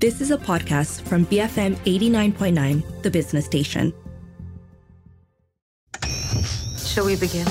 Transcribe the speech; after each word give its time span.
This 0.00 0.22
is 0.22 0.30
a 0.30 0.38
podcast 0.38 1.02
from 1.02 1.26
BFM 1.26 1.76
89.9, 1.84 3.02
the 3.02 3.10
business 3.10 3.44
station. 3.44 3.92
Shall 6.78 7.04
we 7.04 7.16
begin? 7.16 7.46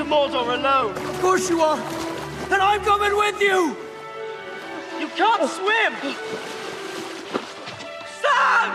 To 0.00 0.06
Mordor 0.06 0.58
alone. 0.58 0.96
Of 0.96 1.20
course 1.20 1.50
you 1.50 1.60
are! 1.60 1.78
And 2.50 2.62
I'm 2.62 2.80
coming 2.80 3.14
with 3.14 3.38
you! 3.38 3.76
You 4.98 5.08
can't 5.08 5.50
swim! 5.50 5.92
Sam! 8.20 8.70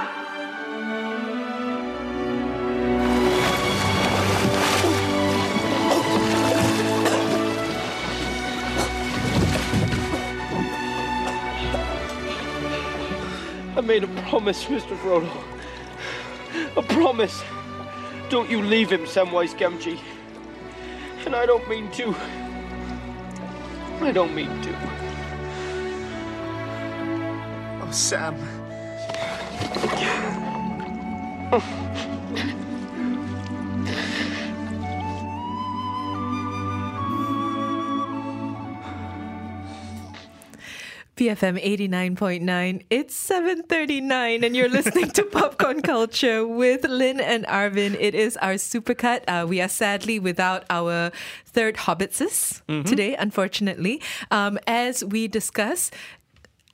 I 13.75 13.81
made 13.81 14.03
a 14.03 14.07
promise, 14.29 14.65
Mr. 14.65 14.95
Frodo. 14.97 15.31
A 16.77 16.83
promise. 16.83 17.43
Don't 18.29 18.49
you 18.49 18.61
leave 18.61 18.91
him, 18.91 19.05
Samwise 19.05 19.55
Gamgee. 19.55 19.99
And 21.25 21.35
I 21.35 21.45
don't 21.45 21.67
mean 21.67 21.89
to. 21.91 22.15
I 24.01 24.11
don't 24.11 24.35
mean 24.35 24.61
to. 24.61 24.75
Oh, 27.81 27.89
Sam. 27.91 28.35
BFM 41.25 41.57
89.9. 41.59 42.85
It's 42.91 43.15
7:39 43.29 44.43
and 44.45 44.55
you're 44.55 44.69
listening 44.69 45.09
to 45.11 45.23
Popcorn 45.31 45.81
Culture 45.81 46.45
with 46.47 46.83
Lynn 46.83 47.19
and 47.19 47.45
Arvin. 47.47 47.97
It 47.99 48.13
is 48.13 48.37
our 48.37 48.53
supercut. 48.55 49.23
Uh, 49.27 49.47
we 49.47 49.59
are 49.59 49.67
sadly 49.67 50.19
without 50.19 50.65
our 50.69 51.11
third 51.47 51.77
hobbitses 51.77 52.61
today, 52.85 53.15
unfortunately. 53.15 54.03
Um, 54.29 54.59
as 54.67 55.03
we 55.03 55.27
discuss, 55.27 55.89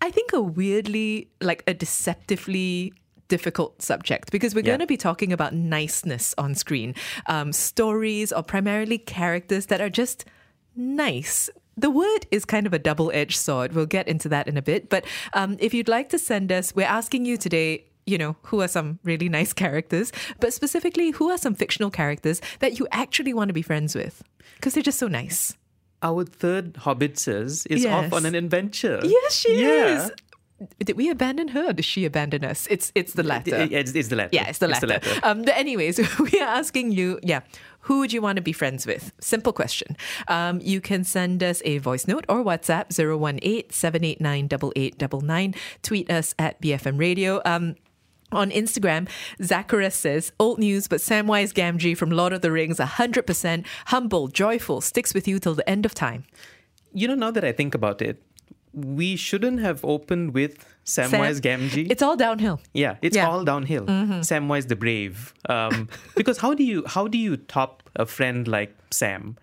I 0.01 0.11
think 0.11 0.33
a 0.33 0.41
weirdly, 0.41 1.29
like 1.39 1.63
a 1.65 1.73
deceptively 1.73 2.91
difficult 3.29 3.81
subject 3.81 4.31
because 4.33 4.53
we're 4.53 4.61
Yeah. 4.65 4.71
going 4.75 4.79
to 4.81 4.85
be 4.85 4.97
talking 4.97 5.31
about 5.31 5.53
niceness 5.53 6.35
on 6.37 6.55
screen, 6.55 6.93
um, 7.27 7.53
stories 7.53 8.33
or 8.33 8.43
primarily 8.43 8.97
characters 8.97 9.67
that 9.67 9.79
are 9.79 9.89
just 9.89 10.25
nice. 10.75 11.49
The 11.81 11.89
word 11.89 12.25
is 12.31 12.45
kind 12.45 12.65
of 12.67 12.73
a 12.73 12.79
double 12.79 13.11
edged 13.13 13.37
sword. 13.37 13.73
We'll 13.73 13.85
get 13.87 14.07
into 14.07 14.29
that 14.29 14.47
in 14.47 14.55
a 14.57 14.61
bit. 14.61 14.89
But 14.89 15.05
um, 15.33 15.57
if 15.59 15.73
you'd 15.73 15.87
like 15.89 16.09
to 16.09 16.19
send 16.19 16.51
us, 16.51 16.73
we're 16.75 16.85
asking 16.87 17.25
you 17.25 17.37
today. 17.37 17.85
You 18.07 18.17
know, 18.17 18.35
who 18.43 18.61
are 18.61 18.67
some 18.67 18.97
really 19.03 19.29
nice 19.29 19.53
characters, 19.53 20.11
but 20.39 20.53
specifically, 20.53 21.11
who 21.11 21.29
are 21.29 21.37
some 21.37 21.53
fictional 21.53 21.91
characters 21.91 22.41
that 22.59 22.79
you 22.79 22.87
actually 22.91 23.31
want 23.31 23.49
to 23.49 23.53
be 23.53 23.61
friends 23.61 23.93
with? 23.93 24.23
Because 24.55 24.73
they're 24.73 24.81
just 24.83 24.97
so 24.97 25.07
nice. 25.07 25.55
Our 26.01 26.25
third 26.25 26.77
Hobbit 26.77 27.19
says 27.19 27.67
is 27.67 27.83
Yes. 27.83 27.93
off 27.93 28.11
on 28.13 28.25
an 28.25 28.33
adventure. 28.33 28.99
Yes, 29.03 29.35
she 29.35 29.61
Yeah. 29.61 30.05
is. 30.05 30.11
Did 30.79 30.97
we 30.97 31.09
abandon 31.09 31.49
her 31.49 31.69
or 31.69 31.73
did 31.73 31.85
she 31.85 32.05
abandon 32.05 32.43
us? 32.45 32.67
It's 32.69 32.91
it's 32.95 33.13
the 33.13 33.23
latter. 33.23 33.67
It's, 33.71 33.93
it's 33.93 34.09
the 34.09 34.15
latter. 34.15 34.29
Yeah, 34.31 34.47
it's 34.47 34.59
the 34.59 34.67
latter. 34.67 34.99
Um, 35.23 35.41
but 35.43 35.57
anyways, 35.57 35.99
we 36.19 36.39
are 36.39 36.47
asking 36.47 36.91
you, 36.91 37.19
yeah, 37.23 37.41
who 37.81 37.99
would 37.99 38.11
you 38.13 38.21
want 38.21 38.37
to 38.37 38.41
be 38.41 38.53
friends 38.53 38.85
with? 38.85 39.11
Simple 39.19 39.51
question. 39.53 39.97
Um, 40.27 40.59
you 40.61 40.81
can 40.81 41.03
send 41.03 41.41
us 41.43 41.61
a 41.65 41.79
voice 41.79 42.07
note 42.07 42.25
or 42.29 42.43
WhatsApp 42.43 42.89
018-789-8899. 42.89 45.55
Tweet 45.81 46.11
us 46.11 46.35
at 46.37 46.61
BFM 46.61 46.99
Radio. 46.99 47.41
Um, 47.45 47.75
on 48.31 48.49
Instagram, 48.49 49.09
Zacharias 49.43 49.95
says, 49.95 50.31
Old 50.39 50.57
news, 50.57 50.87
but 50.87 51.01
Samwise 51.01 51.51
Gamgee 51.53 51.97
from 51.97 52.11
Lord 52.11 52.31
of 52.31 52.39
the 52.41 52.49
Rings, 52.51 52.77
100% 52.77 53.65
humble, 53.87 54.29
joyful, 54.29 54.79
sticks 54.79 55.13
with 55.13 55.27
you 55.27 55.37
till 55.37 55.53
the 55.53 55.69
end 55.69 55.85
of 55.85 55.93
time. 55.93 56.23
You 56.93 57.09
know, 57.09 57.15
now 57.15 57.31
that 57.31 57.43
I 57.43 57.51
think 57.51 57.75
about 57.75 58.01
it, 58.01 58.23
we 58.73 59.15
shouldn't 59.15 59.59
have 59.59 59.83
opened 59.83 60.33
with 60.33 60.65
Samwise 60.85 61.41
Gamgee. 61.41 61.89
It's 61.91 62.01
all 62.01 62.15
downhill. 62.15 62.59
yeah, 62.73 62.95
it's 63.01 63.15
Yeah. 63.15 63.27
all 63.29 63.43
downhill. 63.43 63.85
Samwise 63.85 64.67
the 64.67 64.75
Brave. 64.75 65.33
Um, 65.49 65.89
because 66.15 66.37
how 66.39 66.53
do 66.53 66.63
you 66.63 66.83
how 66.87 67.07
do 67.07 67.17
you 67.17 67.37
top 67.37 67.83
a 67.95 68.05
friend 68.05 68.47
like 68.47 68.75
Sam 68.91 69.37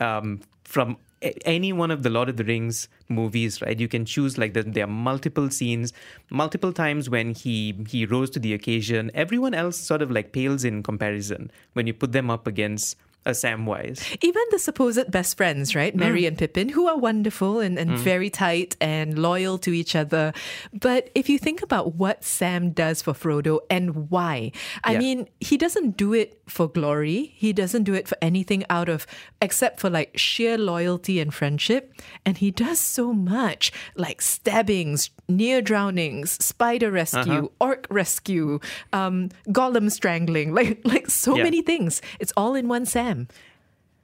um, 0.00 0.40
from 0.64 0.96
a- 1.22 1.36
any 1.46 1.72
one 1.72 1.90
of 1.90 2.02
the 2.02 2.10
Lord 2.10 2.28
of 2.28 2.36
the 2.38 2.44
Rings 2.44 2.88
movies? 3.08 3.60
Right, 3.60 3.78
you 3.78 3.88
can 3.88 4.04
choose 4.04 4.38
like 4.38 4.54
the, 4.54 4.62
there 4.62 4.84
are 4.84 4.86
multiple 4.86 5.50
scenes, 5.50 5.92
multiple 6.30 6.72
times 6.72 7.10
when 7.10 7.34
he 7.34 7.74
he 7.88 8.06
rose 8.06 8.30
to 8.30 8.38
the 8.38 8.54
occasion. 8.54 9.10
Everyone 9.14 9.52
else 9.54 9.76
sort 9.76 10.00
of 10.02 10.10
like 10.10 10.32
pales 10.32 10.64
in 10.64 10.82
comparison 10.82 11.50
when 11.74 11.86
you 11.86 11.92
put 11.94 12.12
them 12.12 12.30
up 12.30 12.46
against 12.46 12.96
a 13.26 13.30
Samwise. 13.30 14.16
Even 14.22 14.42
the 14.50 14.58
supposed 14.58 15.10
best 15.10 15.36
friends, 15.36 15.74
right? 15.74 15.94
Mm. 15.94 16.00
Merry 16.00 16.26
and 16.26 16.38
Pippin, 16.38 16.70
who 16.70 16.88
are 16.88 16.96
wonderful 16.96 17.60
and, 17.60 17.78
and 17.78 17.90
mm. 17.92 17.98
very 17.98 18.30
tight 18.30 18.76
and 18.80 19.18
loyal 19.18 19.58
to 19.58 19.72
each 19.72 19.94
other. 19.94 20.32
But 20.72 21.10
if 21.14 21.28
you 21.28 21.38
think 21.38 21.62
about 21.62 21.94
what 21.96 22.24
Sam 22.24 22.70
does 22.70 23.02
for 23.02 23.12
Frodo 23.12 23.60
and 23.68 24.10
why, 24.10 24.52
I 24.84 24.92
Yeah. 24.92 24.98
mean, 24.98 25.28
he 25.40 25.56
doesn't 25.56 25.96
do 25.96 26.14
it 26.14 26.40
for 26.46 26.68
glory. 26.68 27.34
He 27.36 27.52
doesn't 27.52 27.84
do 27.84 27.94
it 27.94 28.08
for 28.08 28.16
anything 28.22 28.64
out 28.70 28.88
of, 28.88 29.06
except 29.40 29.80
for 29.80 29.90
like 29.90 30.16
sheer 30.16 30.56
loyalty 30.56 31.20
and 31.20 31.32
friendship. 31.32 31.94
And 32.24 32.38
he 32.38 32.50
does 32.50 32.80
so 32.80 33.12
much 33.12 33.72
like 33.96 34.22
stabbings, 34.22 35.10
near 35.30 35.62
drownings, 35.62 36.32
spider 36.44 36.90
rescue, 36.90 37.50
orc 37.60 37.86
rescue, 37.90 38.58
um, 38.92 39.30
Gollum 39.48 39.90
strangling, 39.90 40.52
like, 40.58 40.80
like 40.84 41.08
so 41.10 41.36
Yeah. 41.36 41.44
many 41.44 41.62
things. 41.62 42.02
It's 42.18 42.32
all 42.36 42.54
in 42.54 42.68
one 42.68 42.84
Sam. 42.86 43.28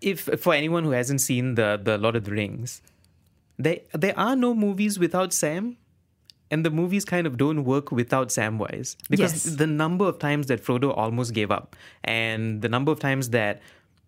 if 0.00 0.28
for 0.44 0.52
anyone 0.54 0.84
who 0.84 0.90
hasn't 0.90 1.20
seen 1.20 1.54
the 1.56 1.80
the 1.82 1.96
Lord 1.98 2.16
of 2.16 2.24
the 2.24 2.30
Rings, 2.32 2.82
there 3.58 3.80
there 3.92 4.16
are 4.18 4.36
no 4.36 4.54
movies 4.54 4.98
without 4.98 5.32
Sam, 5.32 5.76
and 6.50 6.64
the 6.64 6.70
movies 6.70 7.04
kind 7.04 7.26
of 7.26 7.36
don't 7.38 7.64
work 7.64 7.90
without 7.90 8.28
Samwise 8.28 8.96
because 9.10 9.32
Yes. 9.46 9.56
the 9.56 9.66
number 9.66 10.04
of 10.06 10.18
times 10.18 10.46
that 10.52 10.62
Frodo 10.62 10.92
almost 10.96 11.32
gave 11.32 11.50
up, 11.50 11.74
and 12.04 12.60
the 12.62 12.68
number 12.68 12.92
of 12.92 13.00
times 13.00 13.30
that 13.30 13.60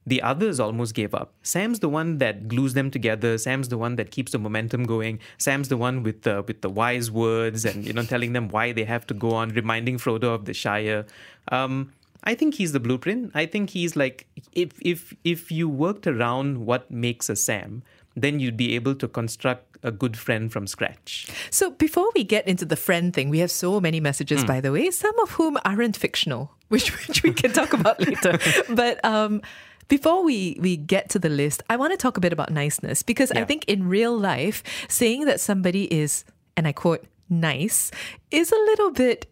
the 0.07 0.23
others 0.23 0.59
almost 0.59 0.95
gave 0.95 1.15
up. 1.15 1.35
Sam's 1.43 1.81
the 1.81 1.89
one 1.89 2.19
that 2.19 2.49
glues 2.49 2.75
them 2.75 2.91
together. 2.91 3.37
Sam's 3.37 3.69
the 3.69 3.77
one 3.79 3.97
that 3.97 4.11
keeps 4.11 4.33
the 4.33 4.39
momentum 4.39 4.85
going. 4.85 5.21
Sam's 5.37 5.69
the 5.69 5.77
one 5.77 6.03
with 6.03 6.23
the 6.23 6.43
with 6.47 6.63
the 6.63 6.71
wise 6.71 7.11
words 7.11 7.65
and 7.65 7.85
you 7.85 7.93
know 7.93 8.03
telling 8.15 8.33
them 8.33 8.49
why 8.49 8.73
they 8.73 8.85
have 8.85 9.07
to 9.09 9.15
go 9.15 9.33
on, 9.33 9.51
reminding 9.51 9.99
Frodo 9.99 10.35
of 10.35 10.47
the 10.47 10.55
Shire. 10.55 11.05
Um, 11.53 11.93
I 12.25 12.35
think 12.35 12.55
he's 12.55 12.73
the 12.73 12.81
blueprint. 12.81 13.33
I 13.35 13.47
think 13.47 13.71
he's 13.71 13.97
like 13.97 14.27
if 14.53 14.73
if 14.81 15.15
if 15.25 15.53
you 15.53 15.69
worked 15.69 16.07
around 16.07 16.67
what 16.67 16.91
makes 16.91 17.29
a 17.29 17.37
Sam, 17.37 17.83
then 18.17 18.41
you'd 18.41 18.56
be 18.56 18.75
able 18.75 18.94
to 18.97 19.09
construct 19.09 19.69
a 19.83 19.91
good 19.91 20.17
friend 20.17 20.53
from 20.53 20.67
scratch. 20.67 21.29
So 21.51 21.71
before 21.71 22.11
we 22.15 22.25
get 22.25 22.47
into 22.49 22.65
the 22.65 22.77
friend 22.77 23.15
thing, 23.15 23.29
we 23.29 23.39
have 23.39 23.51
so 23.51 23.81
many 23.81 24.01
messages, 24.01 24.44
by 24.44 24.61
the 24.61 24.73
way, 24.73 24.91
some 24.91 25.17
of 25.21 25.31
whom 25.33 25.56
aren't 25.65 25.97
fictional, 25.97 26.53
which 26.69 26.91
which 27.06 27.23
we 27.23 27.33
can 27.33 27.53
talk 27.53 27.73
about 27.73 28.01
later. 28.01 28.39
But 28.69 29.05
um, 29.05 29.43
before 29.88 30.23
we 30.23 30.56
we 30.61 30.76
get 30.76 31.11
to 31.11 31.19
the 31.19 31.29
list, 31.29 31.62
I 31.69 31.76
want 31.76 31.93
to 31.93 31.96
talk 31.96 32.17
a 32.17 32.20
bit 32.20 32.32
about 32.32 32.50
niceness 32.50 33.02
because 33.02 33.32
I 33.32 33.44
think 33.44 33.64
in 33.67 33.88
real 33.88 34.17
life, 34.17 34.62
saying 34.88 35.25
that 35.25 35.40
somebody 35.40 35.85
is, 35.93 36.25
and 36.56 36.69
I 36.69 36.73
quote, 36.73 37.05
nice, 37.29 37.90
is 38.31 38.52
a 38.52 38.56
little 38.56 38.90
bit 38.90 39.26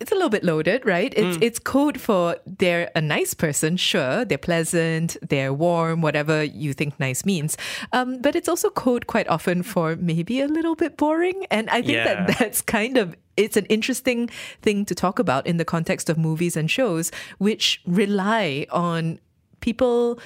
it's 0.00 0.10
a 0.10 0.14
little 0.14 0.30
bit 0.30 0.42
loaded, 0.42 0.86
right? 0.86 1.12
It's 1.14 1.36
it's 1.42 1.58
code 1.58 2.00
for 2.00 2.36
they're 2.46 2.90
a 2.96 3.00
nice 3.02 3.34
person, 3.34 3.76
sure, 3.76 4.24
they're 4.24 4.38
pleasant, 4.38 5.16
they're 5.28 5.52
warm, 5.52 6.00
whatever 6.00 6.42
you 6.42 6.72
think 6.72 6.98
nice 6.98 7.24
means. 7.26 7.56
Um, 7.92 8.20
but 8.22 8.34
it's 8.34 8.48
also 8.48 8.70
code 8.70 9.06
quite 9.06 9.28
often 9.28 9.62
for 9.62 9.96
maybe 9.96 10.40
a 10.40 10.48
little 10.48 10.74
bit 10.74 10.96
boring, 10.96 11.44
and 11.50 11.68
I 11.70 11.82
think 11.82 11.92
Yeah. 11.96 12.24
that 12.26 12.38
that's 12.38 12.62
kind 12.62 12.96
of 12.96 13.14
it's 13.36 13.56
an 13.56 13.66
interesting 13.66 14.28
thing 14.62 14.84
to 14.86 14.94
talk 14.94 15.18
about 15.18 15.46
in 15.46 15.56
the 15.58 15.64
context 15.64 16.08
of 16.10 16.16
movies 16.18 16.56
and 16.56 16.70
shows, 16.70 17.12
which 17.38 17.80
rely 17.86 18.66
on 18.70 19.20
people 19.60 20.18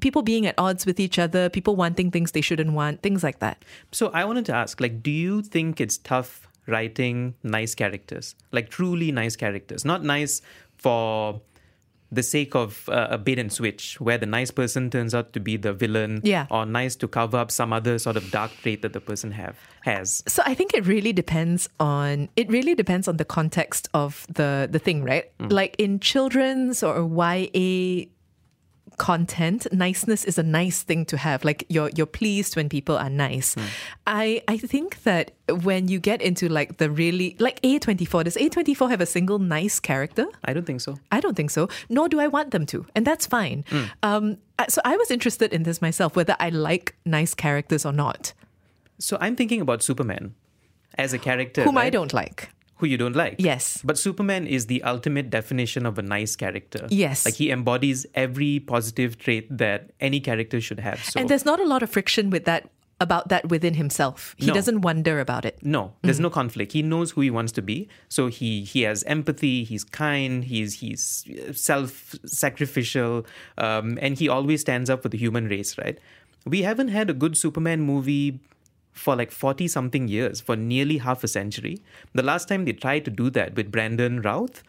people 0.00 0.22
being 0.22 0.46
at 0.46 0.54
odds 0.58 0.86
with 0.86 0.98
each 1.00 1.18
other, 1.18 1.48
people 1.50 1.74
wanting 1.76 2.10
things 2.10 2.32
they 2.32 2.40
shouldn't 2.40 2.72
want, 2.72 3.02
things 3.02 3.22
like 3.22 3.40
that. 3.40 3.64
So 3.92 4.08
I 4.14 4.24
wanted 4.24 4.46
to 4.46 4.54
ask, 4.54 4.80
like, 4.80 5.02
do 5.02 5.10
you 5.10 5.42
think 5.42 5.80
it's 5.80 5.98
tough 5.98 6.47
writing 6.68 7.34
nice 7.42 7.74
characters, 7.74 8.34
like 8.52 8.68
truly 8.68 9.10
nice 9.10 9.34
characters, 9.36 9.84
not 9.84 10.04
nice 10.04 10.42
for 10.76 11.40
the 12.10 12.22
sake 12.22 12.54
of 12.54 12.88
uh, 12.88 13.08
a 13.10 13.18
bait 13.18 13.38
and 13.38 13.52
switch, 13.52 14.00
where 14.00 14.16
the 14.16 14.24
nice 14.24 14.50
person 14.50 14.88
turns 14.88 15.14
out 15.14 15.34
to 15.34 15.40
be 15.40 15.58
the 15.58 15.74
villain, 15.74 16.20
Yeah. 16.24 16.46
or 16.50 16.64
nice 16.64 16.96
to 16.96 17.08
cover 17.08 17.36
up 17.36 17.50
some 17.50 17.70
other 17.70 17.98
sort 17.98 18.16
of 18.16 18.30
dark 18.30 18.50
trait 18.62 18.80
that 18.80 18.94
the 18.94 19.00
person 19.00 19.32
have 19.32 19.58
has. 19.82 20.22
So 20.26 20.42
I 20.46 20.54
think 20.54 20.72
it 20.72 20.86
really 20.86 21.12
depends 21.12 21.68
on 21.78 22.30
it 22.34 22.48
really 22.48 22.74
depends 22.74 23.08
on 23.08 23.18
the 23.18 23.26
context 23.26 23.88
of 23.92 24.26
the 24.32 24.68
the 24.70 24.78
thing, 24.78 25.04
right? 25.04 25.30
Like 25.38 25.76
in 25.78 26.00
children's 26.00 26.82
or 26.82 27.02
YA 27.06 28.06
content, 28.98 29.66
niceness 29.72 30.24
is 30.24 30.38
a 30.38 30.42
nice 30.42 30.82
thing 30.82 31.06
to 31.06 31.16
have. 31.16 31.44
Like 31.44 31.64
you're 31.68 31.90
you're 31.96 32.06
pleased 32.06 32.56
when 32.56 32.68
people 32.68 32.96
are 32.96 33.10
nice. 33.10 33.56
I 34.06 34.42
I 34.48 34.58
think 34.58 35.02
that 35.04 35.30
when 35.64 35.88
you 35.88 35.98
get 36.00 36.20
into 36.20 36.48
like 36.48 36.76
the 36.76 36.90
really 36.90 37.36
like 37.38 37.60
A24, 37.62 38.24
does 38.24 38.36
A24 38.36 38.90
have 38.90 39.00
a 39.00 39.06
single 39.06 39.38
nice 39.38 39.80
character? 39.80 40.26
I 40.44 40.52
don't 40.52 40.66
think 40.66 40.80
so. 40.80 40.96
I 41.10 41.20
don't 41.20 41.34
think 41.36 41.50
so, 41.50 41.68
nor 41.88 42.08
do 42.08 42.20
I 42.20 42.26
want 42.26 42.50
them 42.50 42.66
to, 42.66 42.84
and 42.94 43.06
that's 43.06 43.26
fine. 43.26 43.64
Um, 44.02 44.36
so 44.68 44.80
I 44.84 44.96
was 44.96 45.10
interested 45.10 45.52
in 45.52 45.62
this 45.62 45.80
myself, 45.80 46.16
whether 46.16 46.36
I 46.40 46.50
like 46.50 46.94
nice 47.04 47.34
characters 47.34 47.86
or 47.86 47.92
not, 47.92 48.34
So 48.98 49.16
I'm 49.20 49.36
thinking 49.36 49.60
about 49.60 49.82
Superman 49.82 50.34
as 50.98 51.12
a 51.14 51.18
character, 51.18 51.62
whom 51.64 51.78
I 51.78 51.90
don't 51.90 52.12
like. 52.12 52.50
Who 52.78 52.86
you 52.86 52.96
don't 52.96 53.16
like. 53.16 53.36
Yes. 53.38 53.80
But 53.84 53.98
Superman 53.98 54.46
is 54.46 54.66
the 54.66 54.82
ultimate 54.82 55.30
definition 55.30 55.84
of 55.86 55.98
a 55.98 56.02
nice 56.02 56.36
character. 56.36 56.86
Yes. 56.90 57.24
Like 57.24 57.34
he 57.34 57.50
embodies 57.50 58.06
every 58.14 58.60
positive 58.60 59.18
trait 59.18 59.46
that 59.56 59.90
any 60.00 60.20
character 60.20 60.60
should 60.60 60.80
have. 60.80 61.02
So 61.04 61.20
And 61.20 61.28
there's 61.28 61.44
not 61.44 61.60
a 61.60 61.64
lot 61.64 61.82
of 61.82 61.90
friction 61.90 62.30
with 62.30 62.44
that 62.44 62.70
about 63.00 63.28
that 63.28 63.48
within 63.48 63.74
himself. 63.74 64.34
He 64.38 64.46
No. 64.46 64.54
doesn't 64.54 64.80
wonder 64.80 65.20
about 65.20 65.44
it. 65.44 65.56
no, 65.62 65.92
there's 66.02 66.18
no 66.18 66.30
conflict. 66.30 66.72
He 66.72 66.82
knows 66.82 67.12
who 67.12 67.20
he 67.20 67.30
wants 67.30 67.52
to 67.52 67.62
be. 67.62 67.88
So 68.08 68.26
he 68.26 68.64
he 68.64 68.82
has 68.82 69.04
empathy. 69.04 69.62
He's 69.62 69.84
kind. 69.84 70.42
He's 70.44 70.74
he's 70.80 71.24
self-sacrificial, 71.54 73.26
um, 73.56 73.98
and 74.00 74.18
he 74.18 74.28
always 74.28 74.60
stands 74.62 74.90
up 74.90 75.02
for 75.02 75.08
the 75.08 75.18
human 75.18 75.46
race. 75.48 75.76
Right? 75.78 75.98
We 76.44 76.62
haven't 76.62 76.88
had 76.88 77.10
a 77.10 77.14
good 77.14 77.36
Superman 77.36 77.80
movie 77.82 78.40
for 78.98 79.14
like 79.16 79.30
40 79.30 79.68
something 79.68 80.08
years, 80.08 80.40
for 80.40 80.56
nearly 80.56 80.98
half 80.98 81.22
a 81.24 81.28
century. 81.28 81.78
The 82.14 82.22
last 82.22 82.48
time 82.48 82.64
they 82.64 82.72
tried 82.72 83.04
to 83.06 83.10
do 83.10 83.30
that 83.30 83.54
with 83.54 83.70
Brandon 83.70 84.20
Routh, 84.22 84.62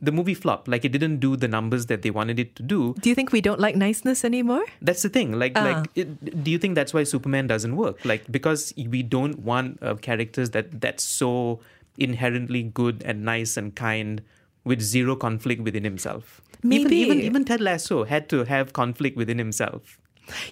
the 0.00 0.12
movie 0.12 0.34
flopped. 0.34 0.68
Like 0.68 0.84
it 0.84 0.90
didn't 0.92 1.18
do 1.20 1.36
the 1.36 1.48
numbers 1.48 1.86
that 1.86 2.02
they 2.02 2.10
wanted 2.10 2.38
it 2.38 2.54
to 2.56 2.62
do. 2.62 2.94
Do 3.00 3.08
you 3.08 3.14
think 3.14 3.32
we 3.32 3.40
don't 3.40 3.60
like 3.60 3.76
niceness 3.76 4.24
anymore? 4.24 4.64
That's 4.82 5.02
the 5.02 5.08
thing. 5.08 5.32
Like, 5.38 5.52
Ah. 5.56 5.64
like, 5.68 5.90
it, 5.94 6.44
do 6.44 6.50
you 6.50 6.58
think 6.58 6.74
that's 6.74 6.92
why 6.92 7.04
Superman 7.04 7.46
doesn't 7.46 7.76
work? 7.76 8.04
Like, 8.04 8.30
because 8.30 8.74
we 8.76 9.02
don't 9.02 9.38
want 9.40 9.78
uh, 9.82 9.94
characters 9.94 10.50
that 10.50 10.80
that's 10.80 11.02
so 11.04 11.60
inherently 11.98 12.62
good 12.62 13.02
and 13.06 13.24
nice 13.24 13.56
and 13.56 13.74
kind 13.74 14.20
with 14.64 14.80
zero 14.82 15.16
conflict 15.16 15.62
within 15.62 15.84
himself. 15.84 16.42
Even, 16.64 16.82
Maybe- 16.84 16.96
even 16.96 17.20
even 17.20 17.44
Ted 17.44 17.60
Lasso 17.60 18.04
had 18.04 18.28
to 18.30 18.44
have 18.44 18.72
conflict 18.72 19.16
within 19.16 19.38
himself. 19.38 19.98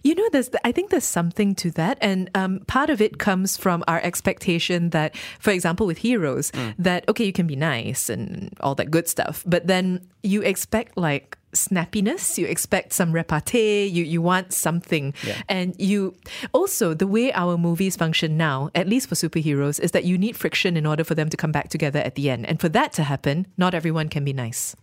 You 0.03 0.15
know, 0.15 0.29
there's 0.33 0.51
I 0.65 0.73
think 0.73 0.91
there's 0.91 1.05
something 1.05 1.55
to 1.57 1.71
that, 1.73 1.99
and 2.01 2.31
um, 2.35 2.61
part 2.67 2.91
of 2.91 3.01
it 3.01 3.19
comes 3.19 3.57
from 3.57 3.83
our 3.89 4.01
expectation 4.03 4.91
that, 4.91 5.17
for 5.41 5.51
example, 5.51 5.87
with 5.87 5.99
heroes, 5.99 6.53
that 6.79 7.09
okay, 7.09 7.25
you 7.25 7.33
can 7.33 7.47
be 7.47 7.57
nice 7.57 8.09
and 8.09 8.53
all 8.61 8.75
that 8.77 8.91
good 8.91 9.09
stuff, 9.09 9.43
but 9.47 9.67
then 9.67 10.01
you 10.23 10.43
expect 10.43 10.97
like 10.97 11.37
snappiness, 11.53 12.37
you 12.37 12.47
expect 12.47 12.93
some 12.93 13.13
repartee, 13.13 13.87
you 13.87 14.05
you 14.05 14.21
want 14.23 14.53
something, 14.53 15.15
Yeah. 15.25 15.41
and 15.49 15.75
you 15.79 16.15
also 16.53 16.95
the 16.95 17.07
way 17.07 17.33
our 17.33 17.57
movies 17.57 17.97
function 17.97 18.37
now, 18.37 18.71
at 18.75 18.89
least 18.89 19.09
for 19.09 19.15
superheroes, 19.15 19.79
is 19.81 19.91
that 19.93 20.05
you 20.05 20.19
need 20.19 20.37
friction 20.37 20.77
in 20.77 20.85
order 20.87 21.05
for 21.05 21.15
them 21.15 21.29
to 21.31 21.37
come 21.37 21.53
back 21.53 21.69
together 21.69 22.01
at 22.01 22.15
the 22.17 22.29
end, 22.31 22.47
and 22.47 22.61
for 22.61 22.69
that 22.71 22.93
to 22.95 23.03
happen, 23.05 23.47
not 23.57 23.75
everyone 23.75 24.09
can 24.09 24.25
be 24.25 24.33
nice. 24.33 24.75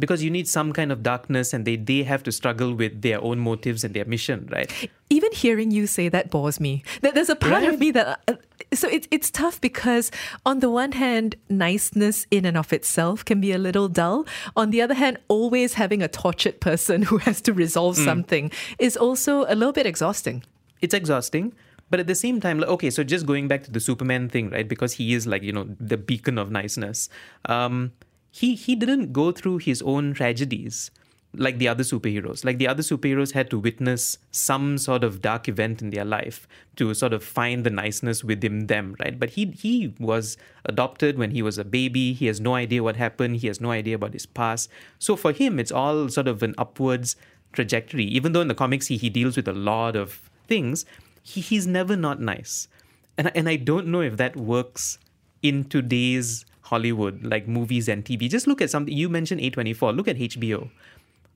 Because 0.00 0.24
you 0.24 0.30
need 0.30 0.48
some 0.48 0.72
kind 0.72 0.90
of 0.90 1.02
darkness 1.02 1.52
and 1.54 1.64
they, 1.66 1.76
they 1.76 2.02
have 2.04 2.22
to 2.24 2.32
struggle 2.32 2.74
with 2.74 3.02
their 3.02 3.20
own 3.22 3.38
motives 3.38 3.84
and 3.84 3.92
their 3.94 4.06
mission, 4.06 4.48
right? 4.50 4.70
even 5.12 5.32
hearing 5.32 5.70
you 5.72 5.86
say 5.88 6.08
that 6.08 6.30
bores 6.30 6.58
me. 6.60 6.82
There- 7.02 7.12
There's 7.12 7.28
a 7.28 7.36
part 7.36 7.64
of 7.64 7.78
me 7.80 7.90
that. 7.92 8.20
Uh, 8.28 8.34
so 8.72 8.86
it's 8.88 9.08
it's 9.10 9.28
tough 9.30 9.60
because 9.60 10.10
on 10.46 10.60
the 10.60 10.70
one 10.70 10.92
hand, 10.92 11.34
niceness 11.48 12.26
in 12.30 12.44
and 12.50 12.56
of 12.56 12.72
itself 12.72 13.24
can 13.24 13.40
be 13.40 13.50
a 13.52 13.58
little 13.58 13.88
dull. 13.88 14.24
On 14.56 14.70
the 14.70 14.80
other 14.80 14.94
hand, 14.94 15.18
always 15.28 15.74
having 15.74 16.00
a 16.02 16.08
tortured 16.08 16.60
person 16.60 17.02
who 17.10 17.18
has 17.26 17.40
to 17.42 17.52
resolve 17.52 17.96
something 17.96 18.52
is 18.78 18.96
also 18.96 19.32
a 19.48 19.54
little 19.60 19.72
bit 19.80 19.86
exhausting. 19.86 20.42
it's 20.80 20.94
exhausting 20.94 21.52
but 21.90 21.98
at 22.02 22.06
the 22.06 22.14
same 22.14 22.36
time 22.40 22.56
like, 22.60 22.70
okay 22.76 22.90
so 22.96 23.02
just 23.14 23.26
going 23.26 23.46
back 23.52 23.62
to 23.66 23.70
the 23.76 23.80
superman 23.88 24.28
thing 24.34 24.46
right 24.54 24.68
because 24.74 24.92
he 25.00 25.06
is 25.16 25.26
like 25.32 25.42
you 25.48 25.52
know 25.56 25.64
the 25.92 25.98
beacon 26.10 26.38
of 26.42 26.46
niceness 26.58 27.08
um 27.54 27.90
he 28.30 28.54
he 28.54 28.74
didn't 28.74 29.12
go 29.12 29.32
through 29.32 29.58
his 29.58 29.82
own 29.82 30.14
tragedies 30.14 30.90
like 31.34 31.58
the 31.58 31.68
other 31.68 31.84
superheroes. 31.84 32.44
Like 32.44 32.58
the 32.58 32.66
other 32.66 32.82
superheroes 32.82 33.32
had 33.32 33.50
to 33.50 33.58
witness 33.58 34.18
some 34.32 34.78
sort 34.78 35.04
of 35.04 35.22
dark 35.22 35.48
event 35.48 35.80
in 35.80 35.90
their 35.90 36.04
life 36.04 36.48
to 36.76 36.92
sort 36.94 37.12
of 37.12 37.22
find 37.22 37.64
the 37.64 37.70
niceness 37.70 38.24
within 38.24 38.66
them 38.66 38.96
right? 38.98 39.18
But 39.18 39.30
he 39.30 39.46
he 39.46 39.94
was 39.98 40.36
adopted 40.64 41.18
when 41.18 41.30
he 41.30 41.42
was 41.42 41.58
a 41.58 41.64
baby. 41.64 42.12
He 42.12 42.26
has 42.26 42.40
no 42.40 42.54
idea 42.54 42.82
what 42.82 42.96
happened. 42.96 43.36
He 43.36 43.46
has 43.46 43.60
no 43.60 43.70
idea 43.70 43.94
about 43.94 44.12
his 44.12 44.26
past. 44.26 44.68
So 44.98 45.16
for 45.16 45.32
him 45.32 45.58
it's 45.58 45.72
all 45.72 46.08
sort 46.08 46.28
of 46.28 46.42
an 46.42 46.54
upwards 46.58 47.16
trajectory. 47.52 48.04
Even 48.04 48.32
though 48.32 48.40
in 48.40 48.48
the 48.48 48.54
comics 48.54 48.88
he, 48.88 48.96
he 48.96 49.10
deals 49.10 49.36
with 49.36 49.48
a 49.48 49.52
lot 49.52 49.96
of 49.96 50.30
things, 50.46 50.84
he, 51.22 51.40
he's 51.40 51.66
never 51.66 51.96
not 51.96 52.20
nice. 52.20 52.68
And, 53.16 53.30
and 53.36 53.48
I 53.48 53.56
don't 53.56 53.86
know 53.86 54.00
if 54.00 54.16
that 54.16 54.36
works 54.36 54.98
in 55.42 55.64
today's 55.64 56.44
Hollywood, 56.70 57.24
like 57.24 57.46
movies 57.48 57.88
and 57.88 58.04
TV. 58.04 58.30
Just 58.30 58.46
look 58.46 58.62
at 58.62 58.70
something. 58.70 58.94
You 58.96 59.08
mentioned 59.08 59.40
A24. 59.40 59.94
Look 59.96 60.06
at 60.08 60.16
HBO. 60.16 60.70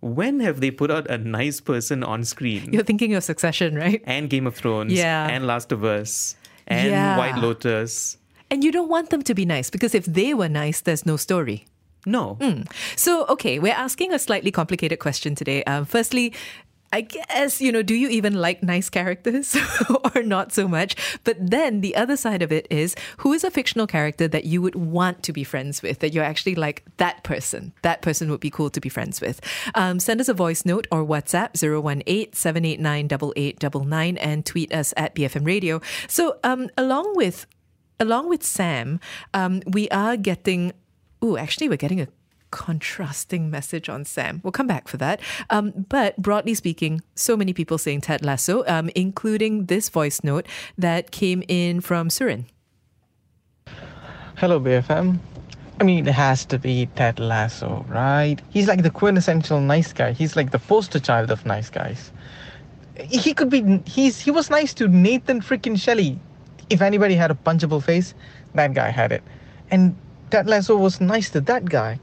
When 0.00 0.40
have 0.40 0.60
they 0.60 0.70
put 0.70 0.90
out 0.90 1.10
a 1.10 1.18
nice 1.18 1.60
person 1.60 2.04
on 2.04 2.24
screen? 2.24 2.72
You're 2.72 2.84
thinking 2.84 3.14
of 3.14 3.24
Succession, 3.24 3.74
right? 3.74 4.02
and 4.06 4.30
Game 4.30 4.46
of 4.46 4.54
Thrones, 4.54 4.92
Yeah. 4.92 5.26
and 5.28 5.46
Last 5.46 5.72
of 5.72 5.82
Us, 5.82 6.36
and 6.68 6.90
Yeah. 6.90 7.16
White 7.18 7.36
Lotus. 7.38 8.16
And 8.50 8.62
you 8.62 8.70
don't 8.70 8.88
want 8.88 9.10
them 9.10 9.22
to 9.22 9.34
be 9.34 9.44
nice 9.44 9.70
because 9.70 9.94
if 9.94 10.04
they 10.04 10.34
were 10.34 10.48
nice, 10.48 10.80
there's 10.82 11.04
no 11.06 11.16
story. 11.16 11.64
No. 12.06 12.38
So, 12.96 13.24
okay, 13.26 13.58
we're 13.58 13.72
asking 13.74 14.12
a 14.12 14.18
slightly 14.18 14.50
complicated 14.52 14.98
question 14.98 15.34
today. 15.34 15.64
Um, 15.64 15.86
firstly, 15.86 16.32
I 16.94 17.00
guess, 17.00 17.60
you 17.60 17.72
know, 17.72 17.82
do 17.82 17.92
you 17.92 18.08
even 18.08 18.34
like 18.34 18.62
nice 18.62 18.88
characters 18.88 19.56
or 20.14 20.22
not 20.22 20.52
so 20.52 20.68
much? 20.68 20.94
But 21.24 21.36
then 21.40 21.80
the 21.80 21.96
other 21.96 22.16
side 22.16 22.40
of 22.40 22.52
it 22.52 22.68
is 22.70 22.94
who 23.16 23.32
is 23.32 23.42
a 23.42 23.50
fictional 23.50 23.88
character 23.88 24.28
that 24.28 24.44
you 24.44 24.62
would 24.62 24.76
want 24.76 25.24
to 25.24 25.32
be 25.32 25.42
friends 25.42 25.82
with, 25.82 25.98
that 25.98 26.14
you're 26.14 26.22
actually 26.22 26.54
like 26.54 26.84
that 26.98 27.24
person? 27.24 27.72
That 27.82 28.00
person 28.00 28.30
would 28.30 28.38
be 28.38 28.48
cool 28.48 28.70
to 28.70 28.80
be 28.80 28.88
friends 28.88 29.20
with. 29.20 29.40
Um, 29.74 29.98
send 29.98 30.20
us 30.20 30.28
a 30.28 30.34
voice 30.34 30.64
note 30.64 30.86
or 30.92 31.04
WhatsApp 31.04 31.60
018 31.60 32.32
789 32.32 33.06
8899 33.06 34.16
and 34.18 34.46
tweet 34.46 34.72
us 34.72 34.94
at 34.96 35.16
BFM 35.16 35.44
Radio. 35.44 35.80
So, 36.06 36.38
um, 36.44 36.70
along 36.78 37.16
with 37.16 37.44
along 37.98 38.28
with 38.28 38.44
Sam, 38.44 39.00
um, 39.32 39.62
we 39.66 39.88
are 39.88 40.16
getting. 40.16 40.72
Ooh, 41.24 41.36
actually, 41.36 41.68
we're 41.68 41.76
getting 41.76 42.00
a 42.02 42.06
contrasting 42.54 43.50
message 43.50 43.88
on 43.88 44.04
Sam. 44.04 44.40
We'll 44.44 44.52
come 44.52 44.68
back 44.68 44.86
for 44.86 44.96
that. 44.98 45.20
Um, 45.50 45.72
but 45.88 46.16
broadly 46.16 46.54
speaking, 46.54 47.02
so 47.16 47.36
many 47.36 47.52
people 47.52 47.78
saying 47.78 48.02
Ted 48.02 48.24
Lasso, 48.24 48.64
um, 48.68 48.90
including 48.94 49.66
this 49.66 49.88
voice 49.88 50.22
note 50.22 50.46
that 50.78 51.10
came 51.10 51.42
in 51.48 51.80
from 51.80 52.08
Surin. 52.08 52.44
Hello, 54.36 54.60
BFM. 54.60 55.18
I 55.80 55.82
mean, 55.82 56.06
it 56.06 56.14
has 56.14 56.44
to 56.46 56.58
be 56.60 56.86
Ted 56.94 57.18
Lasso, 57.18 57.84
right? 57.88 58.36
He's 58.50 58.68
like 58.68 58.84
the 58.84 58.90
quintessential 58.90 59.60
nice 59.60 59.92
guy. 59.92 60.12
He's 60.12 60.36
like 60.36 60.52
the 60.52 60.60
poster 60.60 61.00
child 61.00 61.32
of 61.32 61.44
nice 61.44 61.68
guys. 61.68 62.12
He 63.00 63.34
could 63.34 63.50
be. 63.50 63.82
He's 63.84 64.20
he 64.20 64.30
was 64.30 64.48
nice 64.48 64.72
to 64.74 64.86
Nathan 64.86 65.40
freaking 65.40 65.76
Shelley. 65.76 66.20
If 66.70 66.80
anybody 66.80 67.16
had 67.16 67.32
a 67.32 67.34
punchable 67.34 67.82
face, 67.82 68.14
that 68.54 68.74
guy 68.74 68.90
had 68.90 69.10
it. 69.10 69.24
And 69.72 69.96
Ted 70.30 70.46
Lasso 70.46 70.76
was 70.76 71.00
nice 71.00 71.30
to 71.30 71.40
that 71.40 71.64
guy. 71.64 71.98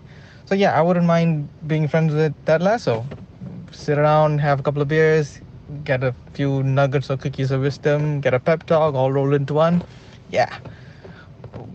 So 0.52 0.56
yeah, 0.56 0.78
I 0.78 0.82
wouldn't 0.82 1.06
mind 1.06 1.48
being 1.66 1.88
friends 1.88 2.14
with 2.14 2.36
that 2.44 2.62
Lasso. 2.62 3.06
Sit 3.72 3.98
around, 3.98 4.40
have 4.40 4.60
a 4.60 4.64
couple 4.64 4.82
of 4.82 4.90
beers, 4.90 5.40
get 5.86 6.04
a 6.04 6.14
few 6.34 6.62
nuggets 6.62 7.10
or 7.10 7.16
cookies 7.16 7.52
of 7.52 7.62
wisdom, 7.62 8.20
get 8.20 8.34
a 8.34 8.40
pep 8.40 8.66
talk, 8.66 8.94
all 8.94 9.14
roll 9.14 9.34
into 9.34 9.54
one. 9.54 9.82
Yeah 10.30 10.60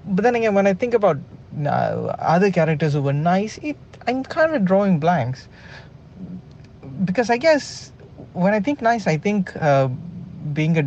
but 0.07 0.23
then 0.23 0.35
again, 0.35 0.55
when 0.55 0.67
I 0.67 0.75
think 0.75 0.95
about 0.95 1.19
uh, 1.65 2.15
other 2.19 2.51
characters 2.51 2.93
who 2.93 3.03
were 3.03 3.13
nice, 3.13 3.59
it 3.63 3.77
I'm 4.07 4.23
kind 4.23 4.55
of 4.55 4.65
drawing 4.65 4.99
blanks 5.01 5.49
because 7.05 7.29
I 7.31 7.37
guess 7.37 7.93
when 8.33 8.55
I 8.55 8.61
think 8.61 8.81
nice, 8.81 9.07
I 9.07 9.17
think 9.17 9.55
uh, 9.57 9.89
being 10.53 10.79
a 10.79 10.83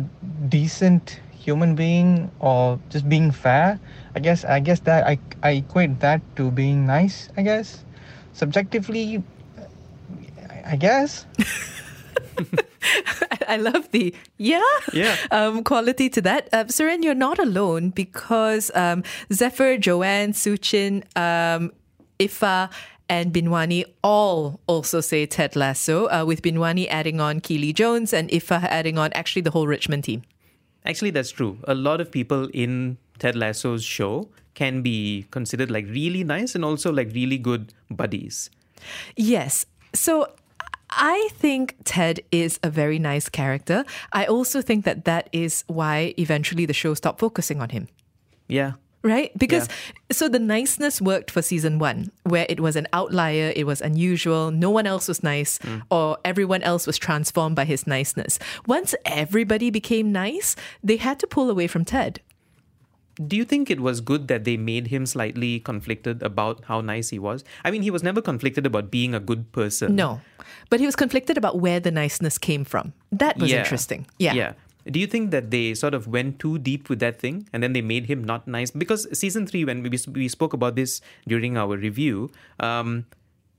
decent 0.48 1.20
human 1.40 1.74
being 1.74 2.30
or 2.38 2.78
just 2.92 3.08
being 3.08 3.32
fair. 3.32 3.80
I 4.14 4.20
guess 4.20 4.44
I 4.44 4.60
guess 4.60 4.80
that 4.84 5.06
I 5.08 5.18
I 5.42 5.64
equate 5.64 5.98
that 6.00 6.20
to 6.36 6.50
being 6.52 6.86
nice. 6.86 7.28
I 7.36 7.42
guess 7.42 7.82
subjectively, 8.36 9.22
I- 10.50 10.72
I 10.72 10.76
guess. 10.76 11.24
I 13.48 13.56
love 13.56 13.90
the 13.90 14.14
yeah, 14.38 14.60
Yeah. 14.92 15.16
Um, 15.30 15.64
quality 15.64 16.08
to 16.10 16.22
that. 16.22 16.48
Uh, 16.52 16.64
Suren, 16.64 17.02
you're 17.02 17.14
not 17.14 17.38
alone 17.38 17.90
because 17.90 18.70
um, 18.74 19.02
Zephyr, 19.32 19.76
Joanne, 19.76 20.32
Suchin, 20.32 21.02
um, 21.16 21.72
Ifa, 22.18 22.70
and 23.08 23.32
Binwani 23.34 23.84
all 24.04 24.60
also 24.66 25.00
say 25.00 25.26
Ted 25.26 25.56
Lasso, 25.56 26.06
uh, 26.08 26.24
with 26.24 26.42
Binwani 26.42 26.86
adding 26.88 27.20
on 27.20 27.40
Keeley 27.40 27.72
Jones 27.72 28.12
and 28.14 28.30
Ifa 28.30 28.64
adding 28.64 28.98
on 28.98 29.12
actually 29.14 29.42
the 29.42 29.50
whole 29.50 29.66
Richmond 29.66 30.04
team. 30.04 30.22
Actually, 30.84 31.10
that's 31.10 31.30
true. 31.30 31.58
A 31.64 31.74
lot 31.74 32.00
of 32.00 32.10
people 32.10 32.48
in 32.54 32.96
Ted 33.18 33.36
Lasso's 33.36 33.84
show 33.84 34.28
can 34.54 34.82
be 34.82 35.26
considered 35.30 35.70
like 35.70 35.86
really 35.86 36.24
nice 36.24 36.54
and 36.54 36.64
also 36.64 36.92
like 36.92 37.12
really 37.12 37.38
good 37.38 37.72
buddies. 37.90 38.50
Yes. 39.16 39.66
So 39.94 40.26
I 40.90 41.28
think 41.34 41.76
Ted 41.84 42.20
is 42.32 42.58
a 42.62 42.70
very 42.70 42.98
nice 42.98 43.28
character. 43.28 43.84
I 44.12 44.24
also 44.26 44.60
think 44.60 44.84
that 44.84 45.04
that 45.04 45.28
is 45.32 45.64
why 45.66 46.14
eventually 46.18 46.66
the 46.66 46.72
show 46.72 46.94
stopped 46.94 47.20
focusing 47.20 47.60
on 47.60 47.70
him. 47.70 47.88
Yeah. 48.48 48.72
Right? 49.02 49.36
Because 49.38 49.66
so 50.12 50.28
the 50.28 50.38
niceness 50.38 51.00
worked 51.00 51.30
for 51.30 51.40
season 51.40 51.78
one, 51.78 52.10
where 52.24 52.44
it 52.50 52.60
was 52.60 52.76
an 52.76 52.86
outlier, 52.92 53.50
it 53.56 53.64
was 53.66 53.80
unusual, 53.80 54.50
no 54.50 54.70
one 54.70 54.86
else 54.86 55.08
was 55.08 55.22
nice, 55.22 55.58
mm. 55.58 55.80
or 55.90 56.18
everyone 56.22 56.62
else 56.62 56.86
was 56.86 56.98
transformed 56.98 57.56
by 57.56 57.64
his 57.64 57.86
niceness. 57.86 58.38
Once 58.66 58.94
everybody 59.06 59.70
became 59.70 60.12
nice, 60.12 60.54
they 60.84 60.96
had 60.96 61.18
to 61.20 61.26
pull 61.26 61.48
away 61.48 61.66
from 61.66 61.84
Ted. 61.84 62.20
Do 63.26 63.36
you 63.36 63.44
think 63.44 63.70
it 63.70 63.80
was 63.80 64.00
good 64.00 64.28
that 64.28 64.44
they 64.44 64.56
made 64.56 64.88
him 64.88 65.04
slightly 65.04 65.60
conflicted 65.60 66.22
about 66.22 66.64
how 66.64 66.80
nice 66.80 67.10
he 67.10 67.18
was? 67.18 67.44
I 67.64 67.70
mean, 67.70 67.82
he 67.82 67.90
was 67.90 68.02
never 68.02 68.22
conflicted 68.22 68.64
about 68.66 68.90
being 68.90 69.14
a 69.14 69.20
good 69.20 69.52
person. 69.52 69.94
No. 69.94 70.20
But 70.70 70.80
he 70.80 70.86
was 70.86 70.96
conflicted 70.96 71.36
about 71.36 71.58
where 71.58 71.80
the 71.80 71.90
niceness 71.90 72.38
came 72.38 72.64
from. 72.64 72.92
That 73.12 73.38
was 73.38 73.50
Yeah. 73.50 73.58
interesting. 73.58 74.06
Yeah. 74.18 74.34
Yeah. 74.34 74.52
Do 74.88 74.98
you 75.00 75.06
think 75.06 75.30
that 75.30 75.50
they 75.50 75.74
sort 75.74 75.94
of 75.94 76.06
went 76.06 76.38
too 76.38 76.58
deep 76.58 76.88
with 76.88 77.00
that 77.00 77.18
thing 77.18 77.48
and 77.52 77.62
then 77.62 77.72
they 77.72 77.82
made 77.82 78.06
him 78.06 78.24
not 78.24 78.46
nice? 78.48 78.70
Because 78.70 79.06
season 79.18 79.46
three, 79.46 79.64
when 79.64 79.82
we, 79.82 79.90
we 80.12 80.28
spoke 80.28 80.52
about 80.52 80.76
this 80.76 81.00
during 81.26 81.56
our 81.56 81.76
review, 81.76 82.30
um, 82.60 83.06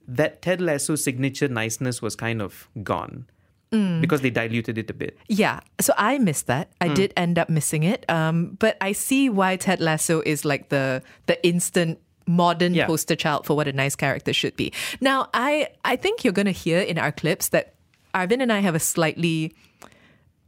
that 0.08 0.42
Ted 0.42 0.62
Lasso 0.62 0.96
signature 0.96 1.48
niceness 1.48 2.02
was 2.02 2.16
kind 2.16 2.42
of 2.42 2.68
gone 2.84 3.26
Mm. 3.72 4.02
because 4.02 4.20
they 4.20 4.30
diluted 4.30 4.78
it 4.78 4.90
a 4.90 4.94
bit. 4.94 5.18
Yeah, 5.30 5.62
so 5.80 5.94
I 5.98 6.18
missed 6.18 6.48
that. 6.48 6.74
I 6.82 6.90
did 6.90 7.14
end 7.16 7.40
up 7.40 7.48
missing 7.48 7.84
it. 7.84 8.04
Um, 8.10 8.58
but 8.60 8.76
I 8.82 8.92
see 8.92 9.30
why 9.30 9.56
Ted 9.56 9.80
Lasso 9.80 10.20
is 10.26 10.44
like 10.44 10.68
the 10.68 11.02
the 11.28 11.40
instant 11.48 11.98
modern 12.28 12.74
Yeah. 12.74 12.86
poster 12.86 13.16
child 13.16 13.46
for 13.46 13.56
what 13.56 13.70
a 13.70 13.72
nice 13.72 13.96
character 13.96 14.34
should 14.34 14.58
be. 14.58 14.74
Now, 15.00 15.30
I 15.34 15.70
I 15.86 15.96
think 15.96 16.26
you're 16.26 16.34
gonna 16.34 16.52
hear 16.52 16.80
in 16.82 16.98
our 16.98 17.14
clips 17.14 17.48
that 17.56 17.76
Arvin 18.14 18.42
and 18.42 18.52
I 18.52 18.60
have 18.60 18.76
a 18.76 18.80
slightly 18.80 19.56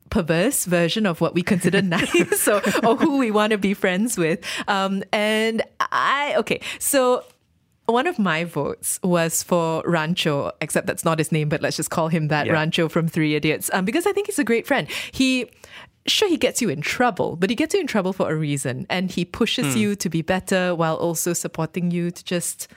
perverse 0.09 0.65
version 0.65 1.05
of 1.05 1.21
what 1.21 1.33
we 1.33 1.41
consider 1.41 1.81
nice 1.81 2.47
or, 2.47 2.61
or 2.85 2.95
who 2.95 3.17
we 3.17 3.31
want 3.31 3.51
to 3.51 3.57
be 3.57 3.73
friends 3.73 4.17
with. 4.17 4.39
Um, 4.67 5.03
and 5.11 5.63
I, 5.79 6.35
okay, 6.37 6.61
so 6.79 7.23
one 7.85 8.07
of 8.07 8.17
my 8.17 8.43
votes 8.45 8.99
was 9.03 9.43
for 9.43 9.83
Rancho, 9.85 10.51
except 10.61 10.87
that's 10.87 11.03
not 11.03 11.19
his 11.19 11.31
name, 11.31 11.49
but 11.49 11.61
let's 11.61 11.75
just 11.75 11.89
call 11.89 12.07
him 12.07 12.29
that 12.29 12.45
Yeah. 12.45 12.53
Rancho 12.53 12.87
from 12.89 13.07
Three 13.07 13.35
Idiots, 13.35 13.69
um, 13.73 13.85
because 13.85 14.05
I 14.05 14.13
think 14.13 14.27
he's 14.27 14.39
a 14.39 14.43
great 14.43 14.65
friend. 14.65 14.87
He, 15.11 15.49
sure, 16.07 16.29
he 16.29 16.37
gets 16.37 16.61
you 16.61 16.69
in 16.69 16.79
trouble, 16.81 17.35
but 17.35 17.49
he 17.49 17.55
gets 17.55 17.73
you 17.73 17.81
in 17.81 17.87
trouble 17.87 18.13
for 18.13 18.31
a 18.31 18.35
reason, 18.35 18.85
and 18.89 19.11
he 19.11 19.25
pushes 19.25 19.75
you 19.75 19.95
to 19.97 20.09
be 20.09 20.21
better 20.21 20.73
while 20.75 20.95
also 20.95 21.33
supporting 21.33 21.91
you 21.91 22.09
to 22.11 22.23
just 22.23 22.67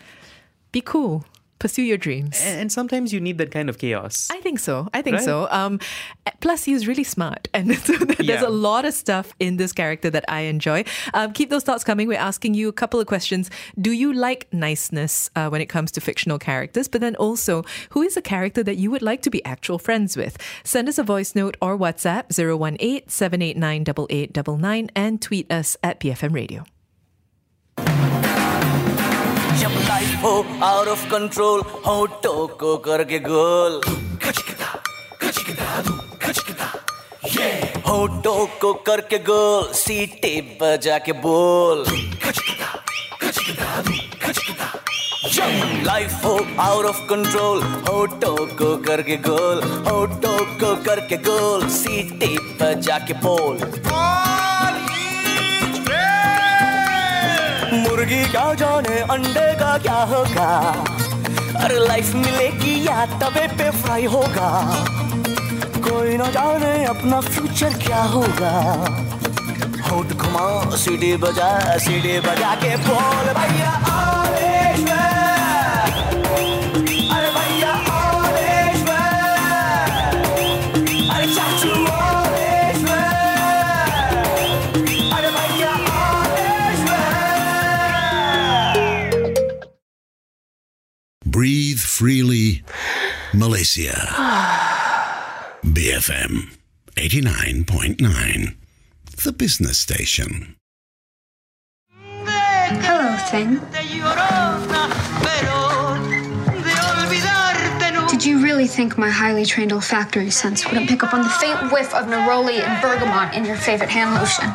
be 0.72 0.80
cool, 0.80 1.24
pursue 1.58 1.82
your 1.82 1.96
dreams. 1.98 2.40
And, 2.44 2.70
sometimes 2.70 3.12
you 3.12 3.20
need 3.20 3.38
that 3.38 3.50
kind 3.50 3.68
of 3.68 3.78
chaos. 3.78 4.28
I 4.30 4.40
think 4.40 4.58
so. 4.58 4.88
I 4.92 5.02
think 5.02 5.16
Right? 5.16 5.24
so. 5.24 5.48
Um, 5.50 5.78
plus, 6.40 6.64
he's 6.64 6.86
really 6.86 7.04
smart, 7.04 7.48
and 7.54 7.74
so 7.78 7.92
there's 7.96 8.42
Yeah. 8.42 8.46
a 8.46 8.50
lot 8.50 8.84
of 8.84 8.92
stuff 8.94 9.34
in 9.38 9.56
this 9.56 9.72
character 9.72 10.10
that 10.10 10.24
I 10.28 10.40
enjoy. 10.42 10.84
Um, 11.14 11.32
keep 11.32 11.48
those 11.50 11.62
thoughts 11.64 11.84
coming. 11.84 12.08
We're 12.08 12.18
asking 12.18 12.54
you 12.54 12.68
a 12.68 12.72
couple 12.72 13.00
of 13.00 13.06
questions. 13.06 13.50
Do 13.80 13.90
you 13.92 14.12
like 14.12 14.46
niceness 14.52 15.30
uh, 15.36 15.48
when 15.48 15.60
it 15.60 15.66
comes 15.66 15.90
to 15.92 16.00
fictional 16.00 16.38
characters? 16.38 16.88
But 16.88 17.00
then 17.00 17.16
also, 17.16 17.64
who 17.90 18.02
is 18.02 18.16
a 18.16 18.22
character 18.22 18.62
that 18.62 18.76
you 18.76 18.90
would 18.90 19.02
like 19.02 19.22
to 19.22 19.30
be 19.30 19.44
actual 19.44 19.78
friends 19.78 20.16
with? 20.16 20.36
Send 20.64 20.88
us 20.88 20.98
a 20.98 21.02
voice 21.04 21.34
note 21.34 21.56
or 21.62 21.78
WhatsApp 21.78 22.24
018 22.38 23.08
789 23.08 23.82
8899 24.10 24.90
and 24.94 25.22
tweet 25.22 25.50
us 25.52 25.76
at 25.82 26.00
BFM 26.00 26.34
Radio. 26.34 26.64
जब 29.60 29.70
life 29.88 30.22
हो 30.22 30.32
out 30.64 30.88
of 30.88 31.06
control 31.10 31.60
होठों 31.86 32.46
को 32.56 32.76
करके 32.76 33.18
गोल। 33.18 33.80
होठों 37.88 38.46
को 38.60 38.72
करके 38.74 39.18
गोल, 39.18 39.72
सीटे 39.72 40.58
बजा 40.62 40.98
के 40.98 41.12
बोल 41.12 41.84
लाइफ 45.86 46.24
हो 46.24 46.46
आउट 46.60 46.84
ऑफ़ 46.84 47.00
कंट्रोल 47.00 47.62
होठों 47.62 48.36
को 48.46 48.76
करके 48.76 49.16
गोल। 49.16 49.60
होठों 49.88 50.38
को 50.60 50.74
करके 50.84 51.16
गोल, 51.16 51.68
सीटे 51.68 52.36
बजा 52.60 52.98
के 52.98 53.14
बोल। 53.14 53.58
मुर्गी 57.76 58.24
क्या 58.24 58.54
जाने 58.54 58.98
अंडे 59.12 59.46
का 59.54 59.76
क्या 59.78 60.00
होगा? 60.12 60.48
अरे 61.64 61.78
लाइफ 61.86 62.14
मिलेगी 62.14 62.74
या 62.88 63.06
तबे 63.06 63.46
पे 63.58 63.70
फ्राई 63.70 64.04
होगा? 64.04 64.50
कोई 65.86 66.16
ना 66.16 66.30
जाने 66.30 66.84
अपना 66.84 67.20
फ्यूचर 67.20 67.74
क्या 67.86 68.02
होगा? 68.14 68.52
होट 69.90 70.12
घुमा, 70.12 70.76
सीढ़ी 70.76 71.16
बजा 71.16 71.78
सीढ़ी 71.78 72.18
बजा 72.20 72.54
के 72.54 72.76
बोल, 72.76 73.32
भैया 73.34 73.72
Breathe 91.36 91.80
freely, 91.80 92.64
Malaysia. 93.34 93.92
BFM 95.62 96.56
89.9, 96.96 98.56
the 99.22 99.32
business 99.32 99.78
station. 99.78 100.56
Hello, 102.24 103.18
Thing. 103.28 103.60
Did 108.08 108.24
you 108.24 108.42
really 108.42 108.66
think 108.66 108.96
my 108.96 109.10
highly 109.10 109.44
trained 109.44 109.74
olfactory 109.74 110.30
sense 110.30 110.64
wouldn't 110.64 110.88
pick 110.88 111.02
up 111.02 111.12
on 111.12 111.20
the 111.20 111.28
faint 111.28 111.70
whiff 111.70 111.92
of 111.92 112.06
neroli 112.06 112.64
and 112.64 112.80
bergamot 112.80 113.34
in 113.34 113.44
your 113.44 113.56
favorite 113.56 113.90
hand 113.90 114.14
lotion? 114.14 114.48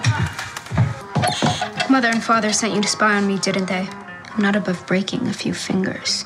Mother 1.91 2.07
and 2.07 2.23
father 2.23 2.51
sent 2.51 2.73
you 2.73 2.81
to 2.81 2.87
spy 2.87 3.17
on 3.17 3.27
me, 3.27 3.37
didn't 3.37 3.67
they? 3.67 3.87
I'm 4.33 4.41
not 4.41 4.55
above 4.55 4.83
breaking 4.87 5.27
a 5.27 5.33
few 5.33 5.53
fingers. 5.53 6.25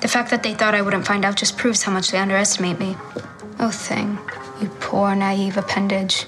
The 0.00 0.08
fact 0.08 0.30
that 0.30 0.42
they 0.42 0.54
thought 0.54 0.74
I 0.74 0.82
wouldn't 0.82 1.06
find 1.06 1.24
out 1.24 1.36
just 1.36 1.56
proves 1.58 1.82
how 1.82 1.92
much 1.92 2.10
they 2.10 2.18
underestimate 2.18 2.78
me. 2.78 2.96
Oh, 3.58 3.70
Thing, 3.70 4.18
you 4.60 4.68
poor, 4.80 5.14
naive 5.14 5.56
appendage. 5.56 6.26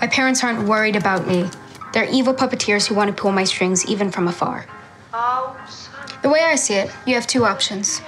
My 0.00 0.06
parents 0.06 0.42
aren't 0.42 0.66
worried 0.66 0.96
about 0.96 1.26
me. 1.26 1.50
They're 1.92 2.08
evil 2.10 2.32
puppeteers 2.32 2.86
who 2.86 2.94
want 2.94 3.14
to 3.14 3.20
pull 3.20 3.32
my 3.32 3.44
strings 3.44 3.84
even 3.86 4.10
from 4.10 4.28
afar. 4.28 4.66
The 6.22 6.28
way 6.28 6.40
I 6.40 6.54
see 6.54 6.74
it, 6.74 6.90
you 7.06 7.14
have 7.14 7.26
two 7.26 7.44
options. 7.44 8.00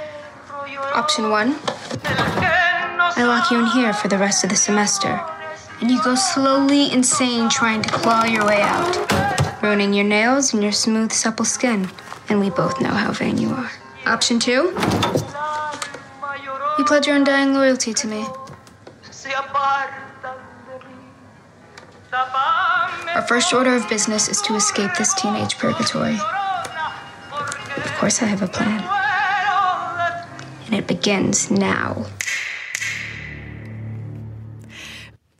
Option 0.95 1.31
one 1.31 1.57
I 2.05 3.25
lock 3.27 3.51
you 3.51 3.59
in 3.61 3.67
here 3.67 3.93
for 3.93 4.09
the 4.09 4.19
rest 4.19 4.45
of 4.45 4.51
the 4.51 4.57
semester, 4.57 5.21
and 5.81 5.91
you 5.91 6.03
go 6.03 6.15
slowly 6.15 6.91
insane 6.93 7.49
trying 7.51 7.83
to 7.83 7.91
claw 7.91 8.25
your 8.25 8.47
way 8.47 8.63
out, 8.63 9.63
ruining 9.63 9.93
your 9.93 10.05
nails 10.05 10.55
and 10.55 10.63
your 10.63 10.73
smooth, 10.73 11.13
supple 11.13 11.45
skin. 11.45 11.91
And 12.29 12.41
we 12.41 12.51
both 12.51 12.81
know 12.81 12.91
how 12.91 13.13
vain 13.13 13.37
you 13.37 13.51
are. 13.51 13.71
Option 14.05 14.41
two 14.41 14.75
You 16.79 16.85
pledge 16.85 17.07
your 17.07 17.17
undying 17.17 17.55
loyalty 17.55 17.95
to 17.95 18.07
me. 18.09 18.27
Our 23.15 23.23
first 23.29 23.53
order 23.53 23.77
of 23.77 23.89
business 23.89 24.29
is 24.29 24.43
to 24.43 24.55
escape 24.57 24.91
this 24.99 25.15
teenage 25.15 25.57
purgatory. 25.57 26.19
Of 27.77 27.93
course, 27.99 28.23
I 28.23 28.27
have 28.27 28.43
a 28.43 28.49
plan. 28.49 28.83
And 30.67 30.75
it 30.75 30.87
begins 30.87 31.51
now. 31.51 32.07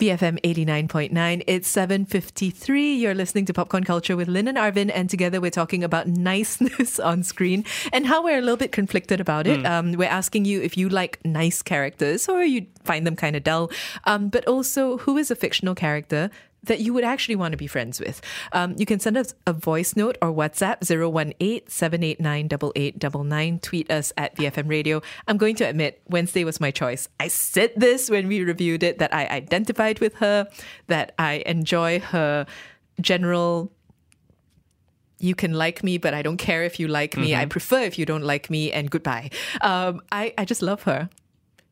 BFM 0.03 0.41
89.9. 0.41 1.45
It's 1.47 1.73
7.53. 1.73 2.99
You're 2.99 3.15
listening 3.15 3.45
to 3.45 3.53
Popcorn 3.53 3.85
Culture 3.85 4.17
with 4.17 4.27
Lynn 4.27 4.49
and 4.49 4.59
Arvin, 4.59 4.91
and 4.93 5.09
together 5.09 5.41
we're 5.41 5.53
talking 5.53 5.85
about 5.85 6.09
niceness 6.09 6.99
on 6.99 7.23
screen 7.23 7.65
and 7.93 8.05
how 8.05 8.25
we're 8.25 8.39
a 8.39 8.41
little 8.41 8.57
bit 8.57 8.73
conflicted 8.73 9.21
about 9.21 9.47
it. 9.47 9.65
Um, 9.65 9.93
we're 9.93 10.09
asking 10.09 10.45
you 10.45 10.61
if 10.61 10.77
you 10.77 10.89
like 10.89 11.25
nice 11.25 11.63
characters 11.63 12.29
or 12.29 12.43
you 12.43 12.67
find 12.83 13.07
them 13.07 13.15
kind 13.15 13.37
of 13.37 13.45
dull, 13.45 13.71
um, 14.03 14.29
but 14.29 14.45
also 14.49 14.99
who 14.99 15.17
is 15.19 15.31
a 15.31 15.37
fictional 15.37 15.77
character 15.77 16.31
that 16.65 16.81
you 16.81 16.93
would 16.95 17.05
actually 17.05 17.37
want 17.37 17.53
to 17.53 17.57
be 17.57 17.67
friends 17.67 18.01
with. 18.01 18.21
Um, 18.53 18.75
you 18.79 18.87
can 18.87 19.01
send 19.01 19.17
us 19.17 19.35
a 19.47 19.53
voice 19.53 19.97
note 19.97 20.17
or 20.23 20.33
WhatsApp 20.33 20.81
018-789-8899. 20.81 23.63
Tweet 23.63 23.91
us 23.91 24.13
at 24.17 24.37
BFM 24.37 24.69
Radio. 24.69 25.03
I'm 25.27 25.39
going 25.39 25.57
to 25.57 25.65
admit, 25.65 26.01
Wednesday 26.09 26.45
was 26.45 26.61
my 26.61 26.71
choice. 26.71 27.09
I 27.19 27.27
said 27.29 27.73
this 27.77 28.09
when 28.09 28.29
we 28.29 28.45
reviewed 28.45 28.83
it, 28.83 28.99
that 28.99 29.15
I 29.15 29.27
identified 29.27 30.01
with 30.01 30.15
her, 30.17 30.47
that 30.87 31.15
I 31.19 31.43
enjoy 31.47 32.01
her 32.01 32.47
general 33.01 33.73
you 35.19 35.35
can 35.37 35.53
like 35.53 35.85
me, 35.85 35.99
but 35.99 36.15
I 36.15 36.23
don't 36.23 36.37
care 36.37 36.65
if 36.65 36.81
you 36.81 36.89
like 36.89 37.17
me. 37.17 37.37
I 37.37 37.47
prefer 37.47 37.83
if 37.83 37.97
you 37.97 38.05
don't 38.05 38.25
like 38.25 38.51
me, 38.51 38.73
and 38.73 38.91
goodbye. 38.91 39.31
Um, 39.61 40.03
I, 40.11 40.35
I 40.37 40.45
just 40.45 40.63
love 40.63 40.83
her. 40.83 41.09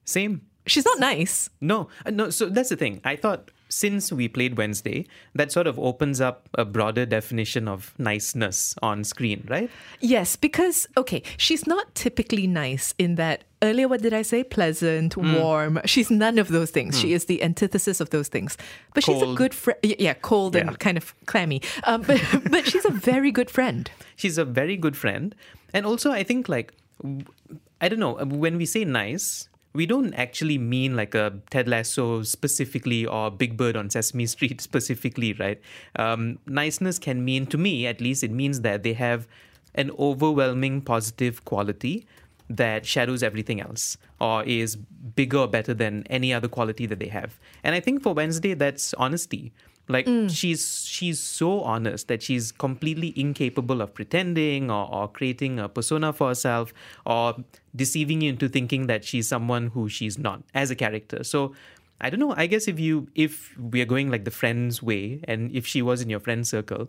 Same. 0.05 0.43
She's 0.67 0.85
not 0.85 1.01
nice. 1.01 1.51
No, 1.61 1.89
uh, 2.07 2.11
no. 2.11 2.31
So 2.31 2.49
that's 2.49 2.69
the 2.69 2.77
thing. 2.77 3.01
I 3.05 3.17
thought 3.17 3.51
since 3.71 4.13
we 4.13 4.29
played 4.29 4.59
Wednesday, 4.59 5.07
that 5.35 5.51
sort 5.53 5.67
of 5.67 5.79
opens 5.79 6.21
up 6.21 6.49
a 6.59 6.65
broader 6.65 7.07
definition 7.07 7.69
of 7.69 7.95
niceness 7.99 8.75
on 8.83 9.05
screen, 9.05 9.47
right? 9.49 9.71
Yes, 10.01 10.35
because, 10.37 10.87
okay, 10.97 11.23
she's 11.39 11.67
not 11.67 11.95
typically 11.95 12.47
nice 12.47 12.93
in 12.99 13.15
that 13.15 13.45
earlier, 13.63 13.87
what 13.89 14.03
did 14.03 14.13
I 14.13 14.23
say? 14.23 14.43
Pleasant, 14.43 15.15
Hmm. 15.15 15.35
warm. 15.37 15.81
She's 15.85 16.11
none 16.11 16.39
of 16.39 16.49
those 16.49 16.71
things. 16.71 16.99
She 16.99 17.13
is 17.13 17.27
the 17.27 17.43
antithesis 17.43 18.01
of 18.01 18.11
those 18.11 18.29
things. 18.29 18.57
But 18.95 19.05
she's 19.05 19.23
a 19.23 19.35
good 19.35 19.55
friend. 19.55 19.79
Yeah, 19.83 20.15
cold 20.15 20.55
Yeah. 20.57 20.63
and 20.63 20.79
kind 20.79 20.97
of 20.97 21.15
clammy. 21.27 21.63
Um, 21.85 22.03
but, 22.03 22.21
but 22.51 22.67
she's 22.67 22.85
a 22.85 22.91
very 22.91 23.31
good 23.31 23.51
friend. 23.51 23.91
She's 24.17 24.37
a 24.39 24.45
very 24.45 24.77
good 24.77 24.97
friend. 24.97 25.35
And 25.73 25.87
also, 25.87 26.11
I 26.11 26.25
think, 26.25 26.49
like, 26.49 26.73
I 27.81 27.89
don't 27.89 28.01
know, 28.01 28.15
when 28.25 28.57
we 28.57 28.67
say 28.67 28.85
nice, 28.85 29.49
we 29.73 29.87
don't 29.87 30.13
actually 30.15 30.59
mean 30.59 30.97
like 30.97 31.15
a 31.15 31.33
Ted 31.51 31.69
Lasso 31.69 32.23
specifically 32.23 33.07
or 33.07 33.31
Big 33.31 33.57
Bird 33.57 33.77
on 33.77 33.91
Sesame 33.91 34.27
Street 34.27 34.61
specifically, 34.69 35.33
right? 35.35 35.61
Um, 35.97 36.39
niceness 36.47 36.99
can 36.99 37.25
mean, 37.25 37.47
to 37.47 37.59
me 37.59 37.87
at 37.87 38.01
least, 38.01 38.25
it 38.25 38.31
means 38.31 38.63
that 38.63 38.83
they 38.83 38.95
have 38.95 39.29
an 39.75 39.91
overwhelming 39.99 40.81
positive 40.81 41.45
quality 41.45 42.07
that 42.49 42.85
shadows 42.85 43.23
everything 43.23 43.61
else 43.61 43.97
or 44.21 44.43
is 44.43 44.75
bigger 44.75 45.39
or 45.39 45.49
better 45.49 45.73
than 45.73 46.05
any 46.11 46.35
other 46.35 46.49
quality 46.49 46.85
that 46.85 46.99
they 46.99 47.07
have. 47.07 47.39
And 47.63 47.77
I 47.77 47.81
think 47.81 48.03
for 48.03 48.13
Wednesday, 48.13 48.55
that's 48.55 48.93
honesty. 48.95 49.53
Like 49.91 50.07
she's 50.29 50.85
she's 50.87 51.19
so 51.19 51.63
honest 51.63 52.09
that 52.09 52.23
she's 52.23 52.53
completely 52.53 53.13
incapable 53.17 53.81
of 53.81 53.93
pretending 53.93 54.71
or, 54.71 54.89
or 54.95 55.09
creating 55.09 55.59
a 55.59 55.69
persona 55.69 56.13
for 56.13 56.29
herself 56.29 56.73
or 57.05 57.35
deceiving 57.75 58.21
you 58.21 58.31
into 58.31 58.49
thinking 58.49 58.87
that 58.87 59.05
she's 59.05 59.29
someone 59.29 59.69
who 59.69 59.89
she's 59.89 60.17
not 60.19 60.43
as 60.55 60.71
a 60.71 60.77
character. 60.77 61.25
So 61.25 61.55
I 62.01 62.09
don't 62.09 62.21
know. 62.21 62.35
I 62.37 62.47
guess 62.47 62.69
if 62.69 62.81
you 62.81 63.09
if 63.15 63.57
we 63.59 63.83
are 63.83 63.87
going 63.87 64.11
like 64.11 64.25
the 64.25 64.31
friends 64.31 64.83
way 64.83 65.21
and 65.25 65.51
if 65.53 65.67
she 65.67 65.83
was 65.83 66.01
in 66.01 66.09
your 66.09 66.21
friend 66.21 66.47
circle, 66.47 66.89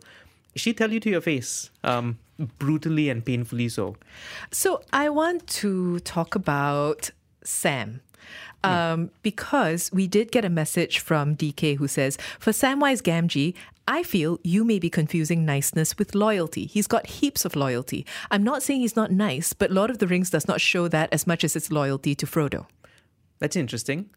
she'd 0.55 0.77
tell 0.77 0.91
you 0.91 0.99
to 0.99 1.09
your 1.09 1.21
face, 1.21 1.69
um, 1.83 2.19
brutally 2.59 3.09
and 3.09 3.25
painfully 3.25 3.67
so. 3.69 3.95
So 4.51 4.81
I 4.93 5.09
want 5.09 5.47
to 5.47 5.99
talk 5.99 6.35
about 6.35 7.09
Sam. 7.43 8.01
Um, 8.63 9.09
because 9.23 9.89
we 9.91 10.07
did 10.07 10.31
get 10.31 10.45
a 10.45 10.49
message 10.49 10.99
from 10.99 11.35
DK 11.35 11.77
who 11.77 11.87
says, 11.87 12.17
For 12.39 12.51
Samwise 12.51 13.01
Gamgee, 13.01 13.55
I 13.87 14.03
feel 14.03 14.39
you 14.43 14.63
may 14.63 14.77
be 14.79 14.89
confusing 14.89 15.45
niceness 15.45 15.97
with 15.97 16.13
loyalty. 16.13 16.65
He's 16.67 16.87
got 16.87 17.07
heaps 17.07 17.43
of 17.43 17.55
loyalty. 17.55 18.05
I'm 18.29 18.43
not 18.43 18.61
saying 18.61 18.81
he's 18.81 18.95
not 18.95 19.11
nice, 19.11 19.53
but 19.53 19.71
Lord 19.71 19.89
of 19.89 19.97
the 19.97 20.07
Rings 20.07 20.29
does 20.29 20.47
not 20.47 20.61
show 20.61 20.87
that 20.87 21.11
as 21.11 21.25
much 21.25 21.43
as 21.43 21.55
its 21.55 21.71
loyalty 21.71 22.13
to 22.15 22.25
Frodo. 22.25 22.67
That's 23.39 23.55
interesting. 23.55 24.09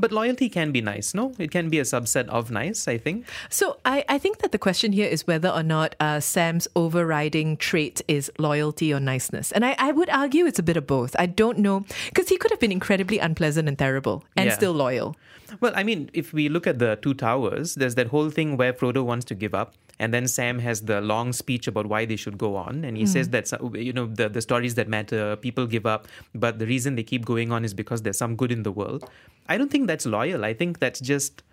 But 0.00 0.10
loyalty 0.10 0.48
can 0.48 0.72
be 0.72 0.80
nice, 0.80 1.14
no? 1.14 1.32
It 1.38 1.50
can 1.52 1.68
be 1.68 1.78
a 1.78 1.82
subset 1.84 2.26
of 2.28 2.50
nice, 2.50 2.88
I 2.88 2.98
think. 2.98 3.24
So 3.50 3.78
I, 3.84 4.04
I 4.08 4.18
think 4.18 4.38
that 4.38 4.50
the 4.50 4.58
question 4.58 4.90
here 4.92 5.06
is 5.06 5.26
whether 5.28 5.48
or 5.48 5.62
not 5.62 5.94
uh, 6.00 6.18
Sam's 6.18 6.66
overriding 6.74 7.56
trait 7.56 8.02
is 8.08 8.30
loyalty 8.38 8.92
or 8.92 8.98
niceness. 8.98 9.52
And 9.52 9.64
I, 9.64 9.76
I 9.78 9.92
would 9.92 10.10
argue 10.10 10.44
it's 10.46 10.58
a 10.58 10.62
bit 10.62 10.76
of 10.76 10.86
both. 10.88 11.14
I 11.18 11.26
don't 11.26 11.58
know, 11.58 11.84
because 12.06 12.28
he 12.28 12.36
could 12.36 12.50
have 12.50 12.58
been 12.58 12.72
incredibly 12.72 13.18
unpleasant 13.20 13.68
and 13.68 13.78
terrible 13.78 14.24
and 14.36 14.46
Yeah. 14.48 14.54
still 14.54 14.72
loyal. 14.72 15.14
Well, 15.60 15.72
I 15.76 15.82
mean, 15.82 16.10
if 16.14 16.32
we 16.32 16.48
look 16.48 16.66
at 16.66 16.78
the 16.78 16.96
Two 16.96 17.14
Towers, 17.14 17.74
there's 17.74 17.94
that 17.96 18.08
whole 18.08 18.30
thing 18.30 18.56
where 18.56 18.72
Frodo 18.72 19.04
wants 19.04 19.26
to 19.26 19.34
give 19.34 19.54
up, 19.54 19.74
and 20.02 20.12
then 20.12 20.26
Sam 20.26 20.58
has 20.58 20.80
the 20.82 21.00
long 21.00 21.32
speech 21.32 21.68
about 21.68 21.86
why 21.86 22.04
they 22.06 22.16
should 22.16 22.36
go 22.36 22.56
on, 22.56 22.84
and 22.84 22.96
he 22.96 23.04
hmm. 23.04 23.10
says 23.10 23.28
that 23.28 23.52
you 23.72 23.92
know 23.92 24.06
the 24.06 24.28
the 24.28 24.42
stories 24.42 24.74
that 24.74 24.88
matter, 24.88 25.36
people 25.36 25.68
give 25.74 25.86
up, 25.86 26.08
but 26.34 26.58
the 26.58 26.66
reason 26.66 26.96
they 26.96 27.04
keep 27.04 27.24
going 27.24 27.52
on 27.52 27.64
is 27.64 27.72
because 27.72 28.02
there's 28.02 28.18
some 28.18 28.34
good 28.34 28.50
in 28.50 28.64
the 28.64 28.72
world. 28.72 29.08
I 29.48 29.56
don't 29.56 29.70
think 29.70 29.86
that's 29.86 30.04
loyal. 30.04 30.44
I 30.44 30.54
think 30.54 30.80
that's 30.80 30.98
just 30.98 31.44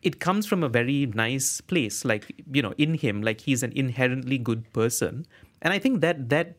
it 0.00 0.20
comes 0.20 0.46
from 0.46 0.62
a 0.62 0.68
very 0.68 1.06
nice 1.06 1.60
place, 1.60 2.04
like 2.04 2.32
you 2.52 2.62
know, 2.62 2.72
in 2.78 2.94
him, 2.94 3.20
like 3.20 3.40
he's 3.40 3.64
an 3.64 3.72
inherently 3.74 4.38
good 4.38 4.72
person, 4.72 5.26
and 5.60 5.74
I 5.74 5.80
think 5.80 6.02
that 6.02 6.28
that 6.28 6.54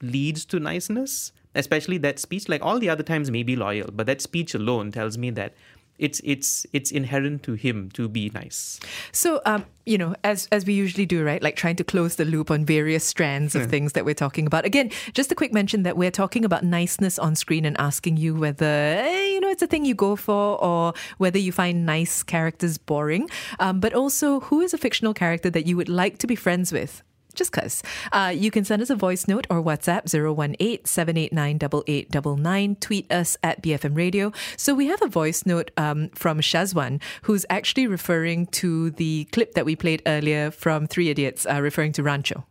leads 0.00 0.46
to 0.46 0.58
niceness, 0.58 1.32
especially 1.54 1.98
that 1.98 2.18
speech. 2.18 2.48
Like 2.48 2.64
all 2.64 2.78
the 2.78 2.88
other 2.88 3.02
times 3.02 3.30
may 3.30 3.42
be 3.42 3.56
loyal, 3.56 3.90
but 3.92 4.06
that 4.06 4.22
speech 4.22 4.54
alone 4.54 4.90
tells 4.90 5.18
me 5.18 5.28
that 5.32 5.52
it's 5.98 6.20
it's 6.24 6.66
it's 6.72 6.90
inherent 6.90 7.42
to 7.44 7.54
him 7.54 7.90
to 7.92 8.08
be 8.08 8.30
nice. 8.34 8.78
So, 9.12 9.40
um, 9.46 9.64
you 9.84 9.98
know, 9.98 10.14
as 10.24 10.48
as 10.52 10.66
we 10.66 10.74
usually 10.74 11.06
do, 11.06 11.24
right? 11.24 11.42
Like 11.42 11.56
trying 11.56 11.76
to 11.76 11.84
close 11.84 12.16
the 12.16 12.24
loop 12.24 12.50
on 12.50 12.64
various 12.64 13.04
strands 13.04 13.54
of 13.54 13.66
things 13.70 13.92
that 13.92 14.04
we're 14.04 14.14
talking 14.14 14.46
about. 14.46 14.64
Again, 14.64 14.90
just 15.12 15.32
a 15.32 15.34
quick 15.34 15.52
mention 15.52 15.82
that 15.84 15.96
we're 15.96 16.10
talking 16.10 16.44
about 16.44 16.64
niceness 16.64 17.18
on 17.18 17.34
screen 17.34 17.64
and 17.64 17.76
asking 17.78 18.16
you 18.16 18.34
whether 18.34 18.66
eh, 18.66 19.26
you 19.26 19.40
know 19.40 19.48
it's 19.48 19.62
a 19.62 19.66
thing 19.66 19.84
you 19.84 19.94
go 19.94 20.16
for 20.16 20.62
or 20.62 20.92
whether 21.18 21.38
you 21.38 21.52
find 21.52 21.86
nice 21.86 22.22
characters 22.22 22.78
boring. 22.78 23.28
Um, 23.58 23.80
but 23.80 23.94
also, 23.94 24.40
who 24.40 24.60
is 24.60 24.74
a 24.74 24.78
fictional 24.78 25.14
character 25.14 25.50
that 25.50 25.66
you 25.66 25.76
would 25.76 25.88
like 25.88 26.18
to 26.18 26.26
be 26.26 26.36
friends 26.36 26.72
with? 26.72 27.02
Just 27.36 27.52
cuz. 27.52 27.82
Uh, 28.12 28.32
you 28.34 28.50
can 28.50 28.64
send 28.64 28.82
us 28.82 28.90
a 28.90 28.96
voice 28.96 29.28
note 29.28 29.46
or 29.50 29.62
WhatsApp 29.62 30.06
018-789-8899. 30.06 32.80
Tweet 32.80 33.12
us 33.12 33.36
at 33.42 33.62
BFM 33.62 33.96
Radio. 33.96 34.32
So 34.56 34.74
we 34.74 34.86
have 34.86 35.02
a 35.02 35.08
voice 35.08 35.46
note 35.46 35.70
um, 35.76 36.08
from 36.10 36.40
Shazwan, 36.40 37.00
who's 37.22 37.46
actually 37.50 37.86
referring 37.86 38.46
to 38.46 38.90
the 38.90 39.24
clip 39.32 39.54
that 39.54 39.64
we 39.64 39.76
played 39.76 40.02
earlier 40.06 40.50
from 40.50 40.86
Three 40.86 41.10
Idiots, 41.10 41.46
uh, 41.46 41.60
referring 41.60 41.92
to 41.92 42.02
Rancho. 42.02 42.44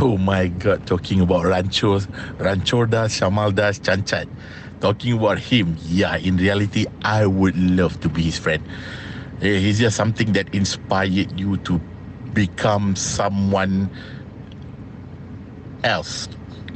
Oh 0.00 0.16
my 0.16 0.48
god, 0.48 0.86
talking 0.86 1.20
about 1.20 1.44
Rancho, 1.44 2.00
Rancho 2.38 2.86
Das, 2.86 3.20
Shamal 3.20 3.54
Das, 3.54 3.78
Chanchad. 3.78 4.28
Talking 4.80 5.18
about 5.18 5.38
him, 5.38 5.76
yeah, 5.86 6.16
in 6.16 6.36
reality, 6.36 6.86
I 7.02 7.26
would 7.26 7.56
love 7.56 8.00
to 8.00 8.08
be 8.08 8.22
his 8.22 8.38
friend. 8.38 8.62
He's 9.40 9.78
just 9.78 9.96
something 9.96 10.32
that 10.32 10.52
inspired 10.54 11.38
you 11.38 11.56
to 11.58 11.80
become 12.34 12.96
someone 12.96 13.90
else, 15.84 16.28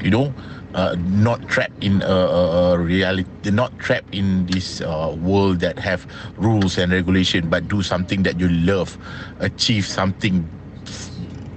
you 0.03 0.11
know, 0.11 0.35
uh, 0.75 0.97
not 1.09 1.41
trapped 1.49 1.83
in 1.83 2.03
a, 2.03 2.77
reality, 2.79 3.29
not 3.51 3.77
trapped 3.79 4.13
in 4.15 4.47
this 4.47 4.81
uh, 4.81 5.15
world 5.21 5.61
that 5.61 5.79
have 5.79 6.07
rules 6.37 6.79
and 6.79 6.93
regulation, 6.93 7.49
but 7.49 7.69
do 7.69 7.83
something 7.83 8.23
that 8.25 8.39
you 8.39 8.49
love, 8.49 8.99
achieve 9.41 9.87
something 9.87 10.49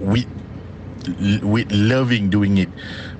with 0.00 0.26
with 1.42 1.70
loving 1.72 2.28
doing 2.28 2.58
it 2.58 2.68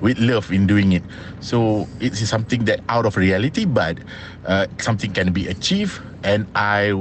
with 0.01 0.17
love 0.19 0.51
in 0.51 0.67
doing 0.67 0.93
it. 0.93 1.03
So 1.39 1.87
it's 1.99 2.21
something 2.29 2.65
that 2.65 2.81
out 2.89 3.05
of 3.05 3.17
reality 3.17 3.65
but 3.65 3.97
uh, 4.45 4.67
something 4.79 5.11
can 5.13 5.33
be 5.33 5.47
achieved. 5.47 5.99
And 6.23 6.45
i 6.55 6.93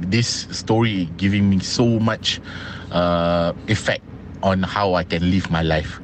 this 0.00 0.48
story 0.50 1.10
giving 1.18 1.50
me 1.50 1.58
so 1.60 1.84
much 2.00 2.40
uh, 2.92 3.52
effect 3.68 4.04
on 4.42 4.62
how 4.62 4.94
i 4.94 5.04
can 5.04 5.30
live 5.30 5.50
my 5.50 5.62
life 5.62 6.00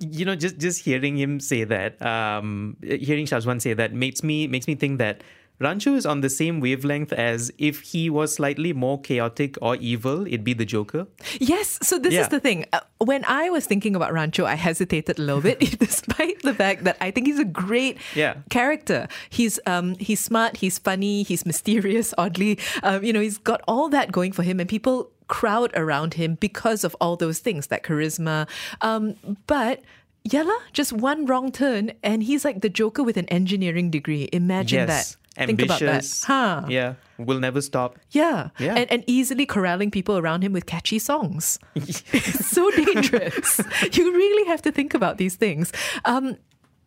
You 0.00 0.24
know, 0.24 0.36
just 0.36 0.56
just 0.58 0.84
hearing 0.84 1.16
him 1.16 1.40
say 1.40 1.64
that, 1.64 2.00
um, 2.04 2.76
hearing 2.82 3.26
Shazwan 3.26 3.60
say 3.60 3.72
that 3.74 3.92
makes 3.92 4.22
me 4.22 4.46
makes 4.46 4.66
me 4.68 4.74
think 4.74 4.98
that 5.00 5.22
Rancho 5.58 5.94
is 5.96 6.04
on 6.04 6.20
the 6.20 6.28
same 6.28 6.60
wavelength 6.60 7.12
as 7.12 7.50
if 7.56 7.80
he 7.80 8.08
was 8.10 8.34
slightly 8.36 8.72
more 8.72 9.00
chaotic 9.00 9.56
or 9.62 9.76
evil, 9.76 10.26
it'd 10.26 10.44
be 10.44 10.52
the 10.52 10.66
Joker. 10.68 11.06
Yes, 11.40 11.78
so 11.82 11.98
this 11.98 12.12
Yeah. 12.12 12.22
is 12.24 12.28
the 12.28 12.40
thing. 12.40 12.64
Uh, 12.76 12.80
when 13.00 13.24
I 13.24 13.48
was 13.48 13.64
thinking 13.64 13.96
about 13.96 14.12
Rancho, 14.12 14.44
I 14.44 14.54
hesitated 14.54 15.18
a 15.18 15.22
little 15.22 15.40
bit, 15.40 15.60
despite 15.88 16.40
the 16.44 16.52
fact 16.52 16.84
that 16.84 16.96
I 17.00 17.10
think 17.10 17.26
he's 17.32 17.40
a 17.40 17.48
great 17.48 17.96
Yeah. 18.14 18.34
character. 18.52 19.08
He's 19.32 19.58
um 19.66 19.96
he's 19.96 20.20
smart, 20.20 20.60
he's 20.60 20.76
funny, 20.78 21.22
he's 21.24 21.44
mysterious. 21.48 22.12
Oddly, 22.20 22.58
um, 22.82 23.00
you 23.02 23.12
know, 23.16 23.20
he's 23.24 23.38
got 23.40 23.60
all 23.66 23.88
that 23.96 24.12
going 24.12 24.32
for 24.36 24.44
him, 24.44 24.60
and 24.60 24.68
people 24.68 25.08
crowd 25.28 25.72
around 25.74 26.14
him 26.14 26.36
because 26.36 26.84
of 26.84 26.96
all 27.00 27.16
those 27.16 27.38
things, 27.38 27.68
that 27.68 27.82
charisma. 27.82 28.48
Um, 28.80 29.16
but. 29.46 29.82
Yella, 30.28 30.58
just 30.72 30.92
one 30.92 31.24
wrong 31.24 31.52
turn, 31.52 31.92
and 32.02 32.20
he's 32.20 32.44
like 32.44 32.60
the 32.60 32.68
Joker 32.68 33.04
with 33.04 33.16
an 33.16 33.26
engineering 33.26 33.92
degree. 33.92 34.28
Imagine 34.32 34.88
yes. 34.88 35.14
that. 35.14 35.16
Think 35.46 35.62
about 35.62 35.80
that. 35.80 35.88
ambitious. 35.88 36.24
Huh. 36.24 36.64
Yeah, 36.68 36.94
will 37.18 37.40
never 37.40 37.60
stop. 37.60 37.98
Yeah. 38.10 38.50
Yeah. 38.58 38.74
And, 38.74 38.90
and 38.90 39.04
easily 39.06 39.44
corralling 39.44 39.90
people 39.90 40.16
around 40.16 40.42
him 40.42 40.52
with 40.52 40.66
catchy 40.66 40.98
songs. 40.98 41.58
it's 41.74 42.02
so 42.50 42.70
dangerous. 42.70 43.60
you 43.92 44.12
really 44.12 44.48
have 44.48 44.62
to 44.62 44.72
think 44.72 44.94
about 44.94 45.18
these 45.18 45.36
things. 45.36 45.72
Um, 46.04 46.36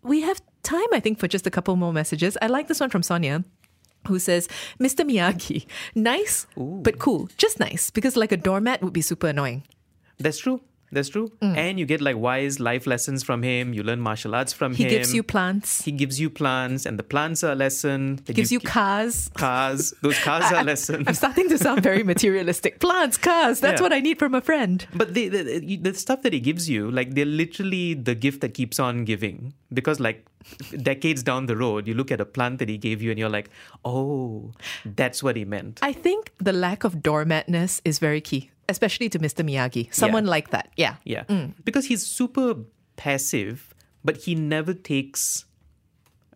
we 0.02 0.21
have 0.21 0.41
time, 0.63 0.88
I 0.93 0.99
think, 0.99 1.19
for 1.19 1.28
just 1.28 1.45
a 1.45 1.52
couple 1.52 1.75
more 1.75 1.93
messages. 1.93 2.38
I 2.41 2.47
like 2.47 2.67
this 2.67 2.80
one 2.80 2.89
from 2.89 3.04
Sonia. 3.04 3.43
Who 4.07 4.17
says, 4.19 4.47
Mr. 4.79 5.05
Miyagi, 5.05 5.65
nice, 5.93 6.47
but 6.55 6.99
cool. 6.99 7.29
Just 7.38 7.59
nice, 7.59 7.91
because 7.91 8.15
like 8.15 8.31
a 8.31 8.38
doormat 8.38 8.81
would 8.81 8.93
be 8.93 9.01
super 9.01 9.27
annoying. 9.27 9.63
That's 10.17 10.39
true. 10.39 10.62
That's 10.91 11.09
true. 11.09 11.31
Mm. 11.43 11.55
And 11.55 11.79
you 11.79 11.85
get 11.85 12.01
like 12.01 12.17
wise 12.17 12.59
life 12.59 12.88
lessons 12.88 13.21
from 13.21 13.43
him. 13.43 13.73
You 13.75 13.83
learn 13.83 13.99
martial 13.99 14.33
arts 14.33 14.53
from 14.53 14.73
He 14.73 14.85
him. 14.85 14.89
He 14.89 14.95
gives 14.97 15.13
you 15.13 15.21
plants, 15.21 15.83
He 15.83 15.91
gives 15.91 16.19
you 16.19 16.31
plants, 16.31 16.88
and 16.88 16.97
the 16.97 17.03
plants 17.03 17.43
are 17.43 17.51
a 17.51 17.55
lesson. 17.55 18.21
he 18.25 18.33
gives 18.33 18.51
you 18.51 18.59
cars. 18.59 19.29
cars. 19.35 19.93
Those 20.01 20.17
cars 20.23 20.51
are 20.51 20.63
lessons. 20.63 21.03
I'm 21.07 21.13
starting 21.13 21.47
to 21.49 21.59
sound 21.59 21.83
very 21.83 22.01
materialistic. 22.01 22.79
Plants, 22.79 23.17
cars, 23.17 23.59
that's 23.59 23.79
Yeah. 23.79 23.83
what 23.83 23.93
I 23.93 23.99
need 23.99 24.17
from 24.17 24.33
a 24.33 24.41
friend. 24.41 24.88
But 24.95 25.13
the, 25.13 25.27
the 25.29 25.43
the 25.43 25.75
the 25.77 25.93
stuff 25.93 26.23
that 26.23 26.33
he 26.33 26.39
gives 26.39 26.67
you, 26.67 26.89
like 26.89 27.13
they're 27.13 27.25
literally 27.43 27.93
the 27.93 28.15
gift 28.15 28.41
that 28.41 28.55
keeps 28.55 28.79
on 28.79 29.05
giving. 29.05 29.53
Because 29.71 29.99
like 29.99 30.25
decades 30.82 31.23
down 31.23 31.45
the 31.45 31.56
road, 31.56 31.88
you 31.88 31.93
look 31.93 32.12
at 32.12 32.21
a 32.21 32.25
plant 32.25 32.60
that 32.60 32.69
he 32.69 32.78
gave 32.78 33.02
you, 33.02 33.10
and 33.12 33.19
you're 33.19 33.30
like, 33.30 33.49
oh, 33.86 34.52
that's 34.86 35.21
what 35.23 35.36
he 35.36 35.45
meant. 35.45 35.80
I 35.82 35.93
think 35.93 36.32
the 36.39 36.54
lack 36.54 36.84
of 36.84 36.95
doormatness 36.95 37.82
is 37.86 37.99
very 37.99 38.21
key, 38.21 38.52
especially 38.67 39.10
to 39.10 39.19
Mr. 39.19 39.43
Miyagi. 39.45 39.93
Someone 39.93 40.25
like 40.25 40.49
that. 40.52 40.69
Yeah. 40.78 40.95
Yeah, 41.04 41.23
Mm. 41.25 41.54
because 41.63 41.86
he's 41.86 42.06
super 42.06 42.56
passive, 42.95 43.73
but 44.04 44.17
he 44.17 44.36
never 44.36 44.73
takes. 44.73 45.45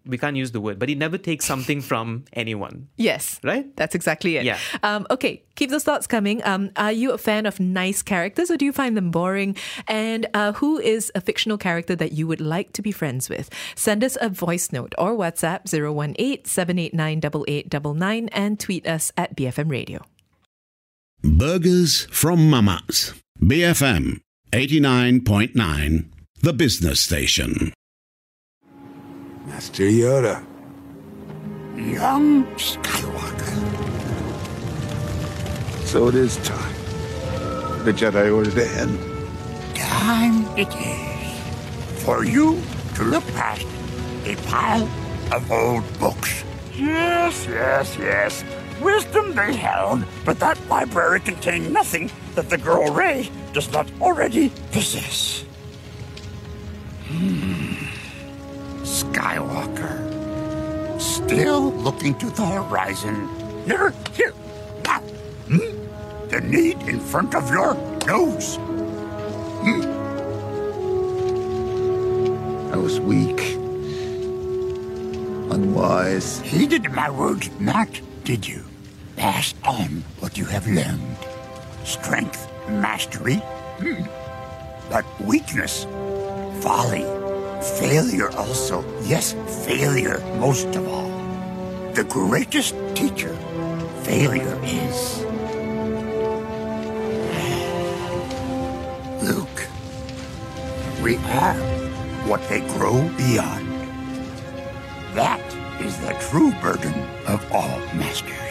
We 0.05 0.17
can't 0.17 0.35
use 0.35 0.51
the 0.51 0.61
word, 0.61 0.79
but 0.79 0.89
he 0.89 0.95
never 0.95 1.17
takes 1.17 1.45
something 1.45 1.81
from 1.89 2.25
anyone. 2.33 2.89
Yes. 2.97 3.39
Right? 3.43 3.75
That's 3.75 3.95
exactly 3.95 4.37
it. 4.37 4.45
Yeah. 4.45 4.57
Um, 4.83 5.07
okay, 5.09 5.43
keep 5.55 5.69
those 5.69 5.83
thoughts 5.83 6.07
coming. 6.07 6.43
Um, 6.43 6.71
are 6.75 6.91
you 6.91 7.11
a 7.11 7.17
fan 7.17 7.45
of 7.45 7.59
nice 7.59 8.01
characters 8.01 8.51
or 8.51 8.57
do 8.57 8.65
you 8.65 8.73
find 8.73 8.97
them 8.97 9.11
boring? 9.11 9.55
And 9.87 10.27
uh, 10.33 10.53
who 10.53 10.79
is 10.79 11.11
a 11.15 11.21
fictional 11.21 11.57
character 11.57 11.95
that 11.95 12.11
you 12.11 12.27
would 12.27 12.41
like 12.41 12.73
to 12.73 12.81
be 12.81 12.91
friends 12.91 13.29
with? 13.29 13.49
Send 13.75 14.03
us 14.03 14.17
a 14.19 14.29
voice 14.29 14.71
note 14.71 14.93
or 14.97 15.11
WhatsApp 15.11 15.71
018 15.73 16.45
789 16.45 17.17
8899 17.17 18.29
and 18.29 18.59
tweet 18.59 18.87
us 18.87 19.11
at 19.17 19.35
BFM 19.35 19.69
Radio. 19.69 20.01
Burgers 21.23 22.05
from 22.11 22.49
Mama's. 22.49 23.13
BFM 23.41 24.19
89.9, 24.51 26.05
the 26.41 26.53
business 26.53 27.01
station. 27.01 27.73
Master 29.53 29.83
Yoda. 29.83 30.43
Young 31.75 32.43
Skywalker. 32.55 33.53
So 35.85 36.07
it 36.07 36.15
is 36.15 36.37
time. 36.37 36.73
The 37.85 37.93
Jedi 37.93 38.35
Order 38.35 38.49
to 38.49 38.67
end. 38.81 38.97
Time 39.75 40.47
it 40.57 40.73
is 40.73 42.03
for 42.03 42.25
you 42.25 42.63
to 42.95 43.03
look 43.03 43.23
past 43.35 43.67
a 44.25 44.35
pile 44.47 44.89
of 45.31 45.51
old 45.51 45.83
books. 45.99 46.43
Yes, 46.73 47.45
yes, 47.47 47.95
yes. 47.99 48.43
Wisdom 48.81 49.35
they 49.35 49.55
held, 49.55 50.03
but 50.25 50.39
that 50.39 50.57
library 50.67 51.19
contained 51.19 51.71
nothing 51.71 52.09
that 52.33 52.49
the 52.49 52.57
girl 52.57 52.91
Rey 52.91 53.29
does 53.53 53.71
not 53.71 53.85
already 54.01 54.51
possess. 54.71 55.45
Hmm. 57.05 57.42
Skywalker. 59.13 59.93
Still 60.99 61.71
looking 61.71 62.17
to 62.17 62.29
the 62.31 62.45
horizon. 62.45 63.29
Here, 63.65 63.93
here, 64.13 64.33
now. 64.83 64.99
Hmm? 65.49 66.27
The 66.29 66.41
need 66.41 66.81
in 66.89 66.99
front 66.99 67.35
of 67.35 67.49
your 67.51 67.75
nose. 68.07 68.57
Hmm? 69.61 69.81
I 72.73 72.77
was 72.77 72.99
weak. 72.99 73.39
Unwise. 75.53 76.41
Heeded 76.41 76.91
my 76.91 77.11
words 77.11 77.51
not, 77.59 78.01
did 78.23 78.47
you? 78.47 78.63
Pass 79.15 79.53
on 79.63 80.03
what 80.19 80.39
you 80.39 80.45
have 80.45 80.67
learned. 80.67 81.17
Strength, 81.83 82.49
mastery, 82.67 83.35
hmm. 83.77 84.03
but 84.89 85.05
weakness, 85.21 85.85
folly, 86.63 87.05
failure 87.63 88.29
also. 88.31 88.83
Yes, 89.03 89.33
failure 89.65 90.19
most 90.37 90.67
of 90.75 90.87
all. 90.87 91.09
The 91.93 92.03
greatest 92.03 92.75
teacher, 92.95 93.35
failure 94.03 94.59
is. 94.63 95.23
Luke, 99.23 99.67
we 101.01 101.15
are 101.17 101.55
what 102.27 102.41
they 102.49 102.61
grow 102.75 103.07
beyond. 103.15 103.67
That 105.13 105.41
is 105.79 105.97
the 105.99 106.13
true 106.29 106.51
burden 106.61 106.93
of 107.27 107.39
all 107.51 107.79
masters. 107.95 108.42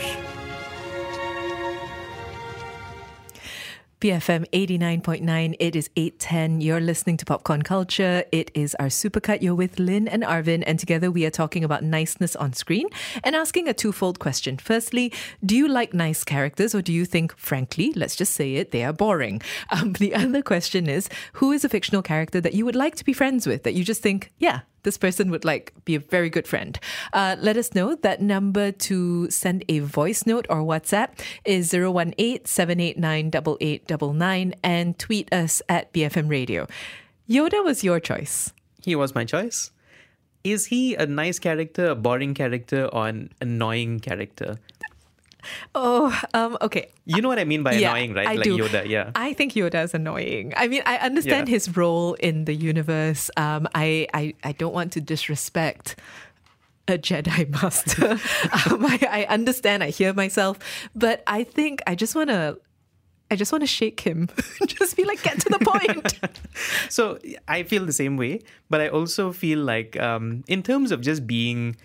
BFM 4.03 4.47
89.9. 4.51 5.55
It 5.61 5.77
is 5.77 5.88
810. 5.95 6.61
You're 6.61 6.81
listening 6.81 7.17
to 7.19 7.25
Popcorn 7.25 7.62
Culture. 7.62 8.25
It 8.33 8.51
is 8.53 8.75
our 8.81 8.88
supercut. 8.88 9.43
You're 9.43 9.55
with 9.55 9.79
Lynn 9.79 10.09
and 10.09 10.25
Arvin, 10.25 10.65
and 10.67 10.77
together 10.77 11.09
we 11.09 11.25
are 11.25 11.31
talking 11.31 11.62
about 11.62 11.85
niceness 11.85 12.35
on 12.35 12.53
screen 12.53 12.88
and 13.23 13.37
asking 13.37 13.69
a 13.69 13.73
twofold 13.73 14.19
question. 14.19 14.57
Firstly, 14.57 15.12
do 15.47 15.57
you 15.57 15.69
like 15.69 15.95
nice 15.95 16.25
characters 16.25 16.75
or 16.75 16.83
do 16.83 16.93
you 16.93 17.05
think, 17.05 17.37
frankly, 17.37 17.93
let's 17.95 18.17
just 18.17 18.33
say 18.33 18.57
it, 18.57 18.73
they 18.73 18.83
are 18.83 18.93
boring? 18.93 19.41
Um, 19.71 19.93
the 20.01 20.17
other 20.17 20.43
question 20.43 20.88
is, 20.88 21.09
who 21.35 21.53
is 21.53 21.65
a 21.65 21.69
fictional 21.69 22.03
character 22.03 22.41
that 22.41 22.55
you 22.55 22.65
would 22.65 22.75
like 22.75 22.97
to 22.97 23.05
be 23.05 23.12
friends 23.12 23.47
with 23.47 23.62
that 23.62 23.75
you 23.75 23.85
just 23.85 24.03
think, 24.03 24.33
yeah, 24.37 24.62
this 24.83 24.99
person 24.99 25.31
would 25.31 25.45
like 25.45 25.73
be 25.85 25.95
a 25.95 26.01
very 26.01 26.31
good 26.31 26.47
friend. 26.47 26.79
Uh, 27.12 27.37
let 27.38 27.57
us 27.57 27.75
know. 27.75 27.95
That 27.95 28.21
number 28.21 28.73
to 28.73 29.31
send 29.31 29.64
a 29.68 29.81
voice 29.81 30.27
note 30.27 30.47
or 30.49 30.59
WhatsApp 30.59 31.11
is 31.45 31.73
018 31.73 32.45
789 32.45 33.27
8899 33.29 34.55
and 34.62 34.99
tweet 34.99 35.33
us 35.33 35.62
at 35.68 35.92
BFM 35.92 36.29
Radio. 36.29 36.66
Yoda 37.29 37.64
was 37.64 37.85
your 37.85 38.01
choice. 38.01 38.53
He 38.83 38.97
was 38.97 39.14
my 39.14 39.25
choice. 39.25 39.71
Is 40.45 40.66
he 40.66 40.97
a 40.97 41.07
nice 41.07 41.38
character, 41.38 41.90
a 41.90 41.95
boring 41.95 42.35
character, 42.35 42.87
or 42.87 43.07
an 43.07 43.31
annoying 43.40 44.01
character? 44.01 44.57
Oh, 45.74 46.12
um, 46.35 46.57
okay. 46.61 46.90
You 47.07 47.20
know 47.22 47.28
what 47.28 47.38
I 47.38 47.44
mean 47.44 47.62
by 47.62 47.74
Yeah, 47.74 47.90
annoying, 47.90 48.14
right? 48.14 48.28
I 48.28 48.35
like 48.35 48.44
do. 48.44 48.59
Yoda, 48.59 48.87
yeah. 48.87 49.11
I 49.14 49.33
think 49.33 49.52
Yoda 49.55 49.83
is 49.85 49.94
annoying. 49.94 50.52
I 50.57 50.68
mean, 50.68 50.83
I 50.87 50.96
understand 50.98 51.48
Yeah. 51.48 51.52
his 51.55 51.76
role 51.76 52.14
in 52.14 52.44
the 52.44 52.55
universe. 52.55 53.31
Um, 53.37 53.66
I, 53.74 54.07
I, 54.14 54.35
I 54.44 54.52
don't 54.52 54.74
want 54.74 54.92
to 54.92 55.00
disrespect 55.00 55.96
a 56.88 56.98
Jedi 56.98 57.48
master. 57.62 58.12
um, 58.70 58.85
I, 58.87 58.98
I 59.11 59.33
understand. 59.33 59.83
I 59.83 59.90
hear 59.90 60.12
myself, 60.12 60.59
but 60.94 61.22
I 61.26 61.44
think 61.44 61.81
I 61.87 61.94
just 61.94 62.14
want 62.14 62.31
to. 62.31 62.59
I 63.31 63.35
just 63.37 63.50
want 63.50 63.62
to 63.62 63.66
shake 63.66 64.00
him. 64.00 64.28
just 64.66 64.94
be 64.94 65.05
like, 65.05 65.22
get 65.22 65.40
to 65.40 65.48
the 65.48 65.59
point. 65.64 66.20
so 66.90 67.18
I 67.48 67.62
feel 67.62 67.87
the 67.87 67.92
same 67.92 68.18
way, 68.18 68.40
but 68.68 68.83
I 68.83 68.88
also 68.88 69.33
feel 69.33 69.59
like, 69.61 69.98
um, 69.98 70.44
in 70.48 70.62
terms 70.62 70.92
of 70.92 71.00
just 71.00 71.26
being, 71.26 71.76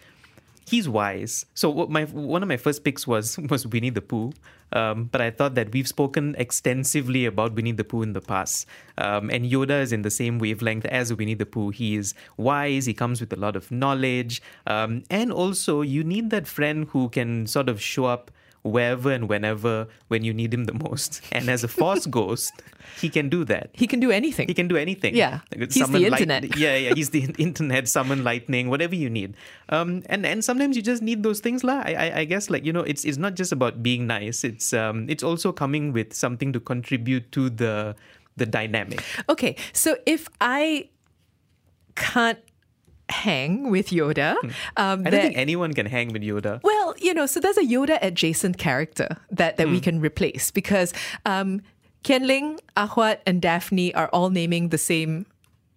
he's 0.67 0.89
wise. 0.89 1.45
So 1.53 1.87
my 1.87 2.03
one 2.03 2.43
of 2.43 2.49
my 2.49 2.57
first 2.57 2.83
picks 2.83 3.07
was 3.07 3.37
was 3.49 3.65
Winnie 3.65 3.89
the 3.89 4.01
Pooh, 4.01 4.33
um, 4.73 5.05
but 5.05 5.21
I 5.21 5.31
thought 5.31 5.55
that 5.55 5.71
we've 5.71 5.87
spoken 5.87 6.35
extensively 6.37 7.25
about 7.25 7.53
Winnie 7.53 7.71
the 7.71 7.83
Pooh 7.83 8.03
in 8.03 8.13
the 8.13 8.21
past, 8.21 8.67
um, 8.97 9.29
and 9.29 9.45
Yoda 9.45 9.81
is 9.81 9.91
in 9.91 10.01
the 10.01 10.11
same 10.11 10.39
wavelength 10.39 10.85
as 10.85 11.13
Winnie 11.13 11.35
the 11.35 11.45
Pooh. 11.45 11.69
He 11.69 11.95
is 11.95 12.13
wise. 12.35 12.85
He 12.85 12.93
comes 12.93 13.21
with 13.21 13.31
a 13.31 13.37
lot 13.37 13.55
of 13.55 13.71
knowledge, 13.71 14.41
um, 14.67 15.03
and 15.09 15.31
also 15.31 15.81
you 15.81 16.03
need 16.03 16.29
that 16.31 16.47
friend 16.47 16.87
who 16.89 17.09
can 17.09 17.47
sort 17.47 17.69
of 17.69 17.81
show 17.81 18.05
up 18.05 18.31
wherever 18.63 19.11
and 19.11 19.29
whenever 19.29 19.87
when 20.07 20.23
you 20.23 20.33
need 20.33 20.53
him 20.53 20.65
the 20.65 20.73
most. 20.73 21.21
And 21.31 21.49
as 21.49 21.63
a 21.63 21.67
force 21.67 22.05
ghost, 22.19 22.51
he 22.99 23.09
can 23.09 23.29
do 23.29 23.43
that. 23.45 23.69
He 23.73 23.87
can 23.87 23.99
do 23.99 24.11
anything. 24.11 24.47
He 24.47 24.53
can 24.53 24.67
do 24.67 24.75
anything. 24.77 25.15
Yeah. 25.15 25.41
Like, 25.51 25.71
He's 25.71 25.75
the 25.75 25.79
summon 25.85 26.01
light- 26.09 26.21
internet. 26.21 26.57
yeah, 26.57 26.75
yeah. 26.75 26.93
He's 26.95 27.11
the 27.11 27.33
internet, 27.37 27.87
summon 27.87 28.23
lightning, 28.23 28.69
whatever 28.69 28.95
you 28.95 29.09
need. 29.09 29.35
Um, 29.69 30.03
and 30.07 30.25
and 30.25 30.43
sometimes 30.43 30.75
you 30.75 30.81
just 30.81 31.01
need 31.01 31.23
those 31.23 31.39
things, 31.39 31.63
lah. 31.63 31.83
I, 31.85 31.93
I 31.93 32.07
I 32.19 32.23
guess 32.25 32.49
like 32.49 32.65
you 32.65 32.73
know, 32.73 32.81
it's 32.81 33.05
it's 33.05 33.17
not 33.17 33.35
just 33.35 33.51
about 33.51 33.83
being 33.83 34.07
nice. 34.07 34.43
It's 34.43 34.73
um 34.73 35.05
it's 35.09 35.23
also 35.23 35.51
coming 35.51 35.93
with 35.93 36.13
something 36.13 36.51
to 36.53 36.59
contribute 36.59 37.31
to 37.33 37.49
the 37.49 37.95
the 38.37 38.45
dynamic. 38.45 39.03
Okay, 39.29 39.55
so 39.73 39.97
if 40.05 40.29
I 40.41 40.89
can't 41.95 42.39
hang 43.09 43.69
with 43.69 43.89
Yoda, 43.89 44.35
um, 44.43 44.51
I 44.77 44.95
don't 44.95 45.03
then- 45.11 45.21
think 45.21 45.37
anyone 45.37 45.73
can 45.73 45.85
hang 45.85 46.11
with 46.13 46.21
Yoda. 46.21 46.59
Well, 46.63 46.93
you 46.99 47.13
know, 47.13 47.25
so 47.25 47.39
there's 47.39 47.57
a 47.57 47.63
Yoda 47.63 47.97
adjacent 48.01 48.57
character 48.57 49.17
that, 49.31 49.57
that 49.57 49.67
we 49.67 49.77
Hmm. 49.77 49.83
can 49.83 50.01
replace 50.01 50.51
because 50.51 50.93
um, 51.25 51.61
Qianling, 52.03 52.59
Ahwat, 52.75 53.19
and 53.25 53.41
Daphne 53.41 53.93
are 53.93 54.07
all 54.09 54.29
naming 54.29 54.69
the 54.69 54.77
same 54.77 55.25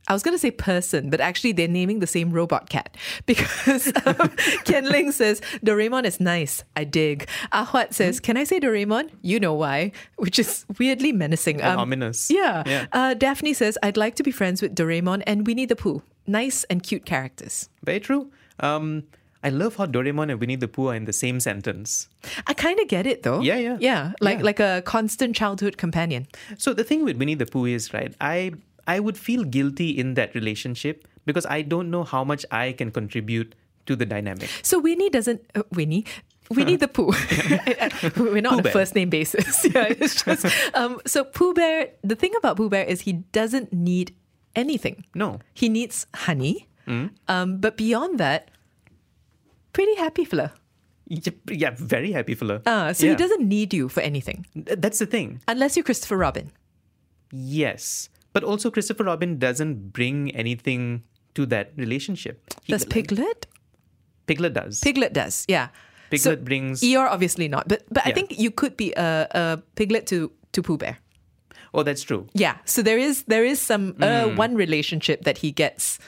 I 0.08 0.12
was 0.12 0.24
going 0.24 0.34
to 0.34 0.40
say 0.40 0.50
person, 0.50 1.08
but 1.08 1.20
actually 1.20 1.52
they're 1.52 1.68
naming 1.68 2.00
the 2.00 2.06
same 2.06 2.30
robot 2.32 2.68
cat 2.68 2.96
because 3.26 3.92
um, 4.04 4.30
Ken 4.64 4.88
Ling 4.90 5.12
says 5.12 5.40
Doraemon 5.64 6.04
is 6.04 6.18
nice. 6.18 6.64
I 6.74 6.82
dig. 6.82 7.28
Ahwat 7.52 7.94
says, 7.94 8.18
"Can 8.18 8.36
I 8.36 8.42
say 8.42 8.58
Doraemon? 8.58 9.10
You 9.22 9.38
know 9.38 9.54
why?" 9.54 9.92
Which 10.16 10.38
is 10.40 10.64
weirdly 10.80 11.12
menacing. 11.12 11.60
And 11.60 11.78
ominous. 11.78 12.28
Yeah. 12.28 12.64
Yeah. 12.66 12.86
Uh, 12.92 13.14
Daphne 13.14 13.52
says, 13.54 13.78
"I'd 13.84 13.96
like 13.96 14.16
to 14.16 14.24
be 14.24 14.32
friends 14.32 14.62
with 14.62 14.74
Doraemon 14.74 15.22
and 15.28 15.46
Winnie 15.46 15.66
the 15.66 15.76
Pooh. 15.76 16.02
Nice 16.30 16.64
and 16.64 16.82
cute 16.82 17.04
characters." 17.04 17.68
Very 17.84 18.00
true. 18.00 18.30
Um, 18.60 19.04
I 19.42 19.48
love 19.48 19.76
how 19.76 19.86
Doraemon 19.86 20.30
and 20.30 20.38
Winnie 20.38 20.56
the 20.56 20.68
Pooh 20.68 20.88
are 20.88 20.94
in 20.94 21.06
the 21.06 21.12
same 21.12 21.40
sentence. 21.40 22.08
I 22.46 22.52
kind 22.52 22.78
of 22.78 22.88
get 22.88 23.06
it 23.06 23.22
though. 23.22 23.40
Yeah, 23.40 23.56
yeah. 23.56 23.76
yeah. 23.80 24.12
Like 24.20 24.42
like 24.42 24.60
a 24.60 24.82
constant 24.84 25.34
childhood 25.34 25.76
companion. 25.78 26.26
So 26.58 26.74
the 26.74 26.84
thing 26.84 27.04
with 27.04 27.16
Winnie 27.16 27.36
the 27.36 27.46
Pooh 27.46 27.64
is 27.66 27.92
right. 27.94 28.14
I 28.20 28.52
I 28.86 29.00
would 29.00 29.16
feel 29.16 29.44
guilty 29.44 29.90
in 29.90 30.14
that 30.14 30.34
relationship 30.34 31.06
because 31.24 31.46
I 31.46 31.62
don't 31.62 31.90
know 31.90 32.04
how 32.04 32.24
much 32.24 32.44
I 32.50 32.72
can 32.72 32.90
contribute 32.90 33.54
to 33.86 33.96
the 33.96 34.06
dynamic. 34.06 34.50
So 34.62 34.78
Winnie 34.78 35.10
doesn't. 35.10 35.40
Uh, 35.54 35.62
Winnie. 35.72 36.04
Winnie 36.50 36.76
the 36.76 36.88
Pooh. 36.88 37.12
We're 38.16 38.42
not 38.42 38.52
Pooh 38.52 38.58
on 38.58 38.66
a 38.66 38.70
first 38.70 38.94
name 38.94 39.08
basis. 39.08 39.64
yeah, 39.74 39.86
it's 39.88 40.24
just. 40.24 40.46
Um, 40.74 41.00
so 41.06 41.24
Pooh 41.24 41.54
Bear. 41.54 41.90
The 42.02 42.16
thing 42.16 42.32
about 42.36 42.56
Pooh 42.56 42.68
Bear 42.68 42.84
is 42.84 43.02
he 43.02 43.12
doesn't 43.30 43.72
need 43.72 44.14
anything. 44.56 45.04
No. 45.14 45.40
He 45.54 45.68
needs 45.68 46.06
honey. 46.14 46.68
Mm. 46.86 47.10
Um, 47.28 47.58
but 47.58 47.76
beyond 47.76 48.18
that, 48.18 48.50
pretty 49.72 49.94
happy 49.96 50.24
fella. 50.24 50.52
Yeah, 51.06 51.70
very 51.74 52.12
happy 52.12 52.34
fella. 52.34 52.62
Uh, 52.66 52.92
so 52.92 53.06
Yeah. 53.06 53.12
he 53.12 53.16
doesn't 53.16 53.42
need 53.46 53.74
you 53.74 53.88
for 53.88 54.00
anything. 54.00 54.46
That's 54.54 54.98
the 54.98 55.06
thing. 55.06 55.40
Unless 55.48 55.76
you're 55.76 55.84
Christopher 55.84 56.16
Robin. 56.16 56.50
Yes. 57.32 58.08
But 58.32 58.44
also 58.44 58.70
Christopher 58.70 59.04
Robin 59.04 59.38
doesn't 59.38 59.92
bring 59.92 60.30
anything 60.32 61.02
to 61.34 61.46
that 61.46 61.72
relationship. 61.76 62.42
He- 62.64 62.72
Does 62.72 62.84
Piglet? 62.84 63.46
Piglet 64.26 64.54
does. 64.54 64.80
Piglet 64.80 65.12
does, 65.12 65.44
yeah. 65.48 65.68
Piglet 66.10 66.44
brings 66.44 66.80
Eeyore 66.82 67.08
obviously 67.10 67.48
not, 67.48 67.66
but 67.66 67.82
but 67.90 68.06
I 68.06 68.10
Yeah. 68.10 68.14
think 68.14 68.38
you 68.38 68.50
could 68.50 68.76
be 68.76 68.92
a, 68.96 69.26
a 69.30 69.62
piglet 69.74 70.06
to 70.14 70.30
to 70.52 70.62
Pooh 70.62 70.76
Bear. 70.78 70.98
Oh, 71.72 71.82
that's 71.82 72.02
true. 72.02 72.26
Yeah. 72.34 72.56
So 72.64 72.82
there 72.82 72.98
is 72.98 73.22
there 73.24 73.44
is 73.44 73.60
some 73.60 73.94
uh, 74.00 74.06
Mm. 74.26 74.36
one 74.36 74.54
relationship 74.56 75.24
that 75.24 75.38
he 75.38 75.52
gets 75.52 75.98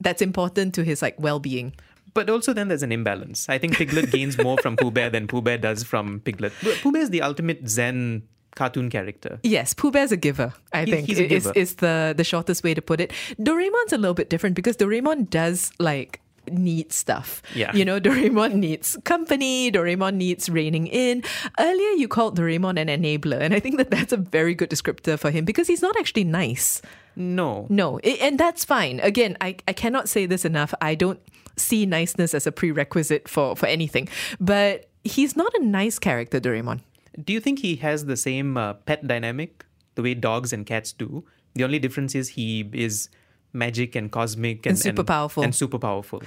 that's 0.00 0.22
important 0.22 0.74
to 0.74 0.84
his 0.84 1.02
like 1.02 1.16
well 1.18 1.38
being. 1.40 1.74
But 2.14 2.28
also 2.28 2.52
then 2.52 2.68
there's 2.68 2.82
an 2.82 2.92
imbalance. 2.92 3.48
I 3.48 3.58
think 3.58 3.76
Piglet 3.76 4.10
gains 4.16 4.36
more 4.38 4.58
from 4.58 4.76
Pooh 4.76 4.90
Bear 4.90 5.08
than 5.10 5.26
Pooh 5.26 5.40
Bear 5.42 5.58
does 5.58 5.82
from 5.82 6.20
Piglet. 6.20 6.52
Pooh 6.82 6.92
Bear 6.92 7.02
is 7.02 7.10
the 7.10 7.22
ultimate 7.22 7.66
Zen 7.68 8.22
cartoon 8.54 8.90
character. 8.90 9.38
Yes, 9.42 9.72
Pooh 9.72 9.90
Bear's 9.90 10.12
a 10.12 10.16
giver. 10.16 10.52
I 10.74 10.84
He- 10.84 10.90
think 10.92 11.06
he's 11.08 11.18
a 11.18 11.32
is 11.32 11.46
is 11.54 11.76
the 11.76 12.12
the 12.16 12.24
shortest 12.24 12.62
way 12.62 12.74
to 12.74 12.82
put 12.82 13.00
it. 13.00 13.12
Doraemon's 13.40 13.92
a 13.92 13.98
little 13.98 14.14
bit 14.14 14.28
different 14.28 14.54
because 14.56 14.76
Doraemon 14.76 15.30
does 15.30 15.72
like 15.78 16.20
need 16.52 16.92
stuff. 16.92 17.42
Yeah. 17.54 17.74
You 17.74 17.84
know, 17.84 18.00
Doraemon 18.06 18.54
needs 18.54 18.96
company, 19.04 19.70
Doraemon 19.70 20.14
needs 20.14 20.48
reining 20.48 20.86
in. 20.86 21.22
Earlier 21.58 21.90
you 21.90 22.08
called 22.08 22.38
Doraemon 22.38 22.80
an 22.80 22.88
enabler 22.88 23.40
and 23.40 23.54
I 23.54 23.60
think 23.60 23.76
that 23.78 23.90
that's 23.90 24.12
a 24.12 24.16
very 24.16 24.54
good 24.54 24.70
descriptor 24.70 25.18
for 25.18 25.30
him 25.30 25.44
because 25.44 25.66
he's 25.66 25.82
not 25.82 25.96
actually 25.98 26.24
nice. 26.24 26.82
No. 27.14 27.66
No, 27.68 27.98
and 27.98 28.38
that's 28.38 28.64
fine. 28.64 29.00
Again, 29.00 29.36
I, 29.40 29.56
I 29.68 29.72
cannot 29.72 30.08
say 30.08 30.26
this 30.26 30.44
enough. 30.44 30.72
I 30.80 30.94
don't 30.94 31.20
see 31.56 31.86
niceness 31.86 32.34
as 32.34 32.46
a 32.46 32.52
prerequisite 32.52 33.28
for, 33.28 33.56
for 33.56 33.66
anything. 33.66 34.08
But 34.40 34.88
he's 35.04 35.36
not 35.36 35.52
a 35.54 35.62
nice 35.62 35.98
character, 35.98 36.40
Doraemon. 36.40 36.80
Do 37.22 37.32
you 37.32 37.40
think 37.40 37.58
he 37.58 37.76
has 37.76 38.06
the 38.06 38.16
same 38.16 38.56
uh, 38.56 38.74
pet 38.74 39.06
dynamic 39.06 39.64
the 39.94 40.02
way 40.02 40.14
dogs 40.14 40.52
and 40.52 40.64
cats 40.64 40.92
do? 40.92 41.24
The 41.54 41.64
only 41.64 41.78
difference 41.78 42.14
is 42.14 42.30
he 42.30 42.68
is 42.72 43.08
magic 43.52 43.94
and 43.96 44.10
cosmic 44.10 44.66
and, 44.66 44.72
And 44.72 44.78
super 44.78 45.04
powerful. 45.04 45.42
And 45.42 45.54
super 45.54 45.78
powerful. 45.78 46.22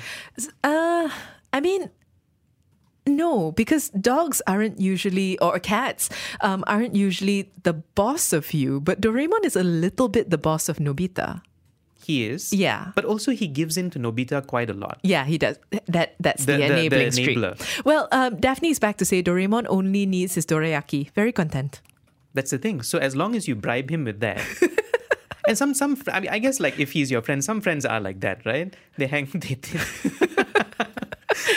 Uh, 0.63 1.09
I 1.53 1.59
mean, 1.61 1.89
no, 3.07 3.51
because 3.51 3.89
dogs 3.89 4.41
aren't 4.47 4.79
usually, 4.79 5.37
or 5.39 5.59
cats 5.59 6.09
um, 6.41 6.63
aren't 6.67 6.95
usually 6.95 7.51
the 7.63 7.73
boss 7.73 8.33
of 8.33 8.53
you, 8.53 8.79
but 8.81 8.99
Doraemon 9.01 9.45
is 9.45 9.55
a 9.55 9.63
little 9.63 10.07
bit 10.09 10.29
the 10.31 10.37
boss 10.39 10.69
of 10.69 10.77
Nobita. 10.77 11.41
He 12.03 12.25
is. 12.27 12.53
Yeah. 12.53 12.91
But 12.95 13.05
also 13.05 13.31
he 13.31 13.47
gives 13.47 13.77
in 13.77 13.89
to 13.91 13.99
Nobita 13.99 14.45
quite 14.45 14.69
a 14.69 14.73
lot. 14.73 14.99
Yeah, 15.01 15.25
he 15.25 15.37
does. 15.39 15.57
That 15.87 16.15
that's 16.19 16.45
the, 16.45 16.53
The- 16.53 16.57
the- 16.61 16.67
the 16.67 16.79
enabling 16.79 17.11
streak. 17.11 17.37
enabler. 17.37 17.83
Well, 17.85 18.07
um, 18.11 18.37
Daphne 18.39 18.69
is 18.69 18.77
back 18.79 18.97
to 18.97 19.05
say 19.05 19.23
Doraemon 19.23 19.65
only 19.69 20.05
needs 20.05 20.35
his 20.35 20.45
dorayaki. 20.45 21.09
Very 21.13 21.31
content. 21.31 21.81
That's 22.35 22.51
the 22.51 22.57
thing. 22.59 22.81
So 22.83 22.97
as 22.99 23.15
long 23.15 23.35
as 23.35 23.47
you 23.47 23.55
bribe 23.55 23.89
him 23.89 24.03
with 24.05 24.19
that. 24.19 24.41
and 25.47 25.57
some 25.57 25.73
some 25.73 25.97
I 26.11 26.19
mean 26.19 26.29
I 26.29 26.39
guess 26.39 26.59
like 26.59 26.79
if 26.79 26.91
he's 26.91 27.11
your 27.11 27.21
friend, 27.21 27.43
some 27.43 27.61
friends 27.61 27.85
are 27.85 27.99
like 27.99 28.19
that, 28.21 28.45
right? 28.45 28.75
They 28.97 29.07
hang 29.07 29.25
they, 29.33 29.55
they, 29.55 29.79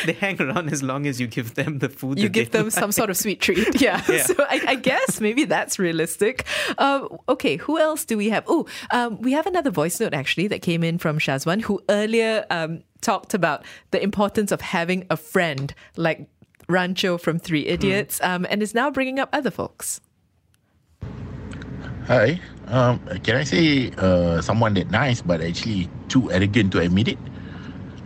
they 0.07 0.13
hang 0.13 0.41
around 0.41 0.73
as 0.73 0.83
long 0.83 1.07
as 1.07 1.21
you 1.21 1.27
give 1.27 1.55
them 1.55 1.79
the 1.79 1.89
food. 1.89 2.19
you 2.19 2.25
that 2.25 2.33
give 2.33 2.51
they 2.51 2.59
them 2.59 2.71
some 2.71 2.93
sort 2.93 3.11
of 3.11 3.17
sweet 3.17 3.41
treat. 3.41 3.81
Yeah. 3.81 4.03
Yeah. 4.09 4.23
So 4.23 4.35
I, 4.39 4.63
I 4.69 4.75
guess 4.75 5.21
maybe 5.21 5.45
that's 5.45 5.79
realistic. 5.79 6.47
Um, 6.79 7.19
okay, 7.29 7.57
who 7.57 7.79
else 7.79 8.05
do 8.05 8.17
we 8.17 8.31
have? 8.31 8.45
Oh, 8.47 8.67
um, 8.91 9.21
we 9.21 9.33
have 9.33 9.47
another 9.47 9.71
voice 9.71 10.01
note 10.01 10.15
actually 10.15 10.49
that 10.49 10.63
came 10.63 10.83
in 10.83 10.99
from 10.99 11.19
Shazwan, 11.19 11.61
who 11.63 11.83
earlier 11.91 12.47
um, 12.51 12.83
talked 13.01 13.35
about 13.35 13.65
the 13.91 14.03
importance 14.03 14.51
of 14.51 14.61
having 14.61 15.07
a 15.11 15.17
friend 15.17 15.75
like 15.97 16.29
Rancho 16.69 17.19
from 17.19 17.39
Three 17.39 17.67
Idiots, 17.67 18.21
um, 18.23 18.47
and 18.51 18.63
is 18.63 18.75
now 18.75 18.91
bringing 18.91 19.19
up 19.19 19.29
other 19.33 19.51
folks. 19.51 20.01
Hi. 22.07 22.41
Um, 22.69 23.01
can 23.25 23.37
I 23.37 23.45
say 23.45 23.91
uh, 23.97 24.41
someone 24.43 24.75
that 24.75 24.91
nice 24.91 25.23
but 25.23 25.41
actually 25.41 25.89
too 26.09 26.31
arrogant 26.31 26.73
to 26.73 26.81
admit 26.81 27.09
it? 27.09 27.19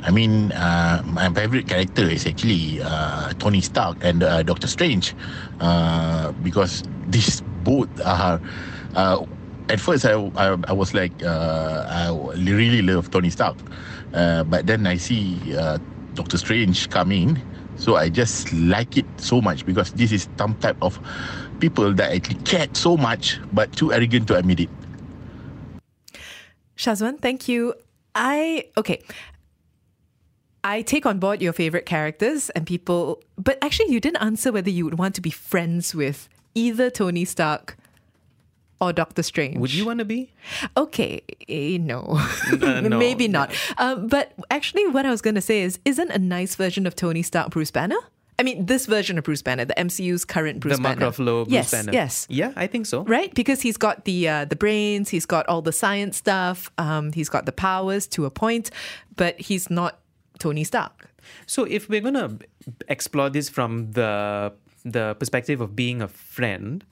I 0.02 0.10
mean, 0.10 0.50
uh, 0.52 1.02
my 1.06 1.30
favorite 1.30 1.68
character 1.68 2.02
is 2.02 2.26
actually 2.26 2.82
uh, 2.82 3.32
Tony 3.38 3.60
Stark 3.60 3.98
and 4.02 4.22
uh, 4.22 4.42
Doctor 4.42 4.66
Strange, 4.66 5.14
uh, 5.60 6.32
because 6.42 6.82
these 7.08 7.40
both 7.62 7.88
are. 8.04 8.40
Uh, 8.94 9.24
at 9.68 9.80
first, 9.80 10.04
I, 10.04 10.14
I, 10.36 10.56
I 10.68 10.72
was 10.72 10.92
like, 10.92 11.12
uh, 11.22 11.86
I 11.88 12.10
really 12.34 12.82
love 12.82 13.10
Tony 13.10 13.30
Stark, 13.30 13.56
uh, 14.14 14.42
but 14.44 14.66
then 14.66 14.86
I 14.86 14.96
see 14.96 15.38
uh, 15.56 15.78
Doctor 16.14 16.36
Strange 16.38 16.90
come 16.90 17.12
in, 17.12 17.40
so 17.82 17.96
I 17.96 18.08
just 18.08 18.52
like 18.52 18.96
it 18.96 19.06
so 19.16 19.40
much 19.40 19.66
because 19.66 19.90
this 19.92 20.12
is 20.12 20.28
some 20.38 20.54
type 20.58 20.76
of 20.80 21.00
people 21.58 21.92
that 21.94 22.12
actually 22.14 22.38
cared 22.42 22.76
so 22.76 22.96
much 22.96 23.40
but 23.52 23.72
too 23.74 23.92
arrogant 23.92 24.28
to 24.28 24.36
admit 24.36 24.60
it. 24.60 24.70
Shazwan, 26.76 27.20
thank 27.20 27.48
you. 27.48 27.74
I 28.14 28.66
okay. 28.76 29.02
I 30.64 30.82
take 30.82 31.06
on 31.06 31.18
board 31.18 31.42
your 31.42 31.52
favorite 31.52 31.86
characters 31.86 32.48
and 32.50 32.64
people, 32.64 33.20
but 33.36 33.58
actually, 33.62 33.90
you 33.90 33.98
didn't 33.98 34.22
answer 34.22 34.52
whether 34.52 34.70
you 34.70 34.84
would 34.84 34.96
want 34.96 35.16
to 35.16 35.20
be 35.20 35.30
friends 35.30 35.92
with 35.92 36.28
either 36.54 36.88
Tony 36.88 37.24
Stark 37.24 37.76
or 38.82 38.92
Doctor 38.92 39.22
Strange. 39.22 39.56
Would 39.58 39.72
you 39.72 39.86
want 39.86 40.00
to 40.00 40.04
be? 40.04 40.32
Okay, 40.76 41.22
eh, 41.48 41.78
no, 41.78 42.18
Uh, 42.60 42.80
no, 42.80 42.98
maybe 42.98 43.28
not. 43.28 43.52
Um, 43.78 44.08
but 44.08 44.32
actually, 44.50 44.86
what 44.88 45.06
I 45.06 45.10
was 45.10 45.22
going 45.22 45.36
to 45.36 45.40
say 45.40 45.62
is, 45.62 45.78
isn't 45.84 46.10
a 46.10 46.18
nice 46.18 46.56
version 46.56 46.86
of 46.86 46.96
Tony 46.96 47.22
Stark 47.22 47.50
Bruce 47.50 47.70
Banner? 47.70 47.96
I 48.38 48.42
mean, 48.42 48.66
this 48.66 48.86
version 48.86 49.18
of 49.18 49.24
Bruce 49.24 49.42
Banner, 49.42 49.64
the 49.64 49.74
MCU's 49.74 50.24
current 50.24 50.58
Bruce 50.58 50.80
Banner. 50.80 50.96
the 50.96 51.00
Mark. 51.00 51.14
Ruffalo 51.14 51.44
Bruce 51.44 51.52
yes, 51.52 51.70
Banner. 51.70 51.92
Yes, 51.92 52.26
Yeah, 52.28 52.52
I 52.56 52.66
think 52.66 52.86
so. 52.86 53.04
right? 53.04 53.32
Because 53.34 53.60
he's 53.62 53.76
got 53.76 54.04
the 54.04 54.28
uh, 54.28 54.44
the 54.46 54.56
brains, 54.56 55.10
he's 55.10 55.26
got 55.26 55.46
all 55.46 55.62
the 55.62 55.72
science 55.72 56.16
stuff, 56.16 56.70
um, 56.76 57.12
he's 57.12 57.28
got 57.28 57.46
the 57.46 57.52
powers 57.52 58.06
to 58.08 58.24
a 58.24 58.30
point, 58.30 58.70
but 59.14 59.38
he's 59.38 59.70
not 59.70 60.00
Tony 60.40 60.64
Stark. 60.64 61.08
So 61.46 61.62
if 61.64 61.88
we're 61.88 62.00
gonna 62.00 62.36
explore 62.88 63.30
this 63.30 63.48
from 63.48 63.92
the 63.92 64.52
the 64.84 65.14
perspective 65.20 65.60
of 65.60 65.76
being 65.76 66.02
a 66.02 66.08
friend, 66.08 66.84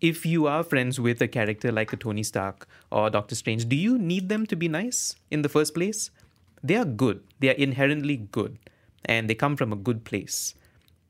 if 0.00 0.26
you 0.26 0.46
are 0.46 0.62
friends 0.62 1.00
with 1.00 1.20
a 1.22 1.28
character 1.28 1.72
like 1.72 1.92
a 1.92 1.96
Tony 1.96 2.22
Stark 2.22 2.66
or 2.90 3.10
Doctor 3.10 3.34
Strange, 3.34 3.68
do 3.68 3.76
you 3.76 3.98
need 3.98 4.28
them 4.28 4.46
to 4.46 4.56
be 4.56 4.68
nice 4.68 5.16
in 5.30 5.42
the 5.42 5.48
first 5.48 5.74
place? 5.74 6.10
They 6.62 6.76
are 6.76 6.84
good. 6.84 7.22
They 7.40 7.50
are 7.50 7.58
inherently 7.58 8.16
good, 8.16 8.58
and 9.04 9.28
they 9.28 9.34
come 9.34 9.56
from 9.56 9.72
a 9.72 9.76
good 9.76 10.04
place. 10.04 10.54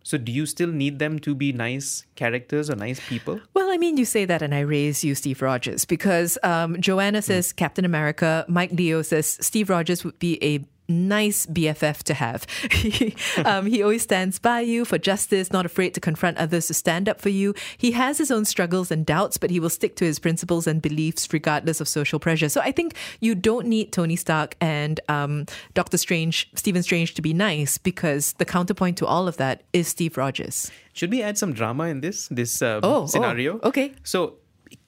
So 0.03 0.19
do 0.19 0.31
you 0.31 0.45
still 0.45 0.69
need 0.69 0.99
them 0.99 1.19
to 1.21 1.35
be 1.35 1.51
nice 1.51 2.05
characters 2.15 2.69
or 2.69 2.77
nice 2.77 3.01
people? 3.09 3.41
Well, 3.55 3.71
I 3.71 3.79
mean, 3.79 3.97
you 3.97 4.05
say 4.05 4.27
that, 4.27 4.43
and 4.43 4.55
I 4.55 4.61
raise 4.61 5.03
you 5.03 5.15
Steve 5.15 5.41
Rogers 5.41 5.87
because 5.87 6.37
um, 6.43 6.79
Joanna 6.79 7.23
says 7.23 7.55
Captain 7.55 7.87
America. 7.87 8.45
Mike 8.47 8.73
Leo 8.73 9.01
says 9.01 9.39
Steve 9.41 9.71
Rogers 9.71 10.05
would 10.05 10.19
be 10.19 10.39
a 10.45 10.63
nice 10.89 11.47
BFF 11.47 12.03
to 12.05 12.15
have. 12.15 12.47
he, 12.71 13.15
um, 13.45 13.67
he 13.67 13.83
always 13.83 14.03
stands 14.03 14.39
by 14.39 14.61
you 14.61 14.85
for 14.85 14.99
justice, 14.99 15.53
not 15.53 15.65
afraid 15.67 15.95
to 15.95 16.01
confront 16.01 16.37
others 16.39 16.67
to 16.67 16.75
stand 16.75 17.09
up 17.09 17.21
for 17.21 17.29
you. 17.31 17.55
He 17.77 17.93
has 17.93 18.19
his 18.19 18.31
own 18.31 18.45
struggles 18.45 18.91
and 18.91 19.05
doubts, 19.07 19.37
but 19.39 19.51
he 19.51 19.61
will 19.61 19.71
stick 19.71 19.97
to 19.97 20.05
his 20.05 20.19
principles 20.19 20.67
and 20.67 20.83
beliefs 20.83 21.33
regardless 21.33 21.81
of 21.81 21.89
social 21.89 22.19
pressure. 22.19 22.49
So 22.49 22.61
I 22.61 22.73
think 22.73 22.95
you 23.21 23.35
don't 23.35 23.67
need 23.67 23.93
Tony 23.93 24.17
Stark 24.17 24.57
and 24.61 25.01
um, 25.09 25.47
Doctor 25.75 25.97
Strange, 25.99 26.51
Stephen 26.55 26.83
Strange, 26.83 27.15
to 27.15 27.23
be 27.23 27.33
nice 27.33 27.79
because 27.79 28.35
the 28.35 28.45
counterpoint 28.45 28.99
to 28.99 29.07
all 29.07 29.27
of 29.29 29.37
that 29.39 29.63
is 29.73 29.89
Steve 29.89 30.17
Rogers. 30.17 30.71
Should 30.93 31.11
we 31.11 31.23
add 31.23 31.39
some 31.39 31.53
drama 31.53 31.85
in 31.85 32.01
this 32.01 32.29
this 32.29 32.63
uh, 32.63 32.81
Oh, 32.83 33.03
oh, 33.03 33.07
scenario? 33.07 33.59
okay. 33.65 33.93
So, 34.05 34.35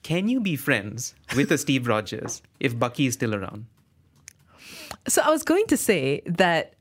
can 0.03 0.27
you 0.29 0.39
be 0.39 0.55
friends 0.55 1.15
with 1.35 1.51
a 1.51 1.57
Steve 1.57 1.87
Rogers 1.87 2.41
if 2.59 2.77
Bucky 2.77 3.07
is 3.07 3.15
still 3.15 3.35
around? 3.35 3.65
So 5.07 5.21
I 5.21 5.29
was 5.29 5.43
going 5.43 5.65
to 5.67 5.77
say 5.77 6.21
that 6.25 6.73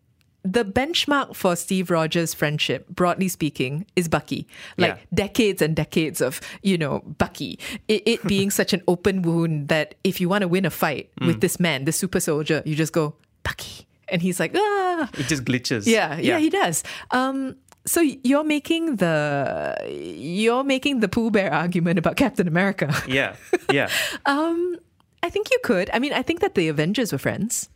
the 0.45 0.64
benchmark 0.64 1.35
for 1.35 1.57
Steve 1.57 1.90
Rogers' 1.90 2.33
friendship, 2.33 2.88
broadly 2.88 3.27
speaking, 3.29 3.85
is 3.97 4.07
Bucky. 4.09 4.47
Like 4.79 4.90
Yeah. 4.95 4.99
decades 5.12 5.61
and 5.61 5.75
decades 5.75 6.21
of, 6.21 6.40
you 6.62 6.79
know, 6.79 7.01
Bucky. 7.19 7.59
It, 7.88 8.03
it 8.07 8.23
being 8.29 8.51
such 8.51 8.73
an 8.73 8.81
open 8.87 9.23
wound 9.23 9.69
that 9.69 9.97
if 10.05 10.21
you 10.21 10.29
want 10.29 10.42
to 10.42 10.49
win 10.49 10.64
a 10.64 10.71
fight 10.71 11.11
with 11.21 11.38
Mm. 11.38 11.40
this 11.40 11.59
man, 11.59 11.85
this 11.85 11.97
super 11.97 12.21
soldier, 12.21 12.62
you 12.64 12.77
just 12.77 12.92
go, 12.92 13.16
Bucky. 13.42 13.87
And 14.09 14.23
he's 14.23 14.38
like, 14.38 14.53
ah. 14.55 15.11
It 15.19 15.27
just 15.27 15.45
glitches. 15.45 15.85
Yeah, 15.85 16.16
yeah, 16.19 16.38
he 16.38 16.49
does. 16.49 16.85
Um, 17.11 17.57
so 17.85 18.01
you're 18.01 18.45
making 18.45 18.97
the 18.97 19.77
you're 19.88 20.62
making 20.64 21.01
the 21.01 21.09
Pooh 21.09 21.31
Bear 21.33 21.53
argument 21.53 21.99
about 21.99 22.14
Captain 22.16 22.47
America. 22.47 22.95
yeah, 23.09 23.35
yeah. 23.73 23.88
Um, 24.27 24.77
I 25.25 25.31
think 25.31 25.51
you 25.51 25.59
could. 25.64 25.90
I 25.92 25.99
mean, 25.99 26.12
I 26.12 26.23
think 26.23 26.38
that 26.40 26.55
the 26.55 26.69
Avengers 26.69 27.11
were 27.12 27.19
friends. 27.19 27.69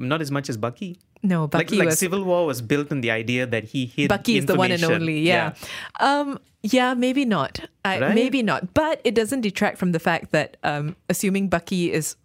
Not 0.00 0.20
as 0.20 0.30
much 0.30 0.48
as 0.48 0.56
Bucky. 0.56 0.98
No, 1.22 1.46
Bucky 1.46 1.76
like 1.76 1.86
was 1.86 1.98
Civil 1.98 2.24
War 2.24 2.46
was 2.46 2.62
built 2.62 2.90
on 2.90 3.02
the 3.02 3.10
idea 3.10 3.46
that 3.46 3.64
he 3.64 3.86
hid 3.86 4.08
Bucky 4.08 4.38
is 4.38 4.46
the 4.46 4.54
one 4.54 4.72
and 4.72 4.82
only. 4.84 5.20
Yeah. 5.20 5.54
Um. 6.00 6.38
Yeah. 6.62 6.94
Maybe 6.94 7.24
not. 7.24 7.60
I, 7.84 8.00
Right? 8.00 8.14
Maybe 8.14 8.42
not. 8.42 8.72
But 8.74 9.00
it 9.04 9.14
doesn't 9.14 9.42
detract 9.42 9.78
from 9.78 9.92
the 9.92 9.98
fact 9.98 10.32
that, 10.32 10.56
um, 10.62 10.96
assuming 11.08 11.48
Bucky 11.48 11.92
is 11.92 12.16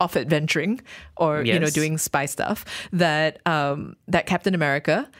off 0.00 0.16
adventuring 0.16 0.80
or 1.16 1.42
you 1.42 1.58
know 1.58 1.70
doing 1.70 1.98
spy 1.98 2.26
stuff, 2.26 2.64
that 2.92 3.40
um 3.46 3.96
that 4.06 4.26
Captain 4.26 4.54
America, 4.54 5.10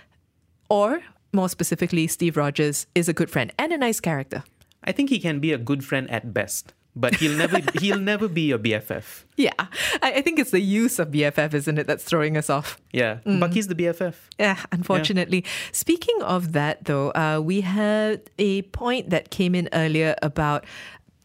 or 0.69 1.03
more 1.33 1.49
specifically 1.49 2.07
Steve 2.07 2.37
Rogers, 2.37 2.87
is 2.95 3.09
a 3.09 3.13
good 3.13 3.31
friend 3.31 3.53
and 3.59 3.73
a 3.73 3.79
nice 3.79 4.01
character. 4.01 4.45
I 4.85 4.93
think 4.93 5.11
he 5.11 5.19
can 5.19 5.41
be 5.41 5.53
a 5.53 5.59
good 5.59 5.85
friend 5.85 6.09
at 6.11 6.33
best, 6.33 6.73
but 7.01 7.15
he'll 7.17 7.37
never 7.37 7.61
he'll 7.81 7.99
never 7.99 8.29
be 8.29 8.53
a 8.53 8.59
BFF. 8.59 9.25
Yeah, 9.37 9.53
I, 9.59 10.15
I 10.19 10.23
think 10.23 10.39
it's 10.39 10.51
the 10.51 10.61
use 10.61 10.99
of 10.99 11.09
BFF, 11.09 11.55
isn't 11.55 11.79
it, 11.79 11.87
that's 11.87 12.05
throwing 12.05 12.37
us 12.37 12.51
off. 12.51 12.81
Yeah, 12.93 13.19
Mm. 13.25 13.41
Bucky's 13.41 13.69
the 13.69 13.75
BFF. 13.75 14.15
Yeah, 14.39 14.59
unfortunately. 14.73 15.45
Speaking 15.73 16.21
of 16.23 16.53
that, 16.53 16.85
though, 16.85 17.11
uh, 17.13 17.41
we 17.43 17.61
had 17.63 18.23
a 18.39 18.63
point 18.63 19.11
that 19.11 19.31
came 19.31 19.55
in 19.55 19.69
earlier 19.73 20.15
about. 20.23 20.65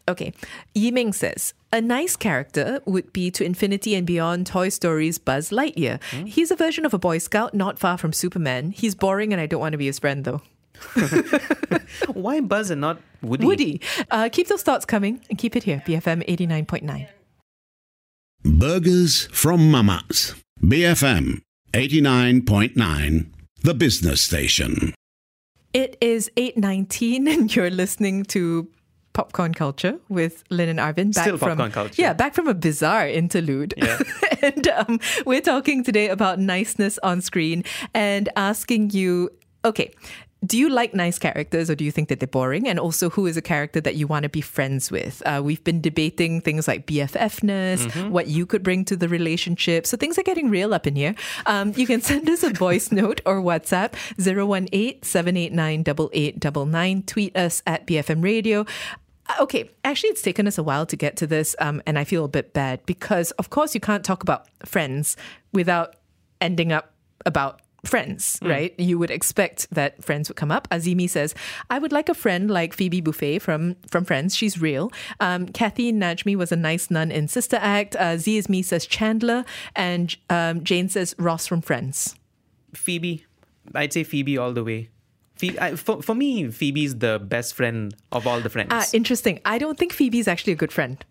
Okay, 0.06 0.34
Yiming 0.76 1.14
says 1.14 1.54
a 1.72 1.80
nice 1.80 2.14
character 2.14 2.80
would 2.84 3.10
be 3.14 3.30
to 3.30 3.42
infinity 3.42 3.94
and 3.94 4.06
beyond 4.06 4.46
Toy 4.46 4.68
Story's 4.68 5.18
Buzz 5.18 5.48
Lightyear. 5.48 5.98
He's 6.26 6.50
a 6.50 6.56
version 6.56 6.84
of 6.84 6.92
a 6.92 6.98
Boy 6.98 7.16
Scout, 7.18 7.54
not 7.54 7.78
far 7.78 7.96
from 7.96 8.12
Superman. 8.12 8.70
He's 8.70 8.94
boring, 8.94 9.32
and 9.32 9.40
I 9.40 9.46
don't 9.46 9.60
want 9.60 9.72
to 9.72 9.78
be 9.78 9.86
his 9.86 9.98
friend, 9.98 10.22
though. 10.24 10.42
Why 12.12 12.40
Buzz 12.40 12.70
and 12.70 12.80
not 12.80 13.00
Woody? 13.22 13.46
Woody, 13.46 13.80
uh, 14.10 14.28
keep 14.30 14.48
those 14.48 14.62
thoughts 14.62 14.84
coming 14.84 15.20
and 15.28 15.38
keep 15.38 15.56
it 15.56 15.62
here. 15.62 15.82
BFM 15.86 16.24
eighty 16.26 16.46
nine 16.46 16.66
point 16.66 16.84
nine. 16.84 17.08
Burgers 18.44 19.26
from 19.32 19.70
Mama's. 19.70 20.34
BFM 20.62 21.40
89.9, 21.72 23.26
the 23.62 23.74
business 23.74 24.22
station. 24.22 24.94
It 25.72 25.96
is 26.00 26.30
8.19 26.36 27.28
and 27.28 27.56
you're 27.56 27.68
listening 27.68 28.22
to 28.26 28.68
Popcorn 29.12 29.54
Culture 29.54 29.98
with 30.08 30.44
Lynn 30.50 30.68
and 30.68 30.78
Arvin. 30.78 31.12
Back 31.12 31.24
Still 31.24 31.38
from, 31.38 31.48
Popcorn 31.50 31.72
Culture. 31.72 32.00
Yeah, 32.00 32.12
back 32.12 32.34
from 32.34 32.46
a 32.46 32.54
bizarre 32.54 33.08
interlude. 33.08 33.74
Yeah. 33.76 33.98
and 34.42 34.68
um, 34.68 35.00
we're 35.26 35.40
talking 35.40 35.82
today 35.82 36.08
about 36.08 36.38
niceness 36.38 36.98
on 37.02 37.20
screen 37.20 37.64
and 37.92 38.28
asking 38.36 38.90
you, 38.90 39.30
okay, 39.64 39.92
do 40.44 40.58
you 40.58 40.68
like 40.68 40.94
nice 40.94 41.18
characters 41.18 41.70
or 41.70 41.74
do 41.74 41.84
you 41.84 41.90
think 41.90 42.08
that 42.08 42.20
they're 42.20 42.26
boring? 42.26 42.68
And 42.68 42.78
also, 42.78 43.10
who 43.10 43.26
is 43.26 43.36
a 43.36 43.42
character 43.42 43.80
that 43.80 43.94
you 43.94 44.06
want 44.06 44.24
to 44.24 44.28
be 44.28 44.40
friends 44.40 44.90
with? 44.90 45.22
Uh, 45.24 45.40
we've 45.44 45.62
been 45.64 45.80
debating 45.80 46.40
things 46.40 46.66
like 46.68 46.86
BFFness, 46.86 47.74
Mm-hmm. 47.86 48.10
what 48.10 48.26
you 48.26 48.44
could 48.46 48.62
bring 48.62 48.84
to 48.86 48.96
the 48.96 49.08
relationship. 49.08 49.86
So 49.86 49.96
things 49.96 50.18
are 50.18 50.22
getting 50.22 50.50
real 50.50 50.74
up 50.74 50.86
in 50.86 50.96
here. 50.96 51.14
Um, 51.46 51.72
you 51.76 51.86
can 51.86 52.00
send 52.10 52.28
us 52.28 52.42
a 52.42 52.50
voice 52.50 52.92
note 52.92 53.20
or 53.24 53.40
WhatsApp 53.40 53.92
018-789-8899. 54.18 57.06
Tweet 57.06 57.36
us 57.36 57.62
at 57.66 57.86
BFM 57.86 58.22
Radio. 58.22 58.60
Uh, 58.60 58.64
Okay, 59.40 59.70
actually, 59.84 60.10
it's 60.10 60.20
taken 60.22 60.46
us 60.46 60.58
a 60.58 60.62
while 60.62 60.84
to 60.84 60.96
get 60.96 61.16
to 61.16 61.26
this, 61.26 61.56
um, 61.58 61.80
and 61.86 61.98
I 61.98 62.04
feel 62.04 62.26
a 62.26 62.28
bit 62.28 62.52
bad 62.52 62.84
because, 62.84 63.30
of 63.32 63.48
course, 63.48 63.74
you 63.74 63.80
can't 63.80 64.04
talk 64.04 64.22
about 64.22 64.46
friends 64.66 65.16
without 65.52 65.96
ending 66.42 66.72
up 66.72 66.92
about 67.24 67.60
friends, 67.88 68.38
right? 68.42 68.74
You 68.78 68.98
would 68.98 69.10
expect 69.10 69.66
that 69.70 70.02
friends 70.02 70.28
would 70.28 70.36
come 70.36 70.50
up. 70.50 70.68
Azimi 70.70 71.08
says, 71.08 71.34
"I 71.70 71.78
would 71.78 71.92
like 71.92 72.08
a 72.08 72.14
friend 72.14 72.50
like 72.50 72.74
Phoebe 72.74 73.00
Buffay 73.02 73.40
from 73.40 73.76
from 73.90 74.04
Friends. 74.04 74.34
She's 74.36 74.60
real." 74.60 74.92
Um, 75.20 75.46
Kathy 75.46 75.92
Najimy 75.92 76.36
was 76.36 76.52
a 76.52 76.56
nice 76.56 76.90
nun 76.90 77.10
in 77.10 77.28
Sister 77.28 77.58
Act. 77.60 77.96
Uh, 77.96 78.16
Z 78.16 78.36
is 78.36 78.48
me 78.48 78.62
says 78.62 78.86
Chandler, 78.86 79.44
and 79.76 80.16
um, 80.30 80.64
Jane 80.64 80.88
says 80.88 81.14
Ross 81.18 81.46
from 81.46 81.60
Friends. 81.62 82.14
Phoebe, 82.74 83.24
I'd 83.74 83.92
say 83.92 84.04
Phoebe 84.04 84.36
all 84.38 84.52
the 84.52 84.64
way. 84.64 84.88
Phoebe, 85.36 85.58
I, 85.60 85.74
for, 85.76 86.00
for 86.02 86.14
me, 86.14 86.48
Phoebe's 86.50 86.96
the 86.98 87.18
best 87.18 87.54
friend 87.54 87.94
of 88.12 88.26
all 88.26 88.40
the 88.40 88.48
friends. 88.50 88.68
Ah, 88.70 88.84
interesting. 88.92 89.40
I 89.44 89.58
don't 89.58 89.76
think 89.78 89.92
Phoebe's 89.92 90.28
actually 90.28 90.52
a 90.52 90.56
good 90.56 90.72
friend. 90.72 91.04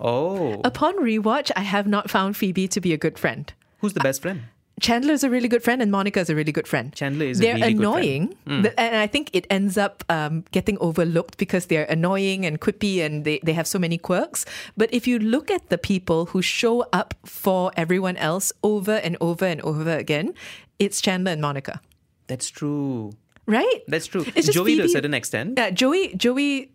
oh, 0.00 0.60
Upon 0.64 0.96
rewatch, 0.98 1.50
I 1.56 1.60
have 1.62 1.86
not 1.86 2.10
found 2.10 2.36
Phoebe 2.36 2.68
to 2.68 2.80
be 2.80 2.92
a 2.92 2.98
good 2.98 3.18
friend. 3.18 3.52
who's 3.80 3.94
the 3.94 4.00
best 4.00 4.22
friend? 4.22 4.42
Chandler 4.80 5.12
is 5.12 5.22
a 5.22 5.30
really 5.30 5.48
good 5.48 5.62
friend 5.62 5.80
and 5.80 5.92
Monica 5.92 6.18
is 6.20 6.28
a 6.30 6.34
really 6.34 6.50
good 6.50 6.66
friend. 6.66 6.92
Chandler 6.94 7.26
is 7.26 7.38
they're 7.38 7.54
really 7.54 7.74
good 7.74 7.82
friend. 7.82 7.96
annoying, 8.02 8.34
Mm. 8.46 8.74
and 8.76 8.96
I 8.96 9.06
think 9.06 9.30
it 9.32 9.46
ends 9.50 9.78
up 9.78 10.02
um, 10.08 10.44
getting 10.50 10.76
overlooked 10.80 11.36
because 11.38 11.66
they're 11.66 11.84
annoying 11.84 12.44
and 12.46 12.60
quippy 12.60 13.00
and 13.04 13.24
they, 13.24 13.38
they 13.44 13.52
have 13.52 13.66
so 13.68 13.78
many 13.78 13.96
quirks. 13.98 14.44
But 14.76 14.92
if 14.92 15.06
you 15.06 15.18
look 15.20 15.50
at 15.50 15.68
the 15.68 15.78
people 15.78 16.26
who 16.26 16.42
show 16.42 16.84
up 16.92 17.14
for 17.24 17.70
everyone 17.76 18.16
else 18.16 18.52
over 18.64 18.96
and 18.96 19.16
over 19.20 19.44
and 19.44 19.60
over 19.60 19.96
again, 19.96 20.34
it's 20.80 21.00
Chandler 21.00 21.32
and 21.32 21.40
Monica, 21.40 21.80
That's 22.26 22.48
true. 22.50 23.12
right? 23.46 23.80
That's 23.86 24.06
true. 24.06 24.24
It's 24.34 24.46
just 24.46 24.52
Joey 24.54 24.76
to 24.76 24.84
a 24.84 24.88
certain 24.88 25.14
extent. 25.14 25.58
Yeah, 25.58 25.70
Joey, 25.70 26.14
Joey, 26.16 26.72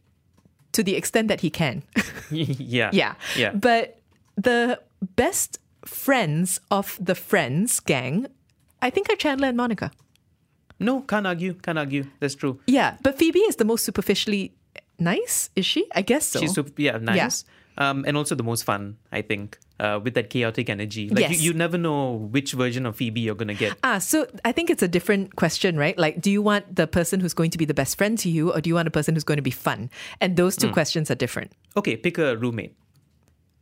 to 0.72 0.84
the 0.84 0.96
extent 0.96 1.28
that 1.28 1.42
he 1.42 1.50
can. 1.50 1.84
yeah. 2.32 2.90
Yeah. 2.94 3.16
Yeah. 3.36 3.52
But 3.54 4.00
the 4.38 4.80
best 5.16 5.60
friends 5.86 6.60
of 6.72 6.98
the 7.02 7.16
Friends 7.16 7.80
gang, 7.80 8.28
I 8.82 8.90
think 8.90 9.10
are 9.10 9.16
Chandler 9.16 9.48
and 9.50 9.58
Monica. 9.58 9.92
No, 10.80 11.02
can't 11.02 11.26
argue. 11.26 11.54
Can't 11.56 11.78
argue. 11.80 12.06
That's 12.20 12.36
true. 12.36 12.60
Yeah. 12.68 12.98
But 13.02 13.18
Phoebe 13.18 13.40
is 13.40 13.56
the 13.56 13.66
most 13.66 13.84
superficially 13.84 14.54
nice, 15.00 15.50
is 15.56 15.66
she? 15.66 15.88
I 15.96 16.02
guess 16.04 16.28
so. 16.28 16.40
She's 16.40 16.54
super, 16.54 16.72
yeah, 16.82 16.98
nice. 16.98 17.46
Um, 17.80 18.06
and 18.08 18.18
also 18.18 18.34
the 18.34 18.44
most 18.44 18.64
fun, 18.64 18.98
I 19.12 19.22
think, 19.22 19.60
uh, 19.80 20.00
with 20.04 20.16
that 20.16 20.32
chaotic 20.32 20.68
energy. 20.70 21.10
Like 21.10 21.20
Yes. 21.30 21.42
you, 21.42 21.52
you 21.52 21.54
never 21.58 21.78
know 21.78 22.14
which 22.32 22.54
version 22.54 22.88
of 22.88 22.96
Phoebe 22.96 23.22
you're 23.22 23.36
gonna 23.36 23.54
get. 23.54 23.78
Ah, 23.84 24.00
so 24.00 24.26
I 24.44 24.52
think 24.52 24.72
it's 24.72 24.82
a 24.82 24.88
different 24.88 25.36
question, 25.36 25.78
right? 25.78 25.96
Like, 25.98 26.20
do 26.20 26.32
you 26.32 26.42
want 26.42 26.76
the 26.76 26.88
person 26.88 27.20
who's 27.20 27.36
going 27.36 27.52
to 27.52 27.58
be 27.60 27.66
the 27.66 27.76
best 27.76 27.96
friend 27.98 28.18
to 28.20 28.30
you, 28.30 28.52
or 28.52 28.62
do 28.62 28.68
you 28.70 28.74
want 28.76 28.88
a 28.88 28.92
person 28.92 29.14
who's 29.14 29.24
going 29.24 29.38
to 29.38 29.44
be 29.46 29.52
fun? 29.52 29.92
And 30.22 30.38
those 30.38 30.58
two 30.58 30.70
Mm. 30.70 30.74
questions 30.74 31.12
are 31.12 31.16
different. 31.16 31.52
Okay, 31.76 31.96
pick 31.96 32.18
a 32.18 32.36
roommate. 32.36 32.74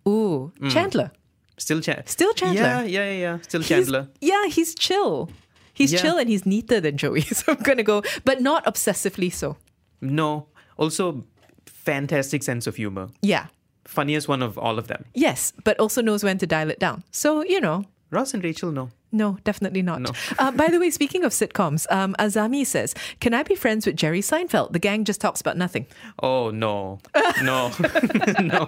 Ooh, 0.07 0.53
Mm. 0.61 0.71
Chandler. 0.71 1.11
Still 1.57 1.79
Chandler. 1.81 2.03
Still 2.07 2.33
Chandler. 2.33 2.61
Yeah, 2.61 2.83
yeah, 2.83 3.11
yeah. 3.11 3.37
Still 3.41 3.61
He's- 3.61 3.69
Chandler. 3.85 4.07
yeah, 4.21 4.47
he's 4.47 4.75
chill. 4.75 5.29
He's 5.73 5.91
Yeah. 5.93 6.01
chill 6.01 6.17
and 6.17 6.29
he's 6.29 6.45
neater 6.45 6.79
than 6.81 6.97
Joey. 6.97 7.21
So 7.35 7.51
I'm 7.53 7.61
going 7.63 7.77
to 7.77 7.83
go, 7.83 8.03
but 8.23 8.41
not 8.41 8.65
obsessively 8.65 9.31
so. 9.31 9.57
No. 10.01 10.47
Also, 10.77 11.23
fantastic 11.65 12.43
sense 12.43 12.67
of 12.67 12.75
humor. 12.75 13.09
Yeah. 13.21 13.47
Funniest 13.85 14.27
one 14.27 14.41
of 14.41 14.57
all 14.57 14.79
of 14.79 14.87
them. 14.87 15.05
Yes, 15.13 15.53
but 15.63 15.79
also 15.79 16.01
knows 16.01 16.23
when 16.23 16.37
to 16.39 16.47
dial 16.47 16.69
it 16.71 16.79
down. 16.79 17.03
So, 17.11 17.43
you 17.43 17.61
know, 17.61 17.85
Ross 18.09 18.33
and 18.33 18.43
Rachel, 18.43 18.71
no. 18.71 18.89
No, 19.15 19.37
definitely 19.43 19.81
not. 19.81 20.01
No. 20.01 20.11
uh, 20.39 20.51
by 20.51 20.67
the 20.67 20.79
way, 20.79 20.89
speaking 20.89 21.23
of 21.23 21.31
sitcoms, 21.31 21.89
um, 21.91 22.15
Azami 22.19 22.65
says, 22.65 22.93
Can 23.19 23.33
I 23.33 23.43
be 23.43 23.55
friends 23.55 23.85
with 23.85 23.95
Jerry 23.95 24.21
Seinfeld? 24.21 24.73
The 24.73 24.79
gang 24.79 25.05
just 25.05 25.21
talks 25.21 25.41
about 25.41 25.57
nothing. 25.57 25.87
Oh 26.21 26.51
no, 26.51 26.99
no, 27.41 27.71
no! 28.41 28.67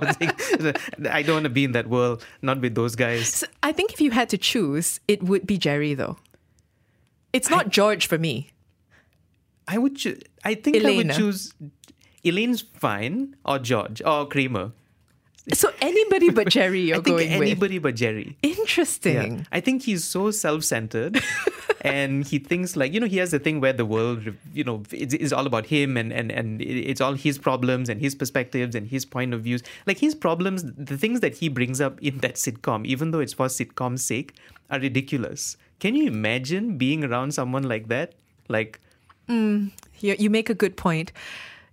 I 1.10 1.22
don't 1.22 1.36
want 1.36 1.44
to 1.44 1.50
be 1.50 1.66
in 1.66 1.74
that 1.74 1.88
world. 1.88 2.26
Not 2.42 2.62
with 2.62 2.76
those 2.76 2.96
guys. 2.96 3.28
So 3.34 3.48
I 3.62 3.72
think 3.72 3.94
if 3.94 4.02
you 4.02 4.12
had 4.12 4.30
to 4.30 4.38
choose, 4.38 5.00
it 5.08 5.22
would 5.24 5.46
be 5.46 5.58
Jerry, 5.58 5.94
though. 5.94 6.18
It's 7.34 7.50
not 7.50 7.70
George 7.70 8.08
for 8.08 8.18
me. 8.18 8.52
I 9.68 9.78
would. 9.78 9.98
Cho- 9.98 10.16
I 10.44 10.56
think 10.56 10.84
I 10.84 10.96
would 10.96 11.12
choose. 11.12 11.54
Elaine's 12.24 12.62
fine, 12.62 13.36
or 13.46 13.60
George, 13.60 14.02
or 14.06 14.28
Kramer. 14.28 14.72
So 15.54 15.72
anybody 15.82 16.30
but 16.30 16.50
Jerry, 16.50 16.82
you're 16.82 16.98
I 16.98 17.02
think 17.02 17.18
going 17.18 17.30
anybody 17.30 17.80
but 17.80 17.96
Jerry. 17.96 18.38
Interesting. 18.42 19.38
Yeah. 19.38 19.44
I 19.52 19.60
think 19.60 19.84
he's 19.84 20.04
so 20.04 20.32
self-centered, 20.32 21.22
and 21.82 22.26
he 22.26 22.40
thinks 22.40 22.76
like 22.76 22.94
you 22.94 23.00
know 23.00 23.08
he 23.08 23.18
has 23.18 23.32
the 23.32 23.40
thing 23.40 23.62
where 23.62 23.74
the 23.74 23.86
world 23.86 24.28
you 24.54 24.64
know 24.64 24.84
is, 24.92 25.14
is 25.14 25.32
all 25.32 25.46
about 25.46 25.66
him 25.66 25.96
and 25.96 26.12
and 26.12 26.32
and 26.32 26.62
it's 26.62 27.00
all 27.00 27.14
his 27.14 27.38
problems 27.38 27.88
and 27.88 28.02
his 28.02 28.14
perspectives 28.14 28.76
and 28.76 28.88
his 28.88 29.06
point 29.06 29.34
of 29.34 29.42
views. 29.42 29.64
Like 29.86 30.00
his 30.00 30.16
problems, 30.16 30.64
the 30.64 30.98
things 30.98 31.22
that 31.22 31.36
he 31.36 31.48
brings 31.48 31.80
up 31.80 32.02
in 32.02 32.18
that 32.20 32.36
sitcom, 32.36 32.86
even 32.86 33.12
though 33.12 33.20
it's 33.20 33.34
for 33.34 33.48
sitcom's 33.48 34.04
sake, 34.04 34.36
are 34.70 34.80
ridiculous. 34.80 35.56
Can 35.80 35.96
you 35.96 36.08
imagine 36.08 36.78
being 36.78 37.04
around 37.04 37.34
someone 37.34 37.64
like 37.64 37.88
that? 37.88 38.14
Like 38.50 38.82
Mm, 39.30 39.72
you, 40.00 40.16
you 40.18 40.30
make 40.30 40.50
a 40.50 40.54
good 40.54 40.78
point. 40.78 41.12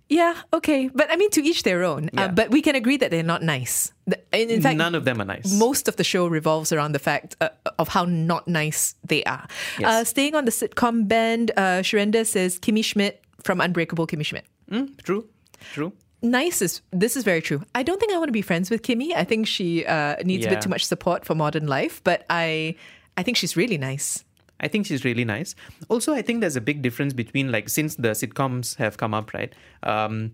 Yeah, 0.07 0.35
okay. 0.53 0.89
But 0.93 1.11
I 1.11 1.15
mean, 1.15 1.31
to 1.31 1.41
each 1.41 1.63
their 1.63 1.83
own. 1.83 2.09
Uh, 2.15 2.27
but 2.27 2.51
we 2.51 2.61
can 2.61 2.75
agree 2.75 2.97
that 2.97 3.09
they're 3.09 3.23
not 3.23 3.41
nice. 3.41 3.91
In, 4.31 4.49
in 4.49 4.61
fact, 4.61 4.77
None 4.77 4.93
of 4.93 5.03
them 5.03 5.19
are 5.19 5.25
nice. 5.25 5.51
most 5.57 5.87
of 5.87 5.95
the 5.95 6.03
show 6.03 6.27
revolves 6.27 6.71
around 6.71 6.91
the 6.91 6.99
fact 6.99 7.35
uh, 7.41 7.49
of 7.79 7.87
how 7.87 8.05
not 8.05 8.47
nice 8.47 8.95
they 9.03 9.23
are. 9.23 9.47
Yes. 9.79 9.89
Uh, 9.89 10.03
staying 10.03 10.35
on 10.35 10.45
the 10.45 10.51
sitcom 10.51 11.07
band, 11.07 11.51
uh, 11.57 11.81
Sharenda 11.81 12.25
says 12.25 12.59
Kimmy 12.59 12.83
Schmidt 12.83 13.23
from 13.41 13.59
Unbreakable 13.61 14.05
Kimmy 14.05 14.25
Schmidt. 14.25 14.45
Mm, 14.69 15.01
true, 15.03 15.27
true. 15.73 15.91
Nice 16.21 16.61
is 16.61 16.81
this 16.91 17.15
is 17.15 17.23
very 17.23 17.41
true. 17.41 17.61
I 17.73 17.83
don't 17.83 17.99
think 17.99 18.11
I 18.11 18.17
want 18.17 18.29
to 18.29 18.33
be 18.33 18.41
friends 18.41 18.69
with 18.71 18.81
Kimmy. 18.81 19.15
I 19.15 19.23
think 19.23 19.47
she 19.47 19.85
uh, 19.85 20.15
needs 20.23 20.45
a 20.45 20.49
bit 20.49 20.61
too 20.61 20.69
much 20.69 20.85
support 20.85 21.23
for 21.25 21.35
modern 21.35 21.67
life, 21.67 22.01
but 22.03 22.25
I 22.29 22.75
I 23.17 23.23
think 23.23 23.37
she's 23.37 23.55
really 23.55 23.77
nice. 23.77 24.24
I 24.59 24.67
think 24.67 24.85
she's 24.85 25.03
really 25.03 25.25
nice. 25.25 25.55
Also, 25.89 26.13
I 26.13 26.21
think 26.21 26.41
there's 26.41 26.55
a 26.55 26.61
big 26.61 26.81
difference 26.81 27.13
between 27.13 27.51
like 27.51 27.69
since 27.69 27.95
the 27.95 28.09
sitcoms 28.09 28.75
have 28.77 28.97
come 28.97 29.13
up, 29.13 29.33
right? 29.33 29.53
Um, 29.83 30.31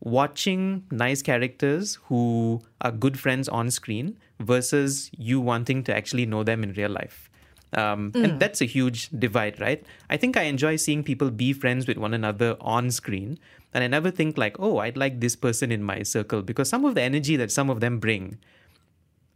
watching 0.00 0.84
nice 0.90 1.22
characters 1.22 1.98
who 2.04 2.60
are 2.82 2.92
good 2.92 3.18
friends 3.18 3.48
on 3.48 3.70
screen 3.70 4.18
versus 4.40 5.10
you 5.16 5.40
wanting 5.40 5.82
to 5.84 5.96
actually 5.96 6.26
know 6.26 6.44
them 6.44 6.62
in 6.62 6.72
real 6.74 6.90
life. 6.90 7.30
Um, 7.72 8.12
Mm. 8.12 8.24
And 8.24 8.40
that's 8.40 8.60
a 8.60 8.66
huge 8.66 9.08
divide, 9.10 9.60
right? 9.60 9.84
I 10.08 10.16
think 10.16 10.36
I 10.36 10.42
enjoy 10.42 10.76
seeing 10.76 11.02
people 11.02 11.30
be 11.30 11.52
friends 11.52 11.88
with 11.88 11.98
one 11.98 12.14
another 12.14 12.56
on 12.60 12.90
screen. 12.90 13.38
And 13.72 13.82
I 13.82 13.88
never 13.88 14.12
think 14.12 14.38
like, 14.38 14.56
oh, 14.60 14.78
I'd 14.78 14.96
like 14.96 15.18
this 15.18 15.34
person 15.34 15.72
in 15.72 15.82
my 15.82 16.04
circle 16.04 16.42
because 16.42 16.68
some 16.68 16.84
of 16.84 16.94
the 16.94 17.02
energy 17.02 17.34
that 17.36 17.50
some 17.50 17.70
of 17.70 17.80
them 17.80 17.98
bring, 17.98 18.38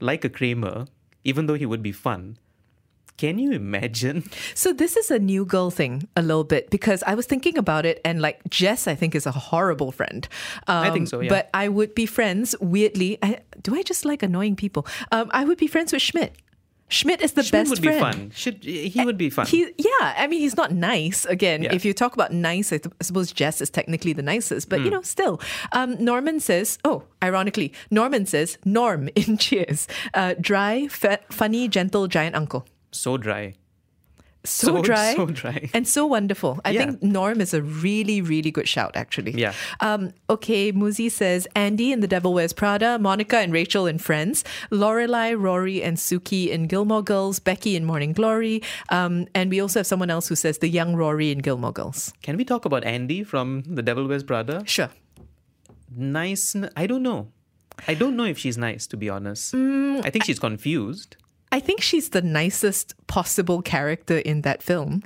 like 0.01 0.25
a 0.25 0.29
Kramer, 0.29 0.87
even 1.25 1.47
though 1.47 1.55
he 1.55 1.67
would 1.67 1.83
be 1.83 1.91
fun, 1.91 2.39
can 3.19 3.39
you 3.39 3.53
imagine? 3.53 4.25
So 4.55 4.73
this 4.73 4.97
is 4.97 5.11
a 5.11 5.19
new 5.19 5.45
girl 5.45 5.71
thing 5.71 6.09
a 6.17 6.23
little 6.23 6.45
bit 6.45 6.71
because 6.71 7.03
I 7.07 7.15
was 7.15 7.27
thinking 7.27 7.59
about 7.59 7.85
it 7.85 8.01
and 8.05 8.23
like 8.23 8.41
Jess, 8.49 8.87
I 8.89 8.95
think 8.95 9.15
is 9.15 9.27
a 9.27 9.33
horrible 9.33 9.93
friend. 9.93 10.27
Um, 10.67 10.85
I 10.85 10.91
think 10.91 11.09
so, 11.09 11.21
yeah. 11.21 11.29
But 11.29 11.51
I 11.53 11.69
would 11.69 11.95
be 11.95 12.07
friends 12.07 12.55
weirdly. 12.61 13.19
I, 13.23 13.41
do 13.61 13.75
I 13.75 13.83
just 13.83 14.05
like 14.05 14.23
annoying 14.23 14.57
people? 14.57 14.87
Um, 15.13 15.31
I 15.35 15.45
would 15.45 15.59
be 15.59 15.67
friends 15.67 15.93
with 15.93 16.01
Schmidt. 16.03 16.33
Schmidt 16.91 17.21
is 17.21 17.33
the 17.33 17.43
best. 17.43 17.51
Schmidt 17.51 17.69
best 17.69 17.71
would 17.71 17.83
be 17.83 17.99
fun. 18.01 18.31
Should 18.35 18.65
he 18.65 19.05
would 19.05 19.19
be 19.19 19.29
fun? 19.29 19.47
He, 19.47 19.61
yeah, 19.77 20.15
I 20.17 20.27
mean, 20.27 20.41
he's 20.41 20.57
not 20.57 20.73
nice. 20.73 21.27
Again, 21.27 21.63
Yeah. 21.65 21.75
if 21.75 21.85
you 21.85 21.93
talk 21.93 22.15
about 22.15 22.33
nice, 22.33 22.73
I, 22.73 22.79
th- 22.79 22.95
I 22.99 23.05
suppose 23.05 23.31
Jess 23.31 23.61
is 23.61 23.69
technically 23.69 24.15
the 24.15 24.23
nicest, 24.23 24.71
but 24.71 24.79
you 24.81 24.87
Hmm. 24.87 24.93
know, 24.95 25.03
still. 25.03 25.39
Um, 25.73 26.03
Norman 26.03 26.41
says, 26.41 26.79
oh, 26.87 27.03
ironically, 27.23 27.75
Norman 27.91 28.25
says, 28.25 28.57
Norm 28.65 29.11
in 29.15 29.37
Cheers, 29.45 29.87
uh, 30.15 30.33
dry, 30.41 30.89
fa- 30.89 31.21
funny, 31.31 31.69
gentle, 31.69 32.07
giant 32.07 32.35
uncle. 32.35 32.65
So 32.91 33.17
dry. 33.17 33.55
So, 34.45 34.69
So- 34.69 34.83
dry, 34.89 35.15
so 35.15 35.27
dry. 35.27 35.69
and 35.75 35.87
so 35.87 36.07
wonderful. 36.07 36.61
I 36.65 36.71
Yeah. 36.71 36.87
think 36.87 37.03
Norm 37.03 37.41
is 37.41 37.53
a 37.53 37.61
really, 37.61 38.23
really 38.23 38.51
good 38.53 38.69
shout, 38.69 38.93
actually. 38.97 39.33
Yeah. 39.33 39.53
Um, 39.81 40.13
okay, 40.31 40.73
Muzi 40.73 41.11
says 41.11 41.47
Andy 41.57 41.91
in 41.93 42.01
The 42.01 42.07
Devil 42.07 42.33
Wears 42.33 42.53
Prada, 42.53 42.99
Monica 42.99 43.39
and 43.39 43.53
Rachel 43.53 43.87
in 43.87 43.99
Friends, 43.99 44.45
Lorelai, 44.71 45.35
Rory, 45.39 45.83
and 45.83 45.97
Suki 45.99 46.49
in 46.49 46.67
Gilmore 46.69 47.03
Girls, 47.03 47.41
Becky 47.41 47.75
in 47.77 47.85
Morning 47.85 48.13
Glory, 48.13 48.63
um, 48.91 49.27
and 49.35 49.51
we 49.51 49.61
also 49.61 49.81
have 49.81 49.87
someone 49.89 50.09
else 50.09 50.29
who 50.29 50.37
says 50.37 50.59
the 50.59 50.69
young 50.69 50.95
Rory 50.97 51.31
in 51.31 51.39
Gilmore 51.39 51.73
Girls. 51.73 52.13
Can 52.23 52.37
we 52.37 52.45
talk 52.45 52.65
about 52.65 52.85
Andy 52.85 53.25
from 53.25 53.63
The 53.67 53.83
Devil 53.83 54.07
Wears 54.07 54.23
Prada? 54.23 54.63
Sure. 54.67 54.89
Nice. 55.95 56.55
I 56.77 56.87
don't 56.87 57.03
know. 57.03 57.29
I 57.87 57.95
don't 57.95 58.17
know 58.17 58.25
if 58.25 58.39
she's 58.39 58.57
nice, 58.59 58.87
to 58.89 58.97
be 58.97 59.09
honest. 59.09 59.53
Mm, 59.55 60.05
I 60.07 60.11
think 60.11 60.25
she's 60.25 60.39
confused. 60.39 61.17
I 61.53 61.61
think 61.61 61.81
she's 61.81 62.11
the 62.11 62.23
nicest 62.23 62.95
possible 63.07 63.63
character 63.63 64.19
in 64.19 64.43
that 64.43 64.63
film, 64.63 65.03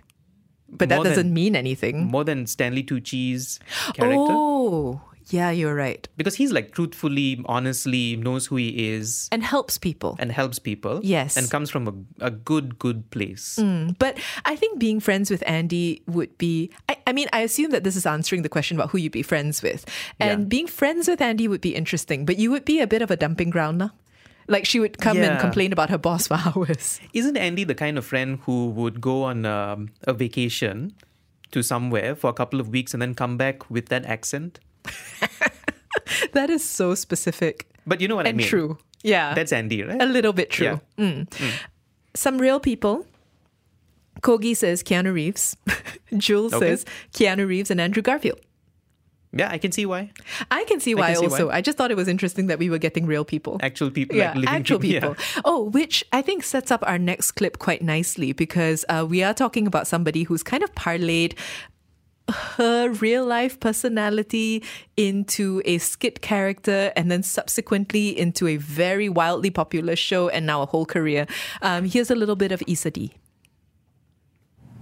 but 0.69 0.89
that 0.89 1.03
doesn't 1.05 1.27
than- 1.29 1.35
mean 1.35 1.55
anything. 1.57 2.07
More 2.07 2.25
than 2.25 2.47
Stanley 2.47 2.83
Tucci's 2.83 3.61
character. 3.95 4.17
Oh, 4.19 5.01
yeah, 5.31 5.51
you're 5.51 5.75
right. 5.75 6.07
Because 6.17 6.35
he's 6.35 6.53
like 6.53 6.73
truthfully, 6.73 7.41
honestly 7.47 8.17
knows 8.17 8.47
who 8.47 8.57
he 8.57 8.91
is 8.93 9.29
And 9.31 9.43
helps 9.45 9.79
people. 9.79 10.17
and 10.19 10.33
helps 10.33 10.59
people. 10.59 11.01
Yes. 11.03 11.37
And 11.37 11.49
comes 11.49 11.71
from 11.71 11.87
a, 12.21 12.27
a 12.27 12.31
good, 12.31 12.77
good 12.79 13.09
place. 13.11 13.57
Mm, 13.61 13.97
but 14.01 14.19
I 14.45 14.57
think 14.57 14.81
being 14.81 14.99
friends 14.99 15.31
with 15.31 15.43
Andy 15.47 16.03
would 16.09 16.37
be. 16.39 16.71
I, 16.89 16.97
I 17.07 17.13
mean, 17.13 17.29
I 17.33 17.41
assume 17.41 17.71
that 17.71 17.85
this 17.85 17.95
is 17.97 18.05
answering 18.05 18.43
the 18.43 18.49
question 18.51 18.77
about 18.77 18.91
who 18.91 18.99
you'd 18.99 19.13
be 19.13 19.23
friends 19.23 19.63
with. 19.63 19.87
And 20.19 20.43
Yeah. 20.43 20.49
being 20.49 20.67
friends 20.67 21.07
with 21.09 21.21
Andy 21.23 21.47
would 21.47 21.61
be 21.63 21.75
interesting, 21.77 22.27
but 22.27 22.37
you 22.39 22.51
would 22.51 22.65
be 22.65 22.81
a 22.81 22.87
bit 22.87 23.01
of 23.01 23.11
a 23.11 23.17
dumping 23.17 23.51
ground 23.51 23.79
now. 23.79 23.93
Like 24.49 24.67
she 24.67 24.81
would 24.81 24.99
come 24.99 25.19
and 25.19 25.41
complain 25.41 25.73
about 25.73 25.91
her 25.91 25.99
boss 25.99 26.27
for 26.29 26.35
hours. 26.45 27.01
Isn't 27.13 27.37
Andy 27.37 27.65
the 27.65 27.75
kind 27.75 27.97
of 27.99 28.05
friend 28.05 28.39
who 28.43 28.69
would 28.71 29.01
go 29.01 29.23
on 29.25 29.45
um, 29.47 29.91
a 30.03 30.13
vacation 30.13 30.95
to 31.53 31.63
somewhere 31.63 32.15
for 32.15 32.29
a 32.31 32.33
couple 32.33 32.61
of 32.61 32.69
weeks 32.69 32.93
and 32.93 33.01
then 33.03 33.15
come 33.15 33.37
back 33.37 33.71
with 33.71 33.89
that 33.89 34.05
accent? 34.07 34.59
that 36.33 36.51
is 36.51 36.69
so 36.69 36.95
specific. 36.95 37.69
But 37.87 38.01
you 38.01 38.09
know 38.09 38.17
what 38.17 38.27
I 38.27 38.31
and 38.31 38.39
mean? 38.39 38.47
true. 38.47 38.79
Yeah. 39.03 39.35
That's 39.35 39.53
Andy, 39.53 39.83
right? 39.83 40.01
a 40.01 40.07
little 40.07 40.33
bit 40.33 40.51
true. 40.51 40.81
Mm. 40.99 41.27
Some 42.15 42.39
real 42.39 42.61
people. 42.61 43.07
Kogi 44.23 44.57
says 44.57 44.83
Keanu 44.83 45.13
Reeves. 45.13 45.57
Jules 46.17 46.53
Okay. 46.55 46.67
says 46.77 46.85
Keanu 47.13 47.47
Reeves 47.47 47.71
and 47.71 47.81
Andrew 47.81 48.03
Garfield. 48.03 48.39
Yeah, 49.35 49.49
I 49.51 49.59
can 49.59 49.73
see 49.73 49.87
why. 49.87 50.11
I 50.51 50.65
can 50.65 50.79
see 50.79 50.93
I 50.93 51.01
why 51.01 51.07
can 51.09 51.17
see 51.17 51.27
also. 51.27 51.49
why. 51.49 51.55
I 51.55 51.61
just 51.63 51.79
thought 51.79 51.91
it 51.91 51.97
was 51.97 52.09
interesting 52.09 52.49
that 52.49 52.59
we 52.59 52.69
were 52.69 52.79
getting 52.79 53.07
real 53.07 53.25
people. 53.25 53.59
Actual 53.63 53.91
people, 53.91 54.17
yeah, 54.17 54.29
like 54.29 54.35
living 54.37 54.49
actual 54.49 54.79
people. 54.79 55.15
people. 55.15 55.25
Yeah. 55.37 55.43
Oh, 55.45 55.63
which 55.63 56.05
I 56.13 56.21
think 56.21 56.45
sets 56.45 56.71
up 56.71 56.85
our 56.87 56.99
next 56.99 57.33
clip 57.33 57.59
quite 57.59 57.83
nicely 57.83 58.33
because 58.33 58.85
uh, 58.89 59.07
we 59.09 59.23
are 59.23 59.33
talking 59.33 59.67
about 59.67 59.87
somebody 59.87 60.25
who's 60.25 60.43
kind 60.43 60.63
of 60.63 60.75
parlayed 60.75 61.35
her 62.29 62.91
real 62.91 63.25
life 63.27 63.59
personality 63.59 64.63
into 64.97 65.63
a 65.65 65.79
skit 65.79 66.21
character 66.21 66.93
and 66.95 67.11
then 67.11 67.23
subsequently 67.23 68.17
into 68.17 68.47
a 68.47 68.57
very 68.59 69.09
wildly 69.09 69.51
popular 69.51 69.97
show 69.97 70.29
and 70.29 70.47
now 70.47 70.63
a 70.63 70.67
whole 70.67 70.87
career. 70.87 71.27
Um, 71.63 71.85
here's 71.85 72.11
a 72.11 72.15
little 72.15 72.37
bit 72.37 72.53
of 72.53 72.63
Issa 72.67 72.91
Dee 72.91 73.13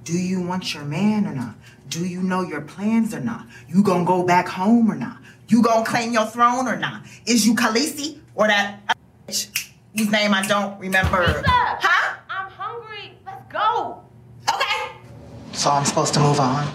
Do 0.05 0.18
you 0.18 0.40
want 0.40 0.72
your 0.74 0.84
man 0.84 1.26
or 1.26 1.34
not? 1.34 1.55
Do 1.88 2.07
you 2.07 2.22
know 2.22 2.42
your 2.42 2.62
plans 2.62 3.12
or 3.14 3.20
not? 3.20 3.46
You 3.68 3.82
gonna 3.82 4.05
go 4.05 4.24
back 4.24 4.48
home 4.48 4.90
or 4.90 4.94
not? 4.94 5.18
You 5.48 5.62
gonna 5.62 5.84
claim 5.84 6.12
your 6.12 6.26
throne 6.26 6.66
or 6.66 6.76
not? 6.76 7.03
Is 7.26 7.46
you 7.46 7.55
Khaleesi 7.55 8.18
or 8.34 8.46
that 8.46 8.80
bitch 9.28 9.70
whose 9.96 10.11
name 10.11 10.32
I 10.32 10.46
don't 10.46 10.78
remember? 10.80 11.42
Huh? 11.46 12.16
I'm 12.30 12.51
hungry. 12.51 13.18
Let's 13.26 13.53
go. 13.53 14.03
Okay. 14.55 14.92
So 15.53 15.70
I'm 15.70 15.84
supposed 15.84 16.14
to 16.14 16.20
move 16.20 16.40
on? 16.40 16.72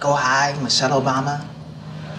Go 0.00 0.12
hi, 0.12 0.58
Michelle 0.62 1.00
Obama? 1.00 1.46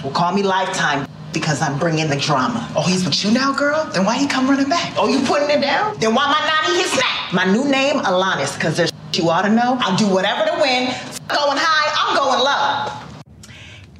Well, 0.03 0.13
call 0.13 0.33
me 0.33 0.43
Lifetime 0.43 1.07
because 1.33 1.61
I'm 1.61 1.77
bringing 1.77 2.07
the 2.09 2.15
drama. 2.15 2.71
Oh, 2.75 2.83
he's 2.87 3.03
with 3.03 3.25
you 3.25 3.31
now, 3.31 3.51
girl? 3.51 3.89
Then 3.93 4.05
why 4.05 4.17
he 4.17 4.25
come 4.27 4.49
running 4.49 4.69
back? 4.69 4.93
Oh, 4.97 5.09
you 5.09 5.19
putting 5.25 5.49
it 5.49 5.61
down? 5.61 5.97
Then 5.99 6.15
why 6.15 6.27
my 6.27 6.39
nanny 6.47 6.81
his 6.81 6.91
snack? 6.91 7.33
My 7.33 7.45
new 7.51 7.69
name, 7.69 7.97
Alanis, 7.99 8.55
because 8.55 8.77
there's 8.77 8.91
you 9.17 9.29
ought 9.29 9.43
to 9.43 9.49
know. 9.49 9.77
I'll 9.79 9.97
do 9.97 10.07
whatever 10.07 10.45
to 10.45 10.57
win. 10.61 10.87
Going 11.27 11.57
high, 11.57 11.93
I'm 11.97 12.15
going 12.15 12.39
low. 12.43 13.51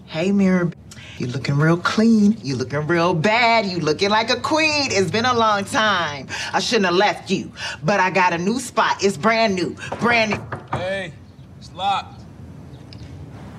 Hey, 0.06 0.32
Mirror. 0.32 0.72
You 1.18 1.28
looking 1.28 1.56
real 1.56 1.78
clean. 1.78 2.38
You 2.44 2.58
looking 2.58 2.86
real 2.88 3.14
bad. 3.14 3.66
You 3.66 3.80
looking 3.80 4.10
like 4.10 4.30
a 4.30 4.40
queen. 4.40 4.92
It's 4.92 5.10
been 5.12 5.26
a 5.26 5.34
long 5.34 5.64
time. 5.64 6.28
I 6.52 6.60
shouldn't 6.60 6.86
have 6.86 6.96
left 6.96 7.32
you, 7.32 7.52
but 7.84 8.02
I 8.02 8.10
got 8.10 8.34
a 8.34 8.38
new 8.38 8.60
spot. 8.60 9.02
It's 9.02 9.16
brand 9.16 9.56
new. 9.56 9.76
Brand 10.00 10.32
new. 10.32 10.78
Hey, 10.78 11.14
it's 11.58 11.72
locked. 11.74 12.22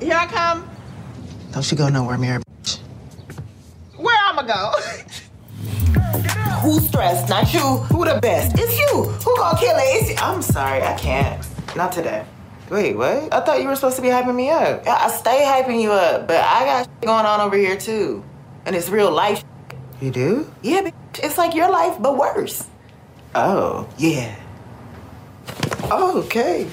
Here 0.00 0.14
I 0.14 0.26
come. 0.26 0.68
Don't 1.52 1.70
you 1.70 1.78
go 1.78 1.88
nowhere, 1.88 2.18
Mirror. 2.18 2.42
Where 3.96 4.18
I'ma 4.26 4.42
go? 4.42 4.74
Who's 6.62 6.88
stressed? 6.88 7.28
Not 7.28 7.52
you. 7.52 7.61
Who 7.61 8.04
the 8.04 8.18
best? 8.20 8.57
It's 8.59 8.78
you. 8.78 9.04
Who 9.04 9.36
gonna 9.36 9.59
kill 9.59 9.76
it? 9.76 10.02
It's 10.02 10.11
you. 10.11 10.16
I'm 10.18 10.42
sorry, 10.42 10.82
I 10.82 10.94
can't. 10.94 11.46
Not 11.76 11.92
today. 11.92 12.24
Wait, 12.70 12.96
what? 12.96 13.32
I 13.32 13.40
thought 13.40 13.62
you 13.62 13.68
were 13.68 13.76
supposed 13.76 13.96
to 13.96 14.02
be 14.02 14.09
hyping 14.09 14.34
me 14.34 14.50
up. 14.50 14.86
I 14.86 15.09
stay 15.11 15.44
hyping 15.46 15.80
you 15.80 15.92
up, 15.92 16.26
but 16.26 16.38
I 16.38 16.64
got 16.64 16.82
shit 16.86 17.00
going 17.02 17.24
on 17.24 17.40
over 17.40 17.57
here 17.57 17.76
too. 17.76 18.24
And 18.64 18.74
it's 18.74 18.88
real 18.88 19.11
life. 19.11 19.44
You 20.00 20.11
do? 20.11 20.52
Yeah, 20.62 20.82
bitch. 20.82 20.92
it's 21.22 21.38
like 21.38 21.54
your 21.54 21.70
life, 21.70 21.96
but 22.00 22.18
worse. 22.18 22.66
Oh, 23.34 23.88
yeah. 23.98 24.34
Oh, 25.84 26.22
okay. 26.24 26.66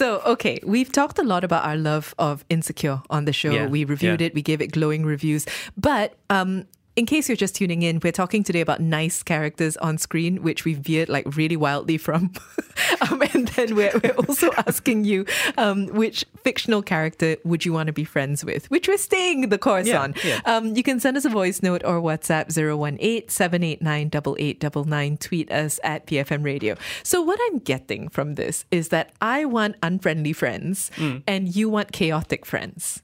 So, 0.00 0.22
okay, 0.24 0.58
we've 0.64 0.90
talked 0.90 1.18
a 1.18 1.22
lot 1.22 1.44
about 1.44 1.62
our 1.66 1.76
love 1.76 2.14
of 2.18 2.42
Insecure 2.48 3.02
on 3.10 3.26
the 3.26 3.34
show. 3.34 3.50
Yeah, 3.50 3.66
we 3.66 3.84
reviewed 3.84 4.22
yeah. 4.22 4.28
it, 4.28 4.34
we 4.34 4.40
gave 4.40 4.62
it 4.62 4.68
glowing 4.68 5.04
reviews. 5.04 5.44
But 5.76 6.14
um, 6.30 6.64
in 6.96 7.06
case 7.06 7.28
you're 7.28 7.36
just 7.36 7.54
tuning 7.54 7.82
in, 7.82 8.00
we're 8.02 8.12
talking 8.12 8.42
today 8.42 8.60
about 8.60 8.80
nice 8.80 9.22
characters 9.22 9.76
on 9.78 9.96
screen, 9.96 10.42
which 10.42 10.64
we 10.64 10.74
veered 10.74 11.08
like 11.08 11.24
really 11.36 11.56
wildly 11.56 11.96
from. 11.98 12.32
um, 13.10 13.22
and 13.32 13.48
then 13.48 13.74
we're, 13.76 13.92
we're 14.02 14.12
also 14.14 14.50
asking 14.66 15.04
you 15.04 15.24
um, 15.56 15.86
which 15.88 16.24
fictional 16.42 16.82
character 16.82 17.36
would 17.44 17.64
you 17.64 17.72
want 17.72 17.86
to 17.86 17.92
be 17.92 18.04
friends 18.04 18.44
with, 18.44 18.68
which 18.70 18.88
we're 18.88 18.98
staying 18.98 19.48
the 19.50 19.58
course 19.58 19.86
Yeah, 19.86 20.02
on. 20.02 20.14
yeah. 20.24 20.40
Um, 20.44 20.74
you 20.76 20.82
can 20.82 20.98
send 21.00 21.16
us 21.16 21.24
a 21.24 21.30
voice 21.30 21.62
note 21.62 21.82
or 21.84 22.00
WhatsApp 22.00 22.50
018 22.56 23.28
789 23.28 24.06
8899. 24.08 25.16
Tweet 25.18 25.50
us 25.52 25.78
at 25.84 26.06
BFM 26.06 26.44
Radio. 26.44 26.76
So, 27.02 27.22
what 27.22 27.38
I'm 27.46 27.58
getting 27.60 28.08
from 28.08 28.34
this 28.34 28.64
is 28.70 28.88
that 28.88 29.12
I 29.20 29.44
want 29.44 29.76
unfriendly 29.82 30.32
friends 30.32 30.90
Mm. 30.96 31.22
and 31.26 31.54
you 31.54 31.68
want 31.68 31.92
chaotic 31.92 32.44
friends. 32.44 33.02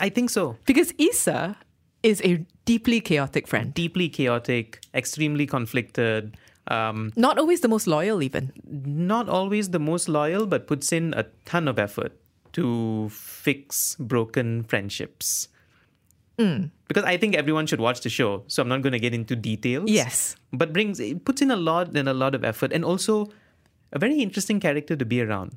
I 0.00 0.08
think 0.08 0.30
so. 0.30 0.56
Because 0.66 0.92
Issa 0.98 1.56
is 2.02 2.20
a 2.24 2.44
deeply 2.64 3.00
chaotic 3.00 3.46
friend. 3.46 3.72
Deeply 3.74 4.08
chaotic, 4.08 4.80
extremely 4.94 5.46
conflicted. 5.46 6.36
Um, 6.68 7.12
Not 7.14 7.38
always 7.38 7.60
the 7.60 7.68
most 7.68 7.86
loyal, 7.86 8.22
even. 8.22 8.52
not 8.64 9.28
always 9.28 9.70
the 9.70 9.78
most 9.78 10.08
loyal, 10.08 10.46
but 10.46 10.66
puts 10.66 10.92
in 10.92 11.12
a 11.14 11.24
ton 11.44 11.68
of 11.68 11.78
effort 11.78 12.12
to 12.52 13.08
fix 13.10 13.96
broken 13.98 14.62
friendships. 14.64 15.48
Mm. 16.38 16.70
Because 16.88 17.04
I 17.04 17.16
think 17.16 17.34
everyone 17.36 17.66
should 17.66 17.80
watch 17.80 18.00
the 18.00 18.08
show, 18.08 18.44
so 18.46 18.62
I'm 18.62 18.68
not 18.68 18.82
going 18.82 18.92
to 18.92 18.98
get 18.98 19.12
into 19.14 19.36
details. 19.36 19.90
Yes. 19.90 20.36
but 20.52 20.72
brings 20.72 20.98
it 21.00 21.24
puts 21.24 21.42
in 21.42 21.50
a 21.50 21.56
lot 21.56 21.94
and 21.96 22.08
a 22.08 22.14
lot 22.14 22.34
of 22.34 22.44
effort, 22.44 22.72
and 22.72 22.84
also 22.84 23.28
a 23.92 23.98
very 23.98 24.20
interesting 24.20 24.58
character 24.58 24.96
to 24.96 25.04
be 25.04 25.20
around. 25.20 25.56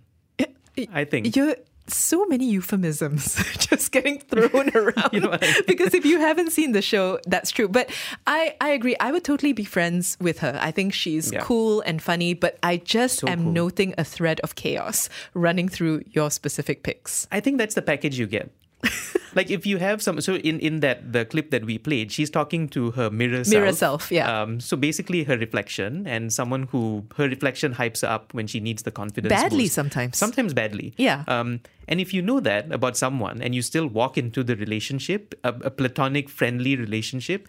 I 0.93 1.05
think. 1.05 1.36
You're 1.36 1.55
so 1.88 2.25
many 2.25 2.45
euphemisms 2.49 3.35
just 3.59 3.91
getting 3.91 4.19
thrown 4.19 4.69
around. 4.75 5.09
You 5.13 5.21
know 5.21 5.31
I 5.31 5.39
mean? 5.39 5.53
because 5.67 5.93
if 5.93 6.05
you 6.05 6.19
haven't 6.19 6.51
seen 6.51 6.71
the 6.73 6.81
show, 6.81 7.19
that's 7.25 7.51
true. 7.51 7.67
But 7.67 7.89
I, 8.25 8.55
I 8.61 8.69
agree. 8.69 8.95
I 8.99 9.11
would 9.11 9.23
totally 9.23 9.53
be 9.53 9.63
friends 9.63 10.17
with 10.19 10.39
her. 10.39 10.57
I 10.61 10.71
think 10.71 10.93
she's 10.93 11.31
Yeah. 11.31 11.41
cool 11.41 11.81
and 11.81 12.01
funny, 12.01 12.33
but 12.33 12.57
I 12.63 12.77
just 12.77 13.19
So 13.19 13.27
am 13.27 13.43
cool. 13.43 13.51
noting 13.51 13.93
a 13.97 14.03
thread 14.03 14.39
of 14.41 14.55
chaos 14.55 15.09
running 15.33 15.69
through 15.69 16.03
your 16.11 16.29
specific 16.31 16.83
picks. 16.83 17.27
I 17.31 17.39
think 17.39 17.57
that's 17.57 17.75
the 17.75 17.81
package 17.81 18.19
you 18.19 18.27
get. 18.27 18.51
like 19.38 19.51
if 19.51 19.65
you 19.65 19.77
have 19.77 20.01
some, 20.01 20.19
so 20.19 20.35
in 20.35 20.59
in 20.59 20.79
that 20.81 21.13
the 21.13 21.23
clip 21.23 21.51
that 21.51 21.63
we 21.63 21.77
played, 21.77 22.11
she's 22.11 22.29
talking 22.29 22.67
to 22.69 22.91
her 22.91 23.09
mirror 23.09 23.43
self. 23.43 23.53
Mirror 23.53 23.73
self, 23.73 24.11
yeah. 24.11 24.25
Um, 24.41 24.59
so 24.59 24.75
basically, 24.75 25.23
her 25.23 25.38
reflection 25.38 26.07
and 26.07 26.33
someone 26.33 26.63
who 26.63 27.05
her 27.15 27.29
reflection 27.29 27.75
hypes 27.75 28.01
her 28.01 28.09
up 28.09 28.33
when 28.33 28.47
she 28.47 28.59
needs 28.59 28.81
the 28.83 28.91
confidence. 28.91 29.29
Badly 29.29 29.65
boost. 29.65 29.75
sometimes. 29.75 30.17
Sometimes 30.17 30.53
badly. 30.53 30.93
Yeah. 30.97 31.23
Um, 31.27 31.61
and 31.88 32.01
if 32.01 32.13
you 32.13 32.21
know 32.21 32.39
that 32.41 32.71
about 32.71 32.97
someone 32.97 33.41
and 33.41 33.53
you 33.55 33.61
still 33.61 33.88
walk 33.88 34.17
into 34.17 34.43
the 34.43 34.55
relationship, 34.55 35.35
a, 35.43 35.53
a 35.61 35.71
platonic, 35.71 36.29
friendly 36.29 36.75
relationship, 36.75 37.47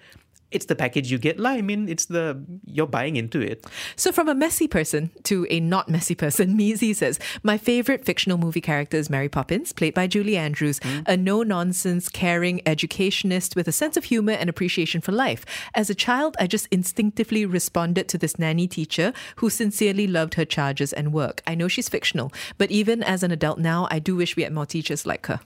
it's 0.50 0.66
the 0.66 0.74
package 0.74 1.10
you 1.10 1.18
get. 1.18 1.38
lah. 1.38 1.50
I 1.50 1.62
mean, 1.62 1.88
it's 1.88 2.06
the 2.06 2.42
you're 2.64 2.86
buying 2.86 3.16
into 3.16 3.40
it. 3.40 3.66
So, 3.96 4.12
from 4.12 4.28
a 4.28 4.34
messy 4.34 4.68
person 4.68 5.10
to 5.24 5.46
a 5.50 5.60
not 5.60 5.88
messy 5.88 6.14
person, 6.14 6.56
Mizi 6.58 6.94
says, 6.94 7.18
My 7.42 7.58
favorite 7.58 8.04
fictional 8.04 8.38
movie 8.38 8.60
character 8.60 8.96
is 8.96 9.10
Mary 9.10 9.28
Poppins, 9.28 9.72
played 9.72 9.94
by 9.94 10.06
Julie 10.06 10.36
Andrews, 10.36 10.80
a 11.06 11.16
no 11.16 11.42
nonsense, 11.42 12.08
caring 12.08 12.60
educationist 12.66 13.56
with 13.56 13.68
a 13.68 13.72
sense 13.72 13.96
of 13.96 14.04
humor 14.04 14.32
and 14.32 14.48
appreciation 14.48 15.00
for 15.00 15.12
life. 15.12 15.44
As 15.74 15.90
a 15.90 15.94
child, 15.94 16.36
I 16.40 16.46
just 16.46 16.66
instinctively 16.70 17.44
responded 17.44 18.08
to 18.08 18.18
this 18.18 18.38
nanny 18.38 18.66
teacher 18.66 19.12
who 19.36 19.50
sincerely 19.50 20.06
loved 20.06 20.34
her 20.34 20.44
charges 20.44 20.92
and 20.92 21.12
work. 21.12 21.42
I 21.46 21.54
know 21.54 21.68
she's 21.68 21.88
fictional, 21.88 22.32
but 22.56 22.70
even 22.70 23.02
as 23.02 23.22
an 23.22 23.30
adult 23.30 23.58
now, 23.58 23.86
I 23.90 23.98
do 23.98 24.16
wish 24.16 24.36
we 24.36 24.44
had 24.44 24.52
more 24.52 24.66
teachers 24.66 25.06
like 25.06 25.26
her. 25.26 25.40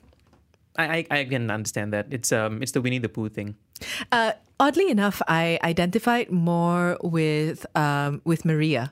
I, 0.77 1.07
I, 1.11 1.19
I 1.21 1.25
can 1.25 1.51
understand 1.51 1.93
that. 1.93 2.07
It's 2.11 2.33
um 2.33 2.63
it's 2.63 2.73
the 2.73 2.81
Winnie 2.81 2.99
the 2.99 3.09
Pooh 3.09 3.29
thing. 3.29 3.57
Uh, 4.11 4.33
oddly 4.61 4.91
enough, 4.91 5.21
I 5.29 5.59
identified 5.63 6.31
more 6.31 6.97
with 7.03 7.67
um, 7.77 8.23
with 8.25 8.45
Maria 8.45 8.91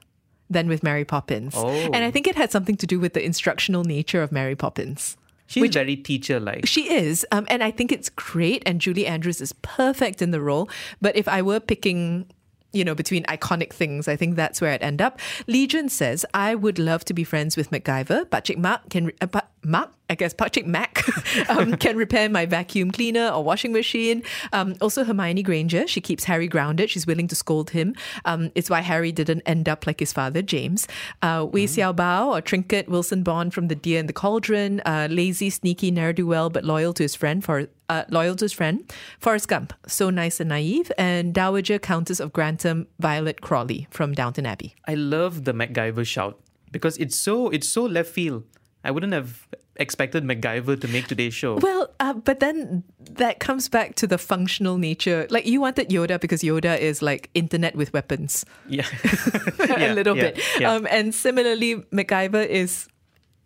than 0.51 0.67
with 0.69 0.83
Mary 0.83 1.05
Poppins, 1.05 1.55
Oh. 1.57 1.69
and 1.71 2.05
I 2.05 2.11
think 2.11 2.27
it 2.27 2.35
had 2.37 2.51
something 2.51 2.77
to 2.79 2.87
do 2.87 2.99
with 2.99 3.15
the 3.15 3.25
instructional 3.25 3.85
nature 3.85 4.21
of 4.23 4.33
Mary 4.33 4.57
Poppins. 4.57 5.17
She's 5.47 5.73
very 5.75 5.97
teacher 5.97 6.39
like. 6.39 6.67
She 6.67 6.93
is, 6.93 7.27
um, 7.33 7.45
and 7.51 7.63
I 7.63 7.71
think 7.73 7.91
it's 7.91 8.09
great. 8.09 8.63
And 8.67 8.81
Julie 8.81 9.07
Andrews 9.07 9.41
is 9.41 9.53
perfect 9.63 10.23
in 10.23 10.31
the 10.31 10.41
role. 10.41 10.69
But 11.01 11.17
if 11.17 11.27
I 11.27 11.43
were 11.43 11.59
picking, 11.61 12.27
you 12.73 12.85
know, 12.85 12.95
between 12.95 13.25
iconic 13.25 13.73
things, 13.73 14.09
I 14.09 14.17
think 14.17 14.37
that's 14.37 14.61
where 14.61 14.73
I'd 14.73 14.83
end 14.83 15.03
up. 15.03 15.19
Legion 15.47 15.89
says 15.89 16.25
I 16.35 16.55
would 16.55 16.79
love 16.79 17.05
to 17.07 17.15
be 17.15 17.25
friends 17.25 17.57
with 17.57 17.71
MacGyver. 17.71 18.31
Patrick 18.31 18.59
Mark 18.59 18.89
can 18.91 19.13
uh, 19.21 19.27
Pa- 19.27 19.47
Mark, 19.63 19.91
I 20.09 20.15
guess 20.15 20.33
Patrick 20.33 20.67
Mac 20.67 21.05
um, 21.51 21.77
can 21.77 21.97
repair 21.97 22.29
my 22.29 22.47
vacuum 22.47 22.91
cleaner 22.91 23.29
or 23.29 23.45
washing 23.45 23.73
machine. 23.73 24.23
Um, 24.53 24.75
also 24.81 25.05
Hermione 25.05 25.43
Granger, 25.43 25.87
she 25.87 26.01
keeps 26.01 26.25
Harry 26.25 26.49
grounded. 26.49 26.91
She's 26.91 27.07
willing 27.07 27.29
to 27.29 27.35
scold 27.35 27.71
him. 27.71 27.95
Um, 28.25 28.51
it's 28.55 28.71
why 28.71 28.81
Harry 28.81 29.13
didn't 29.13 29.43
end 29.43 29.69
up 29.69 29.87
like 29.87 30.01
his 30.01 30.13
father 30.13 30.43
James. 30.43 30.89
Uh, 31.23 31.47
Wei 31.51 31.67
Xiao 31.67 31.95
Bao 31.95 32.29
or 32.29 32.41
Trinket 32.41 32.89
Wilson 32.89 33.23
Bond 33.23 33.53
from 33.53 33.69
The 33.69 33.75
Deer 33.75 34.01
in 34.01 34.07
the 34.07 34.13
Cauldron. 34.13 34.81
Uh, 34.87 35.09
lazy, 35.11 35.51
sneaky, 35.51 35.91
ne'er 35.91 36.13
do 36.13 36.27
well, 36.27 36.49
but 36.51 36.65
loyal 36.65 36.95
to 36.95 37.03
his 37.03 37.15
friend 37.15 37.45
for. 37.45 37.67
Uh, 37.91 38.05
loyal 38.09 38.37
to 38.37 38.45
his 38.45 38.53
friend, 38.53 38.87
Forrest 39.19 39.49
Gump, 39.49 39.73
so 39.89 40.11
nice 40.11 40.39
and 40.39 40.49
naive, 40.49 40.93
and 40.97 41.35
Dowager 41.35 41.79
Countess 41.81 42.21
of 42.21 42.33
Grantham, 42.33 42.87
Violet 43.01 43.41
Crawley 43.41 43.89
from 43.91 44.15
Downton 44.15 44.47
Abbey. 44.47 44.77
I 44.87 44.95
love 44.95 45.43
the 45.43 45.53
MacGyver 45.53 46.07
shout 46.07 46.39
because 46.71 46.97
it's 46.99 47.17
so 47.17 47.51
it's 47.51 47.69
so 47.69 47.83
left 47.85 48.11
field. 48.11 48.45
I 48.85 48.93
wouldn't 48.93 49.13
have 49.13 49.49
expected 49.75 50.23
MacGyver 50.23 50.81
to 50.81 50.87
make 50.89 51.09
today's 51.09 51.35
show. 51.35 51.57
Well, 51.57 51.91
uh, 51.99 52.15
but 52.15 52.39
then 52.39 52.85
that 53.11 53.41
comes 53.41 53.69
back 53.69 53.97
to 53.97 54.07
the 54.07 54.19
functional 54.19 54.79
nature. 54.79 55.27
Like 55.29 55.47
you 55.47 55.61
wanted 55.61 55.89
Yoda 55.91 56.21
because 56.21 56.43
Yoda 56.43 56.79
is 56.79 57.03
like 57.03 57.29
internet 57.35 57.75
with 57.75 57.93
weapons, 57.93 58.45
yeah, 58.69 58.87
a 59.59 59.93
little 59.95 60.17
yeah, 60.17 60.23
bit. 60.31 60.41
yeah. 60.61 60.73
Um, 60.73 60.87
and 60.91 61.13
similarly, 61.13 61.75
MacGyver 61.91 62.47
is 62.47 62.87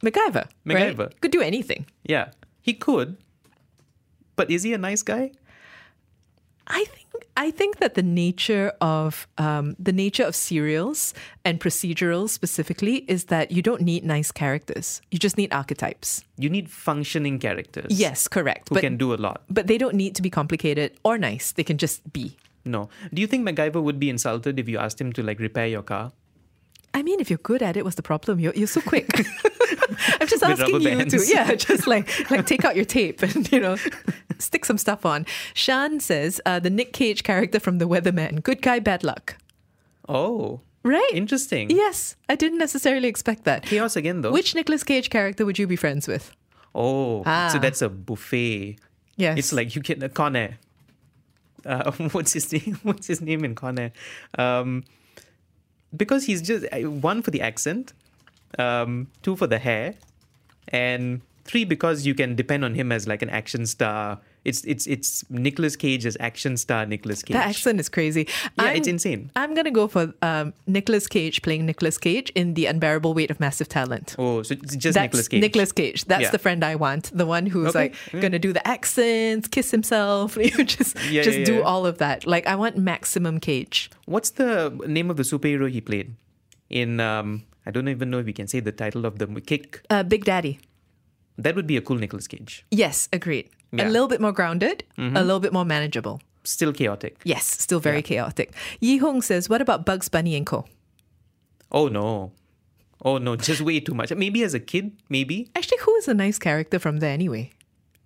MacGyver. 0.02 0.46
right? 0.66 0.94
MacGyver. 0.94 1.18
could 1.22 1.32
do 1.32 1.40
anything. 1.40 1.86
yeah, 2.04 2.28
he 2.60 2.74
could, 2.74 3.16
but 4.36 4.50
is 4.50 4.62
he 4.62 4.72
a 4.72 4.78
nice 4.78 5.02
guy? 5.02 5.32
I 6.66 6.84
think 6.84 7.04
I 7.36 7.50
think 7.50 7.78
that 7.78 7.94
the 7.94 8.02
nature 8.02 8.72
of 8.80 9.26
um, 9.38 9.74
the 9.78 9.92
nature 9.92 10.24
of 10.24 10.36
serials 10.36 11.14
and 11.44 11.60
procedurals 11.60 12.30
specifically 12.30 13.04
is 13.08 13.24
that 13.24 13.50
you 13.50 13.60
don't 13.60 13.82
need 13.82 14.04
nice 14.04 14.30
characters. 14.30 15.02
You 15.10 15.18
just 15.18 15.36
need 15.36 15.52
archetypes. 15.52 16.24
You 16.38 16.48
need 16.48 16.70
functioning 16.70 17.38
characters. 17.38 17.90
Yes, 17.90 18.28
correct. 18.28 18.68
who 18.68 18.76
but 18.76 18.82
can 18.82 18.96
do 18.96 19.12
a 19.12 19.16
lot. 19.16 19.42
but 19.50 19.66
they 19.66 19.78
don't 19.78 19.94
need 19.94 20.14
to 20.14 20.22
be 20.22 20.30
complicated 20.30 20.92
or 21.04 21.18
nice. 21.18 21.52
They 21.52 21.64
can 21.64 21.76
just 21.76 22.12
be. 22.12 22.36
No. 22.64 22.88
Do 23.12 23.20
you 23.20 23.26
think 23.26 23.46
MacGyver 23.46 23.82
would 23.82 23.98
be 23.98 24.08
insulted 24.08 24.58
if 24.58 24.68
you 24.68 24.78
asked 24.78 25.00
him 25.00 25.12
to 25.14 25.22
like 25.22 25.38
repair 25.38 25.66
your 25.66 25.82
car? 25.82 26.12
I 26.94 27.02
mean, 27.02 27.18
if 27.18 27.28
you're 27.28 27.38
good 27.38 27.62
at 27.62 27.76
it, 27.76 27.84
what's 27.84 27.96
the 27.96 28.02
problem? 28.02 28.38
You're, 28.38 28.54
you're 28.54 28.68
so 28.68 28.80
quick. 28.80 29.10
I'm 30.20 30.26
just 30.26 30.46
With 30.46 30.60
asking 30.60 30.80
you 30.82 31.04
to, 31.04 31.24
yeah, 31.26 31.54
just 31.54 31.86
like 31.86 32.30
like 32.30 32.46
take 32.46 32.64
out 32.64 32.76
your 32.76 32.84
tape 32.84 33.22
and 33.22 33.50
you 33.50 33.60
know 33.60 33.76
stick 34.38 34.64
some 34.64 34.78
stuff 34.78 35.04
on. 35.06 35.26
Shan 35.54 36.00
says 36.00 36.40
uh, 36.46 36.58
the 36.60 36.70
Nick 36.70 36.92
Cage 36.92 37.22
character 37.22 37.58
from 37.60 37.78
The 37.78 37.86
Weatherman, 37.88 38.42
good 38.42 38.62
guy, 38.62 38.78
bad 38.78 39.04
luck. 39.04 39.36
Oh, 40.08 40.60
Right? 40.82 41.10
interesting. 41.14 41.70
Yes, 41.70 42.14
I 42.28 42.34
didn't 42.36 42.58
necessarily 42.58 43.08
expect 43.08 43.44
that. 43.44 43.62
Chaos 43.64 43.96
again 43.96 44.20
though. 44.20 44.32
Which 44.32 44.54
Nicolas 44.54 44.84
Cage 44.84 45.08
character 45.08 45.46
would 45.46 45.58
you 45.58 45.66
be 45.66 45.76
friends 45.76 46.06
with? 46.06 46.30
Oh, 46.74 47.22
Ah. 47.24 47.48
so 47.50 47.58
that's 47.58 47.80
a 47.80 47.88
buffet. 47.88 48.76
Yes. 49.16 49.38
It's 49.38 49.52
like 49.52 49.74
you 49.74 49.80
get 49.80 50.02
a 50.02 50.08
Con 50.10 50.36
Air. 50.36 50.58
Uh, 51.64 51.90
what's 52.12 52.34
his 52.34 52.52
name? 52.52 52.78
What's 52.82 53.06
his 53.06 53.22
name 53.22 53.44
in 53.46 53.54
Con 53.54 53.78
Air? 53.78 53.92
Um, 54.36 54.84
because 55.96 56.26
he's 56.26 56.42
just 56.42 56.66
uh, 56.70 56.80
one 56.90 57.22
for 57.22 57.30
the 57.30 57.40
accent, 57.40 57.94
um, 58.58 59.06
two 59.22 59.36
for 59.36 59.46
the 59.46 59.58
hair, 59.58 59.94
and 60.68 61.22
three 61.44 61.64
because 61.64 62.06
you 62.06 62.14
can 62.14 62.34
depend 62.34 62.64
on 62.64 62.74
him 62.74 62.90
as 62.92 63.06
like 63.06 63.22
an 63.22 63.30
action 63.30 63.66
star. 63.66 64.20
It's 64.44 64.62
it's 64.64 64.86
it's 64.86 65.24
Nicolas 65.30 65.74
Cage 65.74 66.04
as 66.04 66.16
action 66.20 66.56
star 66.58 66.84
Nicolas 66.84 67.22
Cage. 67.22 67.32
That 67.34 67.48
accent 67.48 67.80
is 67.80 67.88
crazy. 67.88 68.28
Yeah, 68.58 68.72
it's 68.72 68.86
insane. 68.88 69.30
I'm 69.36 69.54
gonna 69.54 69.70
go 69.70 69.88
for 69.88 70.12
um, 70.20 70.52
Nicolas 70.66 71.06
Cage 71.06 71.40
playing 71.40 71.64
Nicolas 71.64 71.96
Cage 71.96 72.28
in 72.34 72.52
The 72.52 72.66
Unbearable 72.66 73.14
Weight 73.14 73.30
of 73.30 73.40
Massive 73.40 73.68
Talent. 73.68 74.14
Oh, 74.18 74.42
so 74.42 74.52
it's 74.54 74.76
just 74.76 74.94
That's 74.96 75.04
Nicolas 75.04 75.28
Cage. 75.28 75.40
Nicolas 75.40 75.72
Cage. 75.72 76.04
That's 76.04 76.24
Yeah. 76.24 76.30
the 76.30 76.38
friend 76.38 76.62
I 76.62 76.74
want. 76.74 77.10
The 77.16 77.24
one 77.24 77.46
who's 77.46 77.68
Okay, 77.68 77.78
like 77.78 77.94
yeah. 78.12 78.20
gonna 78.20 78.38
do 78.38 78.52
the 78.52 78.66
accents, 78.68 79.48
kiss 79.48 79.70
himself, 79.70 80.36
you 80.40 80.50
know, 80.58 80.64
just 80.64 80.96
Yeah, 81.10 81.22
just 81.22 81.44
do 81.44 81.62
all 81.62 81.86
of 81.86 81.96
that. 81.98 82.26
Like 82.26 82.46
I 82.46 82.54
want 82.54 82.76
maximum 82.76 83.40
Cage. 83.40 83.90
What's 84.04 84.30
the 84.30 84.78
name 84.86 85.08
of 85.10 85.16
the 85.16 85.22
superhero 85.22 85.70
he 85.70 85.80
played 85.80 86.14
in? 86.68 87.00
Um, 87.00 87.44
I 87.66 87.70
don't 87.70 87.88
even 87.88 88.10
know 88.10 88.18
if 88.18 88.26
we 88.26 88.34
can 88.34 88.46
say 88.46 88.60
the 88.60 88.72
title 88.72 89.06
of 89.06 89.18
the 89.18 89.26
Kick. 89.40 89.80
Uh, 89.88 90.02
Big 90.02 90.26
Daddy. 90.26 90.58
That 91.36 91.54
would 91.56 91.66
be 91.66 91.76
a 91.76 91.80
cool 91.80 91.96
Nicolas 91.98 92.26
Cage. 92.28 92.64
Yes, 92.70 93.08
agreed. 93.12 93.50
A 93.76 93.88
little 93.88 94.06
bit 94.06 94.20
more 94.20 94.30
grounded, 94.32 94.84
Mhm. 94.96 95.16
a 95.18 95.22
little 95.22 95.40
bit 95.40 95.52
more 95.52 95.64
manageable. 95.64 96.20
Still 96.44 96.72
chaotic. 96.72 97.16
Yes, 97.24 97.44
still 97.44 97.80
very 97.80 98.02
chaotic. 98.02 98.52
Yi 98.80 98.98
Hong 98.98 99.20
says, 99.22 99.48
"What 99.48 99.60
about 99.60 99.84
Bugs 99.84 100.08
Bunny 100.08 100.36
and 100.36 100.46
Co?" 100.46 100.64
Oh 101.72 101.88
no. 101.88 102.30
Oh 103.04 103.18
no, 103.18 103.34
just 103.36 103.60
way 103.62 103.80
too 103.80 103.94
much. 103.94 104.14
Maybe 104.14 104.44
as 104.44 104.54
a 104.54 104.60
kid, 104.60 104.92
maybe. 105.08 105.50
Actually, 105.56 105.78
who 105.80 105.94
is 105.96 106.06
a 106.06 106.14
nice 106.14 106.38
character 106.38 106.78
from 106.78 106.98
there 106.98 107.12
anyway? 107.12 107.50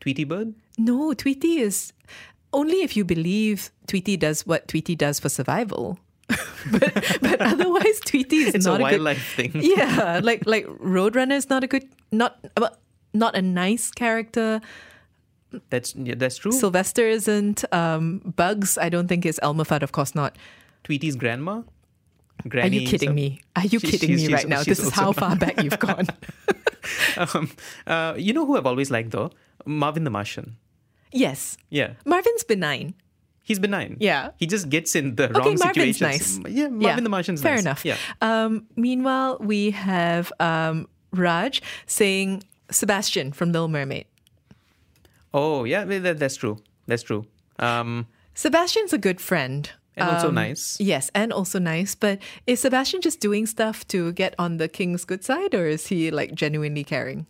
Tweety 0.00 0.24
Bird? 0.24 0.54
No, 0.78 1.12
Tweety 1.12 1.58
is 1.60 1.92
only 2.52 2.80
if 2.82 2.96
you 2.96 3.04
believe 3.04 3.70
Tweety 3.86 4.16
does 4.16 4.46
what 4.46 4.68
Tweety 4.68 4.96
does 4.96 5.20
for 5.20 5.28
survival. 5.28 5.98
but, 6.72 7.18
but 7.20 7.40
otherwise, 7.52 8.00
Tweety 8.06 8.36
is 8.48 8.54
It's 8.54 8.66
a 8.66 8.70
not 8.70 8.80
a, 8.80 8.84
good. 8.84 8.90
wildlife 9.04 9.34
thing. 9.36 9.50
Yeah, 9.54 10.20
like 10.22 10.46
like 10.46 10.64
Roadrunner 10.80 11.36
is 11.36 11.50
not 11.50 11.62
a 11.62 11.66
good, 11.66 11.84
not 12.10 12.38
well, 12.56 12.76
not 13.14 13.34
a 13.36 13.42
nice 13.42 13.90
character. 13.90 14.60
That's 15.70 15.94
yeah, 15.96 16.14
that's 16.16 16.36
true. 16.36 16.52
Sylvester 16.52 17.08
isn't. 17.08 17.64
Um, 17.72 18.18
Bugs, 18.36 18.76
I 18.78 18.88
don't 18.88 19.08
think 19.08 19.24
is 19.24 19.40
Elmer 19.42 19.64
Fudd. 19.64 19.82
Of 19.82 19.92
course 19.92 20.14
not. 20.14 20.36
Tweety's 20.84 21.16
grandma? 21.16 21.62
Are 22.44 22.48
Granny 22.48 22.80
you 22.80 22.86
kidding 22.86 23.14
me? 23.14 23.40
Are 23.56 23.64
you 23.64 23.80
kidding 23.80 24.10
she's- 24.10 24.20
me 24.20 24.26
she's- 24.28 24.32
right 24.32 24.48
now? 24.48 24.58
she's 24.62 24.78
This 24.78 24.86
is 24.86 24.92
how 24.92 25.12
far 25.22 25.36
back 25.36 25.62
you've 25.62 25.78
gone. 25.78 26.06
um, 27.16 27.50
uh, 27.86 28.14
you 28.16 28.32
know 28.32 28.46
who 28.46 28.56
I've 28.56 28.66
always 28.66 28.90
liked 28.90 29.10
though? 29.10 29.30
Marvin 29.64 30.04
the 30.04 30.10
Martian. 30.10 30.56
Yes. 31.12 31.56
Yeah. 31.70 31.94
Marvin's 32.04 32.44
benign. 32.44 32.94
He's 33.42 33.58
benign. 33.58 33.96
Yeah. 33.98 34.30
He 34.36 34.46
just 34.46 34.68
gets 34.68 34.94
in 34.94 35.16
the 35.16 35.24
Okay, 35.30 35.32
wrong 35.40 35.56
Marvin's 35.58 35.96
situations. 35.98 36.38
nice. 36.38 36.52
Yeah, 36.52 36.68
Marvin 36.68 37.02
the 37.04 37.10
Martian's 37.10 37.40
Fair 37.42 37.54
nice. 37.54 37.62
enough. 37.62 37.84
Yeah. 37.84 37.96
Um, 38.20 38.66
meanwhile, 38.76 39.38
we 39.40 39.70
have 39.70 40.30
um, 40.38 40.86
Raj 41.12 41.62
saying 41.86 42.44
Sebastian 42.70 43.32
from 43.32 43.52
Little 43.52 43.68
Mermaid. 43.68 44.06
Oh, 45.34 45.64
yeah, 45.64 45.84
that, 45.84 46.18
that's 46.18 46.36
true. 46.36 46.58
That's 46.86 47.02
true. 47.02 47.26
Um, 47.58 48.06
Sebastian's 48.34 48.92
a 48.92 48.98
good 48.98 49.20
friend. 49.20 49.70
And 49.96 50.08
also 50.08 50.28
Um, 50.28 50.34
nice. 50.36 50.76
Yes, 50.78 51.10
and 51.12 51.32
also 51.32 51.58
nice. 51.58 51.96
But 51.96 52.20
is 52.46 52.60
Sebastian 52.60 53.00
just 53.00 53.18
doing 53.20 53.46
stuff 53.46 53.86
to 53.88 54.12
get 54.12 54.34
on 54.38 54.58
the 54.58 54.68
king's 54.68 55.04
good 55.04 55.24
side, 55.24 55.54
or 55.54 55.66
is 55.66 55.88
he 55.88 56.10
like 56.12 56.34
genuinely 56.34 56.84
caring? 56.84 57.26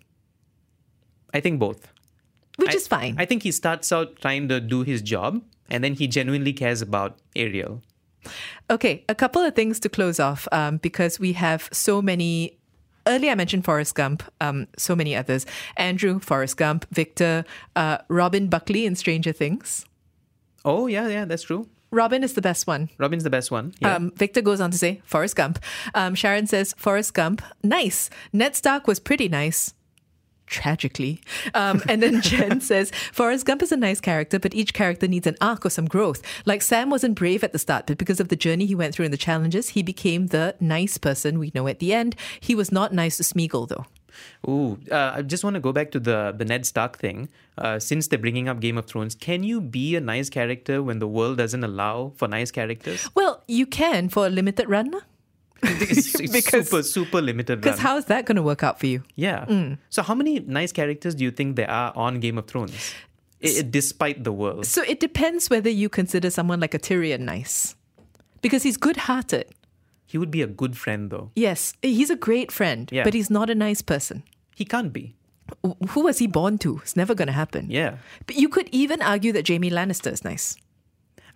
I 1.32 1.40
think 1.40 1.58
both. 1.58 1.88
Which 2.56 2.72
I- 2.72 2.76
is 2.76 2.86
fine. 2.86 3.14
I 3.18 3.24
think 3.24 3.42
he 3.42 3.52
starts 3.52 3.90
out 3.90 4.16
trying 4.20 4.48
to 4.48 4.60
do 4.60 4.82
his 4.82 5.00
job, 5.00 5.42
and 5.70 5.82
then 5.82 5.94
he 5.94 6.06
genuinely 6.08 6.52
cares 6.52 6.82
about 6.82 7.18
Ariel. 7.34 7.80
Okay, 8.70 9.02
a 9.08 9.14
couple 9.14 9.40
of 9.42 9.54
things 9.54 9.80
to 9.80 9.88
close 9.88 10.20
off 10.20 10.46
um, 10.52 10.76
because 10.76 11.18
we 11.18 11.32
have 11.32 11.70
so 11.72 12.02
many. 12.02 12.57
Earlier, 13.08 13.32
I 13.32 13.34
mentioned 13.34 13.64
Forrest 13.64 13.94
Gump, 13.94 14.22
um, 14.40 14.68
so 14.76 14.94
many 14.94 15.16
others. 15.16 15.46
Andrew, 15.76 16.20
Forrest 16.20 16.56
Gump, 16.56 16.86
Victor, 16.92 17.44
uh, 17.74 17.98
Robin 18.08 18.48
Buckley 18.48 18.86
in 18.86 18.94
Stranger 18.94 19.32
Things. 19.32 19.86
Oh, 20.64 20.86
yeah, 20.86 21.08
yeah, 21.08 21.24
that's 21.24 21.44
true. 21.44 21.68
Robin 21.90 22.22
is 22.22 22.34
the 22.34 22.42
best 22.42 22.66
one. 22.66 22.90
Robin's 22.98 23.24
the 23.24 23.30
best 23.30 23.50
one. 23.50 23.72
Yeah. 23.80 23.94
Um, 23.94 24.12
Victor 24.14 24.42
goes 24.42 24.60
on 24.60 24.70
to 24.70 24.78
say, 24.78 25.00
Forrest 25.04 25.36
Gump. 25.36 25.58
Um, 25.94 26.14
Sharon 26.14 26.46
says, 26.46 26.74
Forrest 26.76 27.14
Gump, 27.14 27.40
nice. 27.62 28.10
Ned 28.32 28.54
Stark 28.54 28.86
was 28.86 29.00
pretty 29.00 29.28
nice. 29.28 29.72
Tragically. 30.48 31.20
Um, 31.54 31.82
and 31.88 32.02
then 32.02 32.22
Jen 32.22 32.60
says, 32.70 32.90
Forrest 33.12 33.44
Gump 33.44 33.62
is 33.62 33.72
a 33.72 33.76
nice 33.76 34.00
character, 34.00 34.38
but 34.38 34.54
each 34.54 34.72
character 34.72 35.06
needs 35.06 35.26
an 35.26 35.36
arc 35.40 35.66
or 35.66 35.70
some 35.70 35.86
growth. 35.86 36.22
Like 36.46 36.62
Sam 36.62 36.90
wasn't 36.90 37.16
brave 37.16 37.44
at 37.44 37.52
the 37.52 37.58
start, 37.58 37.86
but 37.86 37.98
because 37.98 38.20
of 38.20 38.28
the 38.28 38.36
journey 38.36 38.66
he 38.66 38.74
went 38.74 38.94
through 38.94 39.04
and 39.04 39.12
the 39.12 39.18
challenges, 39.18 39.70
he 39.70 39.82
became 39.82 40.28
the 40.28 40.54
nice 40.58 40.96
person 40.96 41.38
we 41.38 41.52
know 41.54 41.68
at 41.68 41.80
the 41.80 41.92
end. 41.92 42.16
He 42.40 42.54
was 42.54 42.72
not 42.72 42.92
nice 42.92 43.18
to 43.18 43.22
Smeagol, 43.22 43.68
though. 43.68 43.86
Ooh, 44.48 44.78
uh, 44.90 45.12
I 45.16 45.22
just 45.22 45.44
want 45.44 45.54
to 45.54 45.60
go 45.60 45.72
back 45.72 45.90
to 45.92 46.00
the 46.00 46.34
the 46.36 46.44
Ned 46.44 46.66
Stark 46.66 46.98
thing. 46.98 47.28
Uh, 47.56 47.78
since 47.78 48.08
they're 48.08 48.18
bringing 48.18 48.48
up 48.48 48.60
Game 48.60 48.78
of 48.78 48.86
Thrones, 48.86 49.14
can 49.14 49.42
you 49.42 49.60
be 49.60 49.96
a 49.96 50.00
nice 50.00 50.28
character 50.30 50.82
when 50.82 50.98
the 50.98 51.06
world 51.06 51.38
doesn't 51.38 51.62
allow 51.62 52.12
for 52.16 52.26
nice 52.26 52.50
characters? 52.50 53.08
Well, 53.14 53.42
you 53.46 53.66
can 53.66 54.08
for 54.08 54.26
a 54.26 54.30
limited 54.30 54.68
run. 54.68 54.92
It's, 55.62 56.14
it's 56.20 56.32
Because- 56.32 56.68
super 56.68 56.82
super 56.82 57.20
limited. 57.22 57.60
Because 57.60 57.78
how 57.80 57.96
is 57.96 58.04
that 58.06 58.26
going 58.26 58.36
to 58.36 58.42
work 58.42 58.62
out 58.62 58.78
for 58.78 58.86
you? 58.86 59.02
Yeah. 59.16 59.44
Mm. 59.46 59.78
So 59.90 60.02
how 60.02 60.14
many 60.14 60.40
nice 60.40 60.72
characters 60.72 61.14
do 61.14 61.24
you 61.24 61.30
think 61.30 61.56
there 61.56 61.70
are 61.70 61.92
on 61.96 62.20
Game 62.20 62.38
of 62.38 62.46
Thrones, 62.46 62.94
I- 63.42 63.62
despite 63.68 64.24
the 64.24 64.32
world? 64.32 64.66
So 64.66 64.82
it 64.82 65.00
depends 65.00 65.50
whether 65.50 65.70
you 65.70 65.88
consider 65.88 66.30
someone 66.30 66.60
like 66.60 66.74
a 66.74 66.78
Tyrion 66.78 67.20
nice. 67.20 67.74
Because 68.40 68.62
he's 68.62 68.76
good 68.76 68.96
hearted. 68.96 69.46
He 70.06 70.16
would 70.16 70.30
be 70.30 70.42
a 70.42 70.46
good 70.46 70.76
friend, 70.76 71.10
though. 71.10 71.30
Yes, 71.34 71.74
he's 71.82 72.08
a 72.08 72.16
great 72.16 72.50
friend, 72.52 72.88
Yeah. 72.92 73.04
but 73.04 73.12
he's 73.14 73.28
not 73.28 73.50
a 73.50 73.54
nice 73.54 73.82
person. 73.82 74.22
He 74.54 74.64
can't 74.64 74.92
be. 74.92 75.14
Wh- 75.66 75.88
Who 75.90 76.04
was 76.04 76.18
he 76.18 76.26
born 76.26 76.56
to? 76.58 76.78
It's 76.78 76.96
never 76.96 77.14
going 77.14 77.26
to 77.26 77.32
happen. 77.32 77.66
Yeah. 77.68 77.96
But 78.26 78.36
you 78.36 78.48
could 78.48 78.68
even 78.72 79.02
argue 79.02 79.32
that 79.32 79.42
Jamie 79.44 79.70
Lannister 79.70 80.10
is 80.12 80.24
nice. 80.24 80.56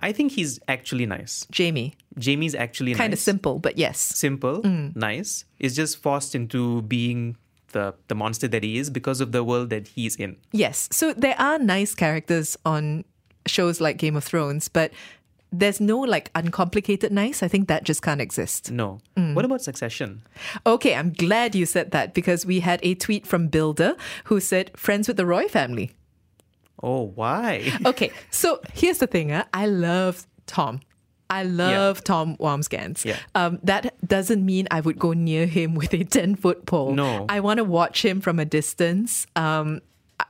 I 0.03 0.13
think 0.13 0.33
he's 0.33 0.59
actually 0.69 1.07
nice. 1.07 1.47
Jamie. 1.51 1.95
Jaime's 2.23 2.55
actually 2.55 2.95
Kind 2.95 3.13
of 3.13 3.19
nice. 3.19 3.23
simple, 3.23 3.59
but 3.59 3.79
yes. 3.79 3.99
Simple, 3.99 4.61
Mm. 4.63 4.95
nice. 4.97 5.45
Is 5.59 5.75
just 5.77 6.03
forced 6.03 6.35
into 6.35 6.83
being 6.83 7.37
the 7.73 7.95
the 8.09 8.15
monster 8.15 8.49
that 8.49 8.63
he 8.63 8.77
is 8.79 8.91
because 8.91 9.21
of 9.23 9.33
the 9.33 9.43
world 9.43 9.71
that 9.71 9.89
he's 9.89 10.17
in. 10.17 10.37
Yes. 10.53 10.89
So 10.93 11.15
there 11.15 11.37
are 11.41 11.59
nice 11.59 11.95
characters 11.95 12.59
on 12.67 13.05
shows 13.47 13.81
like 13.81 13.97
Game 13.97 14.15
of 14.17 14.25
Thrones, 14.25 14.69
but 14.69 14.91
there's 15.55 15.81
no 15.81 15.99
like 16.01 16.31
uncomplicated 16.35 17.13
nice. 17.13 17.43
I 17.43 17.49
think 17.49 17.69
that 17.69 17.85
just 17.85 18.03
can't 18.03 18.21
exist. 18.21 18.71
No. 18.71 19.01
Mm. 19.17 19.35
What 19.35 19.45
about 19.45 19.63
Succession? 19.63 20.23
Okay, 20.67 20.95
I'm 20.95 21.13
glad 21.13 21.55
you 21.55 21.65
said 21.67 21.91
that 21.93 22.13
because 22.15 22.45
we 22.47 22.61
had 22.61 22.81
a 22.83 22.95
tweet 22.95 23.27
from 23.27 23.49
Builder 23.49 23.97
who 24.25 24.41
said, 24.41 24.71
friends 24.77 25.09
with 25.09 25.17
the 25.17 25.27
Roy 25.27 25.49
family. 25.49 25.91
Oh, 26.83 27.13
why? 27.15 27.73
okay, 27.87 28.11
so 28.31 28.61
here's 28.75 28.99
the 28.99 29.07
thing. 29.07 29.33
Uh, 29.33 29.45
I 29.55 29.67
love 29.67 30.27
Tom. 30.47 30.81
I 31.31 31.45
love 31.45 32.05
Tom 32.05 32.37
Wambsgans. 32.37 33.05
Yeah. 33.07 33.17
Um, 33.35 33.59
that 33.63 33.95
doesn't 34.07 34.45
mean 34.45 34.69
I 34.71 34.81
would 34.81 34.99
go 34.99 35.13
near 35.15 35.47
him 35.47 35.75
with 35.81 35.95
a 35.95 36.05
10 36.05 36.35
foot 36.37 36.67
pole. 36.67 36.93
No. 36.95 37.25
I 37.29 37.41
want 37.41 37.59
to 37.59 37.65
watch 37.65 38.05
him 38.05 38.21
from 38.21 38.39
a 38.39 38.45
distance. 38.45 39.27
Um, 39.35 39.81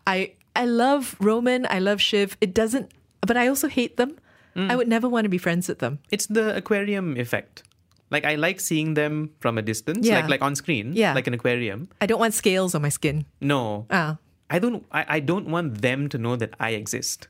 I, 0.06 0.34
I 0.54 0.64
love 0.66 1.16
Roman. 1.18 1.66
I 1.68 1.80
love 1.80 2.00
Shiv. 2.00 2.36
It 2.40 2.54
doesn't, 2.54 2.92
but 3.26 3.36
I 3.36 3.48
also 3.48 3.66
hate 3.66 3.96
them. 3.96 4.16
Mm. 4.54 4.70
I 4.70 4.76
would 4.76 4.86
never 4.86 5.08
want 5.08 5.24
to 5.24 5.28
be 5.30 5.38
friends 5.38 5.66
with 5.66 5.78
them. 5.80 5.98
It's 6.12 6.26
the 6.26 6.54
aquarium 6.54 7.16
effect. 7.16 7.62
Like 8.10 8.24
I 8.26 8.34
like 8.36 8.60
seeing 8.60 8.92
them 8.94 9.30
from 9.40 9.56
a 9.58 9.62
distance, 9.62 10.06
Yeah. 10.06 10.20
like 10.20 10.28
like 10.28 10.42
on 10.42 10.54
screen, 10.54 10.92
Yeah. 10.92 11.14
like 11.14 11.26
an 11.26 11.32
aquarium. 11.34 11.88
I 12.00 12.06
don't 12.06 12.20
want 12.20 12.34
scales 12.34 12.74
on 12.74 12.82
my 12.82 12.90
skin. 12.90 13.24
No, 13.40 13.86
Ah. 13.90 14.18
I 14.54 14.58
don't. 14.58 14.84
I, 14.92 15.04
I 15.16 15.20
don't 15.20 15.46
want 15.48 15.80
them 15.80 16.08
to 16.10 16.18
know 16.18 16.36
that 16.36 16.52
I 16.60 16.70
exist. 16.70 17.28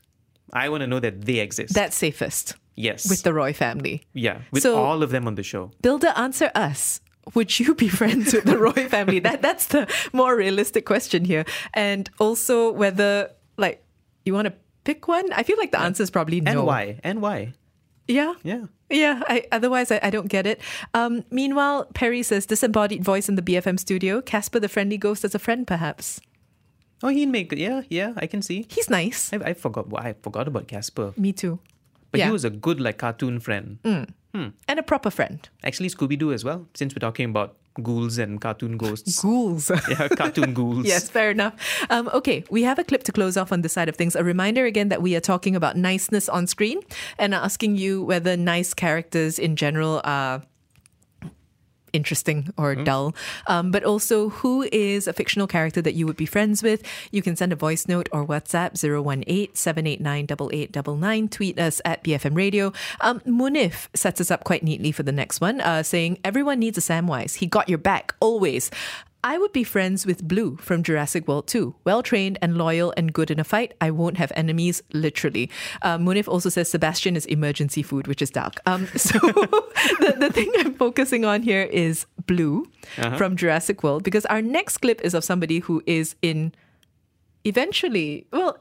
I 0.51 0.69
want 0.69 0.81
to 0.81 0.87
know 0.87 0.99
that 0.99 1.25
they 1.25 1.39
exist. 1.39 1.73
That's 1.73 1.95
safest 1.95 2.55
yes, 2.75 3.09
with 3.09 3.23
the 3.23 3.33
Roy 3.33 3.53
family. 3.53 4.03
yeah, 4.13 4.41
with 4.51 4.63
So- 4.63 4.75
all 4.75 5.01
of 5.01 5.09
them 5.09 5.25
on 5.27 5.35
the 5.35 5.43
show. 5.43 5.71
Builder, 5.81 6.13
answer 6.15 6.51
us. 6.53 7.01
Would 7.33 7.57
you 7.59 7.73
be 7.73 7.87
friends 8.01 8.33
with 8.33 8.43
the 8.43 8.57
Roy 8.57 8.87
family? 8.89 9.19
That 9.19 9.41
that's 9.41 9.67
the 9.67 9.87
more 10.11 10.35
realistic 10.35 10.85
question 10.85 11.25
here. 11.25 11.45
And 11.73 12.09
also 12.19 12.71
whether 12.71 13.31
like 13.57 13.83
you 14.25 14.33
want 14.33 14.47
to 14.47 14.53
pick 14.83 15.07
one. 15.07 15.31
I 15.33 15.43
feel 15.43 15.57
like 15.57 15.71
the 15.71 15.79
answer 15.79 16.03
is 16.03 16.11
probably 16.11 16.41
no. 16.41 16.51
And 16.51 16.65
why? 16.65 16.99
And 17.03 17.21
why? 17.21 17.53
Yeah. 18.07 18.33
Yeah. 18.43 18.65
Yeah, 18.89 19.23
I, 19.27 19.45
otherwise 19.51 19.91
I, 19.91 19.99
I 20.03 20.09
don't 20.11 20.27
get 20.27 20.45
it. 20.45 20.61
Um, 20.93 21.23
meanwhile, 21.31 21.85
Perry 21.95 22.21
says 22.21 22.45
disembodied 22.45 23.03
voice 23.03 23.27
in 23.27 23.35
the 23.35 23.41
BFM 23.41 23.79
studio. 23.79 24.21
Casper 24.21 24.59
the 24.59 24.69
friendly 24.69 24.97
ghost 24.99 25.23
as 25.25 25.33
a 25.33 25.39
friend, 25.39 25.65
perhaps. 25.65 26.21
Oh, 27.03 27.09
he'd 27.09 27.27
make. 27.27 27.51
Yeah, 27.51 27.81
yeah, 27.89 28.13
I 28.15 28.27
can 28.27 28.41
see. 28.41 28.65
He's 28.69 28.89
nice. 28.89 29.33
I, 29.33 29.37
I 29.37 29.53
forgot. 29.53 29.87
I 29.95 30.13
forgot 30.23 30.47
about 30.47 30.67
Casper. 30.67 31.13
Me 31.17 31.33
too. 31.33 31.59
But 32.11 32.19
yeah. 32.19 32.27
he 32.27 32.31
was 32.31 32.45
a 32.45 32.49
good 32.49 32.79
like 32.79 32.97
cartoon 32.97 33.39
friend. 33.39 33.77
Mm. 33.83 34.09
Hmm. 34.33 34.47
And 34.67 34.79
a 34.79 34.83
proper 34.83 35.11
friend. 35.11 35.47
Actually, 35.63 35.89
Scooby 35.89 36.17
Doo 36.17 36.31
as 36.31 36.43
well. 36.43 36.67
Since 36.73 36.95
we're 36.95 36.99
talking 36.99 37.29
about 37.29 37.57
ghouls 37.81 38.17
and 38.17 38.39
cartoon 38.39 38.77
ghosts. 38.77 39.19
Ghouls. 39.21 39.69
yeah, 39.89 40.07
cartoon 40.07 40.53
ghouls. 40.53 40.85
Yes, 40.85 41.09
fair 41.09 41.31
enough. 41.31 41.55
Um, 41.89 42.09
okay, 42.13 42.43
we 42.49 42.63
have 42.63 42.79
a 42.79 42.83
clip 42.83 43.03
to 43.03 43.11
close 43.11 43.35
off 43.35 43.51
on 43.51 43.61
this 43.61 43.73
side 43.73 43.89
of 43.89 43.95
things. 43.95 44.15
A 44.15 44.23
reminder 44.23 44.65
again 44.65 44.89
that 44.89 45.01
we 45.01 45.15
are 45.15 45.19
talking 45.19 45.55
about 45.55 45.75
niceness 45.75 46.29
on 46.29 46.47
screen 46.47 46.81
and 47.17 47.33
asking 47.33 47.75
you 47.77 48.03
whether 48.03 48.37
nice 48.37 48.73
characters 48.73 49.39
in 49.39 49.55
general 49.55 50.01
are 50.03 50.43
interesting 51.93 52.49
or 52.57 52.75
dull, 52.75 53.15
um, 53.47 53.71
but 53.71 53.83
also 53.83 54.29
who 54.29 54.67
is 54.71 55.07
a 55.07 55.13
fictional 55.13 55.47
character 55.47 55.81
that 55.81 55.93
you 55.93 56.05
would 56.05 56.17
be 56.17 56.25
friends 56.25 56.61
with. 56.61 56.83
You 57.11 57.21
can 57.21 57.35
send 57.35 57.53
a 57.53 57.55
voice 57.55 57.87
note 57.87 58.09
or 58.11 58.25
WhatsApp 58.25 58.73
018 58.83 59.55
789 59.55 60.25
8899. 60.25 61.29
Tweet 61.29 61.59
us 61.59 61.81
at 61.85 62.03
BFM 62.03 62.35
Radio. 62.35 62.73
Um, 63.01 63.19
Munif 63.21 63.87
sets 63.93 64.19
us 64.19 64.31
up 64.31 64.43
quite 64.43 64.63
neatly 64.63 64.91
for 64.91 65.03
the 65.03 65.11
next 65.11 65.39
one, 65.39 65.61
uh, 65.61 65.83
saying, 65.83 66.19
Everyone 66.23 66.59
needs 66.59 66.77
a 66.77 66.81
Samwise. 66.81 67.35
He 67.35 67.47
got 67.47 67.69
your 67.69 67.77
back, 67.77 68.15
always. 68.19 68.71
I 69.25 69.37
would 69.37 69.53
be 69.53 69.63
friends 69.63 70.05
with 70.05 70.27
Blue 70.27 70.57
from 70.57 70.83
Jurassic 70.83 71.27
World 71.29 71.47
2. 71.47 71.73
Well 71.85 72.03
trained 72.03 72.37
and 72.41 72.57
loyal 72.57 72.93
and 72.97 73.13
good 73.13 73.31
in 73.31 73.39
a 73.39 73.45
fight. 73.45 73.73
I 73.79 73.89
won't 73.89 74.17
have 74.17 74.33
enemies, 74.35 74.83
literally. 74.91 75.49
Uh, 75.81 75.97
Munif 75.97 76.27
also 76.27 76.49
says 76.49 76.69
Sebastian 76.69 77.15
is 77.15 77.25
emergency 77.27 77.83
food, 77.83 78.07
which 78.07 78.21
is 78.21 78.29
dark. 78.29 78.59
Um, 78.65 78.87
so 78.97 79.17
the, 79.19 80.15
the 80.19 80.29
thing 80.29 80.51
I'm 80.57 80.73
focusing 80.73 81.23
on 81.23 81.41
here 81.41 81.63
is 81.63 82.05
Blue 82.27 82.65
Uh-huh. 82.97 83.17
from 83.17 83.37
Jurassic 83.37 83.81
World 83.81 84.03
because 84.03 84.25
our 84.25 84.41
next 84.41 84.79
clip 84.79 84.99
is 85.01 85.13
of 85.13 85.23
somebody 85.23 85.59
who 85.59 85.81
is 85.85 86.15
in 86.21 86.51
eventually, 87.45 88.27
well, 88.31 88.57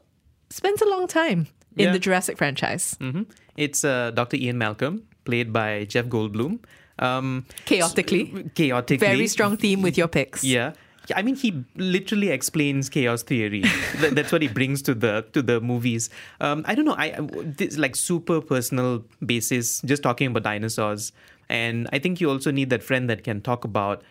spends 0.50 0.80
a 0.80 0.86
long 0.88 1.06
time 1.08 1.48
in 1.76 1.86
Yeah. 1.86 1.92
the 1.92 1.98
Jurassic 1.98 2.38
franchise. 2.38 2.96
hmm 3.00 3.22
It's 3.56 3.84
uh, 3.84 4.12
Dr. 4.14 4.36
Ian 4.36 4.58
Malcolm, 4.58 5.02
played 5.24 5.52
by 5.52 5.84
Jeff 5.86 6.06
Goldblum. 6.06 6.60
Um, 7.02 7.44
Chaotically. 7.64 8.50
chaotically. 8.54 9.06
Very 9.06 9.26
strong 9.26 9.56
theme 9.56 9.82
with 9.82 9.98
your 9.98 10.08
picks. 10.08 10.44
Yeah. 10.44 10.72
Yeah, 11.10 11.18
I 11.18 11.22
mean, 11.22 11.34
he 11.34 11.64
literally 11.74 12.28
explains 12.30 12.88
chaos 12.88 13.24
theory. 13.24 13.62
That- 14.00 14.14
That's 14.14 14.30
what 14.30 14.40
he 14.40 14.46
brings 14.46 14.82
to 14.82 14.94
the 14.94 15.26
to 15.32 15.42
the 15.42 15.60
movies. 15.60 16.10
Um, 16.40 16.62
I 16.64 16.76
don't 16.76 16.84
know. 16.84 16.94
I- 16.96 17.18
this 17.58 17.76
like 17.76 17.96
super 17.96 18.40
personal 18.40 19.02
basis, 19.32 19.80
just 19.84 20.02
talking 20.04 20.28
about 20.30 20.44
dinosaurs, 20.44 21.10
and 21.48 21.88
I 21.92 21.98
think 21.98 22.20
you 22.20 22.30
also 22.30 22.52
need 22.52 22.70
that 22.70 22.84
friend 22.84 23.10
that 23.10 23.24
can 23.24 23.40
talk 23.40 23.64
about 23.64 24.04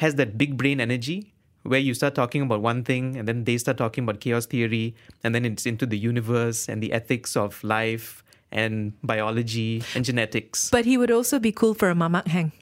has 0.00 0.14
that 0.16 0.38
big 0.38 0.56
brain 0.56 0.80
energy 0.80 1.34
where 1.64 1.80
you 1.80 1.92
start 1.92 2.14
talking 2.14 2.42
about 2.42 2.62
one 2.62 2.82
thing 2.84 3.16
and 3.16 3.26
then 3.28 3.44
they 3.44 3.58
start 3.58 3.76
talking 3.76 4.04
about 4.04 4.20
chaos 4.20 4.46
theory 4.46 4.94
and 5.24 5.34
then 5.34 5.44
it's 5.44 5.66
into 5.66 5.84
the 5.84 5.98
universe 5.98 6.68
and 6.68 6.82
the 6.82 6.92
ethics 6.92 7.36
of 7.36 7.62
life 7.64 8.22
and 8.52 8.92
biology 9.02 9.82
and 9.94 10.04
genetics. 10.04 10.70
But 10.70 10.84
he 10.84 10.96
would 10.96 11.10
also 11.10 11.38
be 11.38 11.52
cool 11.52 11.74
for 11.74 11.90
a 11.90 11.94
mamak 11.94 12.26
hang. 12.28 12.52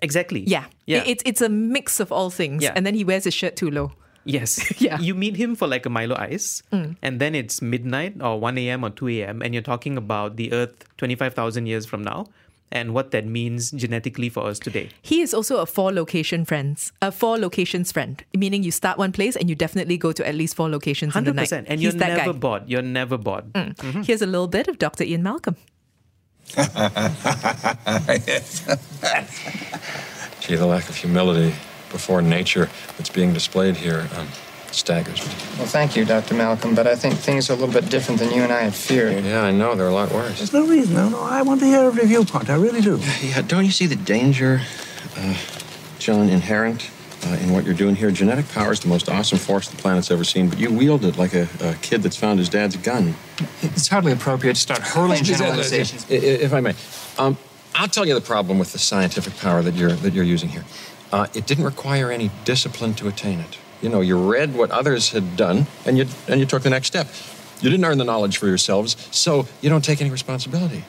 Exactly. 0.00 0.42
Yeah. 0.46 0.64
Yeah. 0.86 1.02
It- 1.02 1.08
It's, 1.08 1.22
it's 1.26 1.40
a 1.42 1.48
mix 1.48 2.00
of 2.00 2.10
all 2.12 2.30
things. 2.30 2.62
Yeah. 2.62 2.72
And 2.74 2.84
then 2.86 2.94
he 2.94 3.04
wears 3.04 3.24
his 3.24 3.34
shirt 3.34 3.56
too 3.56 3.70
low. 3.70 3.92
Yes. 4.24 4.58
Yeah. 4.80 4.98
You 5.00 5.14
meet 5.14 5.36
him 5.36 5.54
for 5.56 5.66
like 5.66 5.84
a 5.86 5.90
Milo 5.90 6.14
Ice, 6.16 6.62
Mm. 6.72 6.96
and 7.02 7.18
then 7.20 7.34
it's 7.34 7.60
midnight 7.60 8.14
or 8.22 8.38
1 8.38 8.56
a.m. 8.58 8.84
or 8.84 8.90
2 8.90 9.08
a.m., 9.22 9.42
and 9.42 9.52
you're 9.54 9.62
talking 9.66 9.96
about 9.98 10.36
the 10.36 10.52
Earth 10.52 10.86
25,000 10.98 11.66
years 11.66 11.86
from 11.86 12.02
now 12.02 12.26
and 12.72 12.94
what 12.94 13.10
that 13.12 13.26
means 13.26 13.70
genetically 13.70 14.28
for 14.28 14.46
us 14.46 14.58
today. 14.58 14.88
He 15.02 15.20
is 15.20 15.32
also 15.34 15.58
a 15.58 15.66
four 15.66 15.92
location 15.92 16.44
friends, 16.44 16.92
a 17.00 17.12
four 17.12 17.38
locations 17.38 17.92
friend, 17.92 18.24
meaning 18.34 18.62
you 18.64 18.72
start 18.72 18.98
one 18.98 19.12
place 19.12 19.36
and 19.36 19.48
you 19.48 19.54
definitely 19.54 19.98
go 19.98 20.10
to 20.12 20.26
at 20.26 20.34
least 20.34 20.56
four 20.56 20.68
locations 20.68 21.14
in 21.14 21.24
the 21.24 21.32
night. 21.32 21.50
100%. 21.50 21.66
And 21.68 21.78
He's 21.78 21.82
you're 21.82 21.92
that 22.00 22.16
never 22.16 22.32
guy. 22.32 22.38
bored. 22.38 22.62
You're 22.66 22.82
never 22.82 23.18
bored. 23.18 23.52
Mm. 23.52 24.04
Here's 24.04 24.22
a 24.22 24.26
little 24.26 24.48
bit 24.48 24.68
of 24.68 24.78
Dr. 24.78 25.04
Ian 25.04 25.22
Malcolm. 25.22 25.56
Gee, 30.40 30.56
the 30.56 30.66
lack 30.66 30.88
of 30.88 30.96
humility 30.96 31.54
before 31.90 32.20
nature 32.22 32.68
that's 32.96 33.10
being 33.10 33.32
displayed 33.32 33.76
here 33.76 34.08
um, 34.16 34.26
staggers 34.74 35.20
me. 35.26 35.32
Well, 35.58 35.66
thank 35.66 35.96
you, 35.96 36.04
Dr. 36.04 36.34
Malcolm, 36.34 36.74
but 36.74 36.86
I 36.86 36.96
think 36.96 37.14
things 37.14 37.48
are 37.50 37.54
a 37.54 37.56
little 37.56 37.72
bit 37.72 37.90
different 37.90 38.20
than 38.20 38.30
you 38.32 38.42
and 38.42 38.52
I 38.52 38.60
had 38.62 38.74
feared. 38.74 39.24
Yeah, 39.24 39.42
I 39.42 39.50
know. 39.52 39.74
They're 39.74 39.88
a 39.88 39.94
lot 39.94 40.10
worse. 40.12 40.38
There's 40.38 40.52
no 40.52 40.66
reason. 40.66 40.94
No, 40.94 41.08
no. 41.08 41.20
I 41.22 41.42
want 41.42 41.60
to 41.60 41.66
hear 41.66 41.80
every 41.84 42.06
viewpoint. 42.06 42.48
I 42.50 42.54
really 42.56 42.80
do. 42.80 42.98
Yeah, 43.22 43.42
don't 43.42 43.64
you 43.64 43.70
see 43.70 43.86
the 43.86 43.96
danger, 43.96 44.60
uh, 45.16 45.36
John, 45.98 46.28
inherent 46.28 46.90
uh, 47.24 47.36
in 47.42 47.52
what 47.52 47.64
you're 47.64 47.74
doing 47.74 47.94
here? 47.94 48.10
Genetic 48.10 48.48
power 48.50 48.72
is 48.72 48.80
the 48.80 48.88
most 48.88 49.08
awesome 49.08 49.38
force 49.38 49.68
the 49.68 49.76
planet's 49.76 50.10
ever 50.10 50.24
seen, 50.24 50.48
but 50.48 50.58
you 50.58 50.70
wield 50.72 51.04
it 51.04 51.16
like 51.16 51.34
a, 51.34 51.46
a 51.60 51.74
kid 51.82 52.02
that's 52.02 52.16
found 52.16 52.38
his 52.38 52.48
dad's 52.48 52.76
gun. 52.76 53.14
It's 53.62 53.88
hardly 53.88 54.12
appropriate 54.12 54.54
to 54.54 54.60
start 54.60 54.80
hurling 54.80 55.22
generalizations. 55.32 56.06
I- 56.10 56.14
i- 56.14 56.16
If 56.46 56.52
I 56.52 56.60
may, 56.60 56.74
um, 57.18 57.36
I'll 57.74 57.88
tell 57.88 58.06
you 58.06 58.14
the 58.14 58.20
problem 58.20 58.58
with 58.58 58.72
the 58.72 58.78
scientific 58.78 59.36
power 59.38 59.62
that 59.62 59.74
you're 59.74 59.92
that 59.92 60.12
you're 60.12 60.24
using 60.24 60.48
here. 60.50 60.64
Uh, 61.12 61.26
it 61.34 61.46
didn't 61.46 61.64
require 61.64 62.10
any 62.10 62.30
discipline 62.44 62.94
to 62.94 63.06
attain 63.08 63.38
it. 63.40 63.58
You 63.82 63.88
know, 63.88 64.00
you 64.00 64.16
read 64.32 64.54
what 64.54 64.70
others 64.70 65.10
had 65.10 65.36
done, 65.36 65.66
and 65.84 65.98
you 65.98 66.06
and 66.28 66.40
you 66.40 66.46
took 66.46 66.62
the 66.62 66.70
next 66.70 66.86
step. 66.86 67.08
You 67.60 67.68
didn't 67.70 67.84
earn 67.84 67.98
the 67.98 68.04
knowledge 68.04 68.38
for 68.38 68.46
yourselves, 68.46 68.96
so 69.10 69.46
you 69.60 69.68
don't 69.68 69.84
take 69.84 70.00
any 70.00 70.10
responsibility 70.10 70.84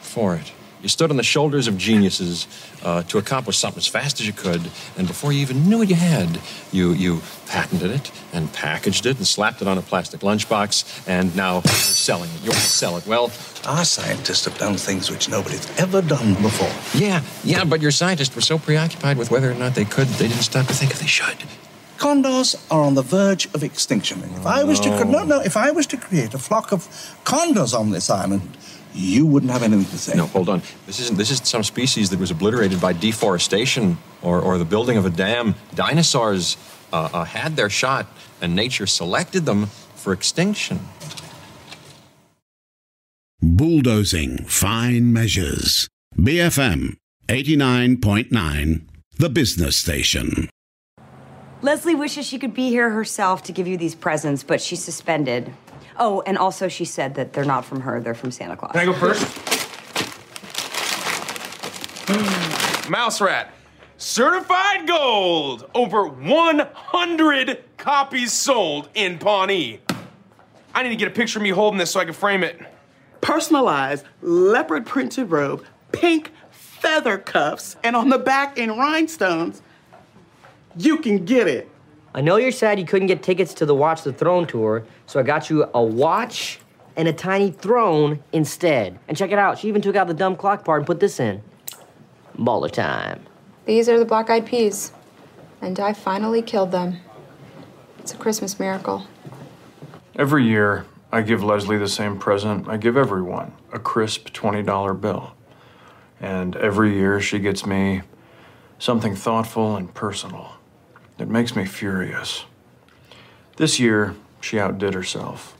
for 0.00 0.34
it. 0.36 0.52
You 0.82 0.88
stood 0.88 1.10
on 1.10 1.16
the 1.16 1.22
shoulders 1.22 1.68
of 1.68 1.78
geniuses 1.78 2.48
uh, 2.82 3.04
to 3.04 3.18
accomplish 3.18 3.56
something 3.56 3.78
as 3.78 3.86
fast 3.86 4.18
as 4.20 4.26
you 4.26 4.32
could, 4.32 4.62
and 4.98 5.06
before 5.06 5.32
you 5.32 5.38
even 5.40 5.68
knew 5.68 5.78
what 5.78 5.88
you 5.88 5.94
had, 5.94 6.40
you 6.72 6.92
you 6.92 7.20
patented 7.46 7.90
it 7.92 8.10
and 8.32 8.52
packaged 8.52 9.06
it 9.06 9.16
and 9.18 9.26
slapped 9.26 9.62
it 9.62 9.68
on 9.68 9.78
a 9.78 9.82
plastic 9.82 10.20
lunchbox, 10.20 11.06
and 11.08 11.34
now 11.36 11.54
you're 11.64 11.72
selling 11.74 12.30
it. 12.30 12.40
You 12.42 12.50
want 12.50 12.62
to 12.62 12.66
sell 12.68 12.96
it. 12.96 13.06
Well, 13.06 13.30
Our 13.64 13.84
scientists 13.84 14.44
have 14.46 14.58
done 14.58 14.76
things 14.76 15.08
which 15.08 15.28
nobody's 15.28 15.66
ever 15.78 16.02
done 16.02 16.34
before. 16.42 16.74
yeah, 17.00 17.22
yeah, 17.44 17.62
but 17.64 17.80
your 17.80 17.92
scientists 17.92 18.34
were 18.34 18.42
so 18.42 18.58
preoccupied 18.58 19.16
with 19.18 19.30
whether 19.30 19.48
or 19.50 19.54
not 19.54 19.74
they 19.76 19.84
could, 19.84 20.08
they 20.18 20.26
didn't 20.26 20.42
stop 20.42 20.66
to 20.66 20.74
think 20.74 20.90
if 20.90 20.98
they 20.98 21.06
should. 21.06 21.36
Condors 22.02 22.56
are 22.68 22.82
on 22.82 22.94
the 22.94 23.02
verge 23.02 23.46
of 23.54 23.62
extinction. 23.62 24.20
And 24.24 24.32
if 24.36 24.44
I 24.44 24.64
was 24.64 24.80
to 24.80 25.04
no, 25.04 25.22
no, 25.22 25.40
if 25.40 25.56
I 25.56 25.70
was 25.70 25.86
to 25.86 25.96
create 25.96 26.34
a 26.34 26.38
flock 26.38 26.72
of 26.72 26.88
condors 27.22 27.72
on 27.72 27.90
this 27.90 28.10
island, 28.10 28.42
you 28.92 29.24
wouldn't 29.24 29.52
have 29.52 29.62
anything 29.62 29.84
to 29.84 29.98
say. 29.98 30.16
No, 30.16 30.26
hold 30.26 30.48
on. 30.48 30.62
This 30.86 30.98
isn't. 30.98 31.16
This 31.16 31.30
is 31.30 31.38
some 31.44 31.62
species 31.62 32.10
that 32.10 32.18
was 32.18 32.32
obliterated 32.32 32.80
by 32.80 32.92
deforestation 32.92 33.98
or, 34.20 34.40
or 34.40 34.58
the 34.58 34.64
building 34.64 34.96
of 34.96 35.06
a 35.06 35.10
dam. 35.10 35.54
Dinosaurs 35.76 36.56
uh, 36.92 37.08
uh, 37.12 37.22
had 37.22 37.54
their 37.54 37.70
shot, 37.70 38.08
and 38.40 38.56
nature 38.56 38.88
selected 38.88 39.46
them 39.46 39.66
for 39.94 40.12
extinction. 40.12 40.80
Bulldozing 43.40 44.38
fine 44.46 45.12
measures. 45.12 45.88
BFM 46.16 46.96
89.9, 47.28 48.88
the 49.18 49.28
business 49.28 49.76
station. 49.76 50.48
Leslie 51.62 51.94
wishes 51.94 52.26
she 52.26 52.38
could 52.40 52.54
be 52.54 52.70
here 52.70 52.90
herself 52.90 53.44
to 53.44 53.52
give 53.52 53.68
you 53.68 53.76
these 53.76 53.94
presents, 53.94 54.42
but 54.42 54.60
she's 54.60 54.82
suspended. 54.82 55.52
Oh, 55.96 56.20
and 56.26 56.36
also 56.36 56.66
she 56.66 56.84
said 56.84 57.14
that 57.14 57.32
they're 57.32 57.44
not 57.44 57.64
from 57.64 57.80
her, 57.82 58.00
they're 58.00 58.14
from 58.14 58.32
Santa 58.32 58.56
Claus. 58.56 58.72
Can 58.72 58.80
I 58.80 58.84
go 58.84 58.92
first? 58.92 59.22
Mouse 62.90 63.20
Rat. 63.20 63.52
Certified 63.96 64.88
gold. 64.88 65.70
Over 65.74 66.08
100 66.08 67.64
copies 67.76 68.32
sold 68.32 68.88
in 68.94 69.18
Pawnee. 69.18 69.80
I 70.74 70.82
need 70.82 70.88
to 70.88 70.96
get 70.96 71.06
a 71.06 71.12
picture 71.12 71.38
of 71.38 71.44
me 71.44 71.50
holding 71.50 71.78
this 71.78 71.92
so 71.92 72.00
I 72.00 72.04
can 72.04 72.14
frame 72.14 72.42
it. 72.42 72.60
personalized 73.20 74.04
leopard 74.20 74.84
printed 74.84 75.30
robe, 75.30 75.64
pink 75.92 76.32
feather 76.50 77.18
cuffs, 77.18 77.76
and 77.84 77.94
on 77.94 78.08
the 78.08 78.18
back 78.18 78.58
in 78.58 78.70
rhinestones, 78.70 79.62
you 80.76 80.98
can 80.98 81.24
get 81.24 81.48
it. 81.48 81.68
I 82.14 82.20
know 82.20 82.36
you're 82.36 82.52
sad 82.52 82.78
you 82.78 82.84
couldn't 82.84 83.08
get 83.08 83.22
tickets 83.22 83.54
to 83.54 83.66
the 83.66 83.74
Watch 83.74 84.02
the 84.02 84.12
Throne 84.12 84.46
tour, 84.46 84.84
so 85.06 85.18
I 85.18 85.22
got 85.22 85.48
you 85.48 85.66
a 85.72 85.82
watch 85.82 86.60
and 86.96 87.08
a 87.08 87.12
tiny 87.12 87.50
throne 87.50 88.22
instead. 88.32 88.98
And 89.08 89.16
check 89.16 89.30
it 89.30 89.38
out, 89.38 89.58
she 89.58 89.68
even 89.68 89.80
took 89.80 89.96
out 89.96 90.08
the 90.08 90.14
dumb 90.14 90.36
clock 90.36 90.64
part 90.64 90.80
and 90.80 90.86
put 90.86 91.00
this 91.00 91.20
in. 91.20 91.42
Baller 92.36 92.70
time. 92.70 93.22
These 93.64 93.88
are 93.88 93.98
the 93.98 94.04
black 94.04 94.28
eyed 94.28 94.44
peas, 94.44 94.92
and 95.60 95.78
I 95.80 95.92
finally 95.92 96.42
killed 96.42 96.70
them. 96.70 96.98
It's 97.98 98.12
a 98.12 98.16
Christmas 98.16 98.58
miracle. 98.58 99.06
Every 100.16 100.44
year, 100.44 100.84
I 101.10 101.22
give 101.22 101.42
Leslie 101.44 101.78
the 101.78 101.88
same 101.88 102.18
present 102.18 102.68
I 102.68 102.76
give 102.76 102.96
everyone 102.96 103.52
a 103.72 103.78
crisp 103.78 104.30
$20 104.30 105.00
bill. 105.00 105.34
And 106.20 106.56
every 106.56 106.94
year, 106.94 107.20
she 107.20 107.38
gets 107.38 107.64
me 107.64 108.02
something 108.78 109.14
thoughtful 109.14 109.76
and 109.76 109.92
personal. 109.94 110.52
It 111.18 111.28
makes 111.28 111.54
me 111.54 111.64
furious. 111.64 112.44
This 113.56 113.78
year, 113.78 114.14
she 114.40 114.58
outdid 114.58 114.94
herself. 114.94 115.56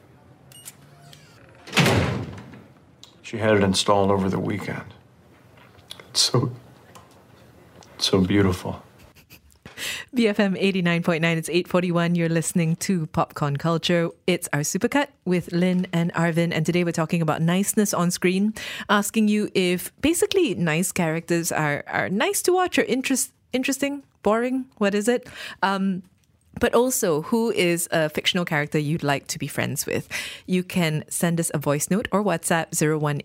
She 3.22 3.38
had 3.38 3.56
it 3.56 3.62
installed 3.62 4.10
over 4.10 4.28
the 4.28 4.38
weekend. 4.38 4.94
It's 6.10 6.22
so, 6.22 6.52
so 7.98 8.20
beautiful. 8.20 8.82
BFM 10.14 10.60
89.9, 10.60 11.36
it's 11.36 11.48
841. 11.48 12.14
You're 12.14 12.28
listening 12.28 12.76
to 12.76 13.06
Popcorn 13.06 13.56
Culture. 13.56 14.10
It's 14.26 14.46
our 14.52 14.60
supercut 14.60 15.08
with 15.24 15.52
Lynn 15.52 15.86
and 15.90 16.12
Arvin. 16.12 16.52
And 16.52 16.66
today 16.66 16.84
we're 16.84 16.92
talking 16.92 17.22
about 17.22 17.40
niceness 17.40 17.94
on 17.94 18.10
screen, 18.10 18.52
asking 18.90 19.28
you 19.28 19.50
if 19.54 19.90
basically 20.02 20.54
nice 20.54 20.92
characters 20.92 21.50
are, 21.50 21.82
are 21.86 22.10
nice 22.10 22.42
to 22.42 22.52
watch 22.52 22.78
or 22.78 22.82
interest, 22.82 23.32
interesting, 23.54 24.02
boring. 24.22 24.66
What 24.78 24.94
is 24.94 25.08
it? 25.08 25.28
Um, 25.62 26.02
but 26.60 26.74
also, 26.74 27.22
who 27.22 27.50
is 27.50 27.88
a 27.92 28.08
fictional 28.10 28.44
character 28.44 28.78
you'd 28.78 29.02
like 29.02 29.26
to 29.28 29.38
be 29.38 29.46
friends 29.46 29.86
with? 29.86 30.06
You 30.46 30.62
can 30.62 31.02
send 31.08 31.40
us 31.40 31.50
a 31.54 31.58
voice 31.58 31.90
note 31.90 32.08
or 32.12 32.22
WhatsApp 32.22 32.66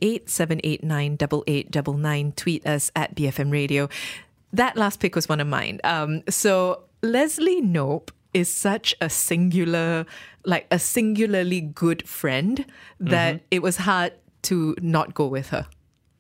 018 0.01 0.27
789 0.27 1.17
8899. 1.45 2.31
Tweet 2.33 2.65
us 2.65 2.89
at 2.95 3.15
BFM 3.15 3.51
Radio. 3.51 3.89
That 4.53 4.77
last 4.77 4.99
pick 5.01 5.13
was 5.13 5.27
one 5.27 5.41
of 5.41 5.47
mine. 5.47 5.81
Um, 5.83 6.23
so, 6.29 6.83
Leslie 7.03 7.61
Knope 7.61 8.11
is 8.33 8.49
such 8.53 8.95
a 9.01 9.09
singular, 9.09 10.05
like 10.45 10.65
a 10.71 10.79
singularly 10.79 11.59
good 11.61 12.07
friend 12.07 12.65
that 12.99 13.35
Mhm. 13.35 13.41
it 13.51 13.61
was 13.61 13.77
hard 13.77 14.13
to 14.43 14.75
not 14.81 15.13
go 15.13 15.27
with 15.27 15.49
her. 15.49 15.67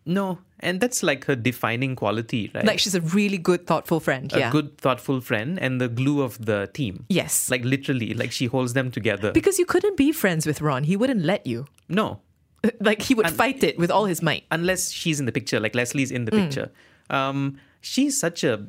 No, 0.07 0.39
and 0.61 0.79
that's 0.79 1.03
like 1.03 1.25
her 1.25 1.35
defining 1.35 1.95
quality, 1.95 2.49
right? 2.55 2.65
Like 2.65 2.79
she's 2.79 2.95
a 2.95 3.01
really 3.01 3.37
good, 3.37 3.67
thoughtful 3.67 3.99
friend. 3.99 4.31
a 4.33 4.39
yeah. 4.39 4.51
good, 4.51 4.77
thoughtful 4.77 5.19
friend 5.21 5.59
and 5.59 5.81
the 5.81 5.87
glue 5.89 6.21
of 6.21 6.43
the 6.45 6.69
team. 6.73 7.05
Yes. 7.09 7.51
Like 7.51 7.63
literally, 7.63 8.13
like 8.13 8.31
she 8.31 8.45
holds 8.45 8.73
them 8.73 8.89
together. 8.89 9.31
Because 9.33 9.59
you 9.59 9.65
couldn't 9.65 9.97
be 9.97 10.11
friends 10.11 10.47
with 10.47 10.61
Ron. 10.61 10.83
He 10.85 10.95
wouldn't 10.95 11.23
let 11.25 11.45
you. 11.45 11.65
no, 11.89 12.21
Like 12.79 13.01
he 13.03 13.13
would 13.13 13.29
fight 13.29 13.63
it 13.63 13.77
with 13.77 13.91
all 13.91 14.05
his 14.05 14.21
might. 14.21 14.45
unless 14.49 14.89
she's 14.91 15.19
in 15.19 15.25
the 15.27 15.31
picture, 15.31 15.59
like 15.59 15.75
Leslie's 15.75 16.09
in 16.11 16.25
the 16.25 16.31
Mm. 16.31 16.43
picture. 16.45 16.71
Um, 17.09 17.59
she's 17.81 18.19
such 18.19 18.43
a. 18.43 18.65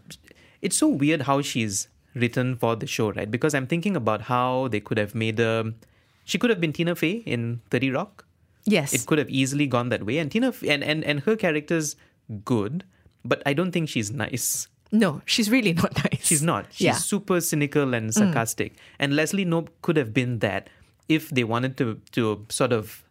It's 0.60 0.76
so 0.76 0.88
weird 0.88 1.22
how 1.22 1.40
she's 1.40 1.88
written 2.14 2.56
for 2.56 2.74
the 2.76 2.86
show, 2.86 3.12
right? 3.12 3.30
Because 3.30 3.54
I'm 3.54 3.66
thinking 3.66 3.96
about 3.96 4.22
how 4.22 4.68
they 4.68 4.80
could 4.80 4.98
have 4.98 5.14
made 5.14 5.40
a. 5.40 5.72
She 6.24 6.36
could 6.38 6.50
have 6.50 6.60
been 6.60 6.72
Tina 6.72 6.94
Fey 6.94 7.22
in 7.24 7.60
Thirty 7.70 7.90
Rock. 7.90 8.24
Yes. 8.68 8.92
It 8.92 9.06
could 9.06 9.18
have 9.18 9.30
easily 9.30 9.66
gone 9.66 9.88
that 9.88 10.04
way, 10.04 10.18
and 10.18 10.30
Tina 10.30 10.52
and 10.68 10.84
and 10.84 11.04
and 11.04 11.20
her 11.20 11.36
character's 11.36 11.96
good, 12.44 12.84
but 13.24 13.42
I 13.46 13.52
don't 13.54 13.72
think 13.72 13.88
she's 13.88 14.10
nice. 14.12 14.68
No, 14.90 15.20
she's 15.24 15.50
really 15.50 15.72
not 15.74 15.96
nice. 16.04 16.26
She's 16.26 16.42
not. 16.42 16.66
She's 16.72 16.84
Yeah. 16.92 16.92
super 16.94 17.40
cynical 17.40 17.94
and 17.94 18.10
Mm. 18.10 18.14
sarcastic. 18.14 18.76
And 18.98 19.16
Leslie 19.16 19.44
Knope 19.44 19.68
could 19.82 19.96
have 19.96 20.12
been 20.14 20.38
that 20.40 20.68
if 21.08 21.28
they 21.30 21.44
wanted 21.44 21.76
to 21.78 22.00
to 22.12 22.44
sort 22.48 22.72
of 22.72 23.02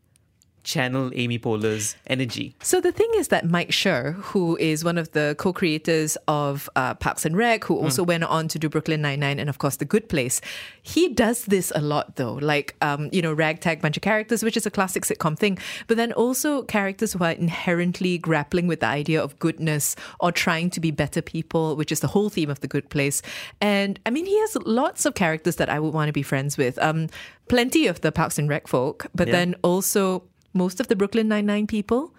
channel 0.67 1.09
Amy 1.15 1.39
Poehler's 1.39 1.95
energy. 2.07 2.53
So 2.61 2.81
the 2.81 2.91
thing 2.91 3.09
is 3.15 3.29
that 3.29 3.49
Mike 3.49 3.69
Schur, 3.71 4.13
who 4.29 4.57
is 4.57 4.83
one 4.83 4.97
of 4.97 5.07
the 5.13 5.33
co-creators 5.39 6.17
of 6.27 6.69
uh, 6.75 6.93
Parks 6.95 7.25
and 7.25 7.35
Rec, 7.37 7.63
who 7.63 7.77
also 7.79 8.03
went 8.03 8.25
on 8.25 8.47
to 8.49 8.59
do 8.59 8.67
Brooklyn 8.67 9.01
Nine-Nine 9.01 9.39
and 9.39 9.49
of 9.49 9.57
course 9.59 9.77
The 9.77 9.85
Good 9.85 10.09
Place, 10.09 10.41
he 10.83 11.07
does 11.07 11.45
this 11.45 11.71
a 11.73 11.81
lot 11.81 12.17
though. 12.17 12.33
Like, 12.33 12.75
um, 12.81 13.09
you 13.13 13.21
know, 13.21 13.31
ragtag 13.33 13.81
bunch 13.81 13.95
of 13.97 14.03
characters, 14.03 14.43
which 14.43 14.57
is 14.57 14.65
a 14.65 14.71
classic 14.71 15.03
sitcom 15.05 15.39
thing, 15.39 15.57
but 15.87 15.95
then 15.95 16.11
also 16.13 16.63
characters 16.63 17.13
who 17.13 17.23
are 17.23 17.31
inherently 17.31 18.17
grappling 18.17 18.67
with 18.67 18.81
the 18.81 18.87
idea 18.87 19.23
of 19.23 19.39
goodness 19.39 19.95
or 20.19 20.31
trying 20.33 20.69
to 20.71 20.79
be 20.81 20.91
better 20.91 21.21
people, 21.21 21.77
which 21.77 21.91
is 21.93 22.01
the 22.01 22.07
whole 22.07 22.29
theme 22.29 22.49
of 22.49 22.59
The 22.59 22.67
Good 22.67 22.89
Place. 22.89 23.21
And 23.61 23.99
I 24.05 24.09
mean, 24.09 24.25
he 24.25 24.37
has 24.39 24.57
lots 24.65 25.05
of 25.05 25.13
characters 25.15 25.55
that 25.55 25.69
I 25.69 25.79
would 25.79 25.93
want 25.93 26.09
to 26.09 26.13
be 26.13 26.23
friends 26.23 26.57
with. 26.57 26.77
Um, 26.79 27.07
plenty 27.47 27.87
of 27.87 28.01
the 28.01 28.11
Parks 28.11 28.37
and 28.37 28.49
Rec 28.49 28.67
folk, 28.67 29.07
but 29.15 29.27
Yeah. 29.27 29.31
then 29.37 29.55
also 29.63 30.23
most 30.53 30.79
of 30.79 30.87
the 30.87 30.95
Brooklyn 30.95 31.27
Nine 31.27 31.45
Nine 31.45 31.67
people, 31.67 32.13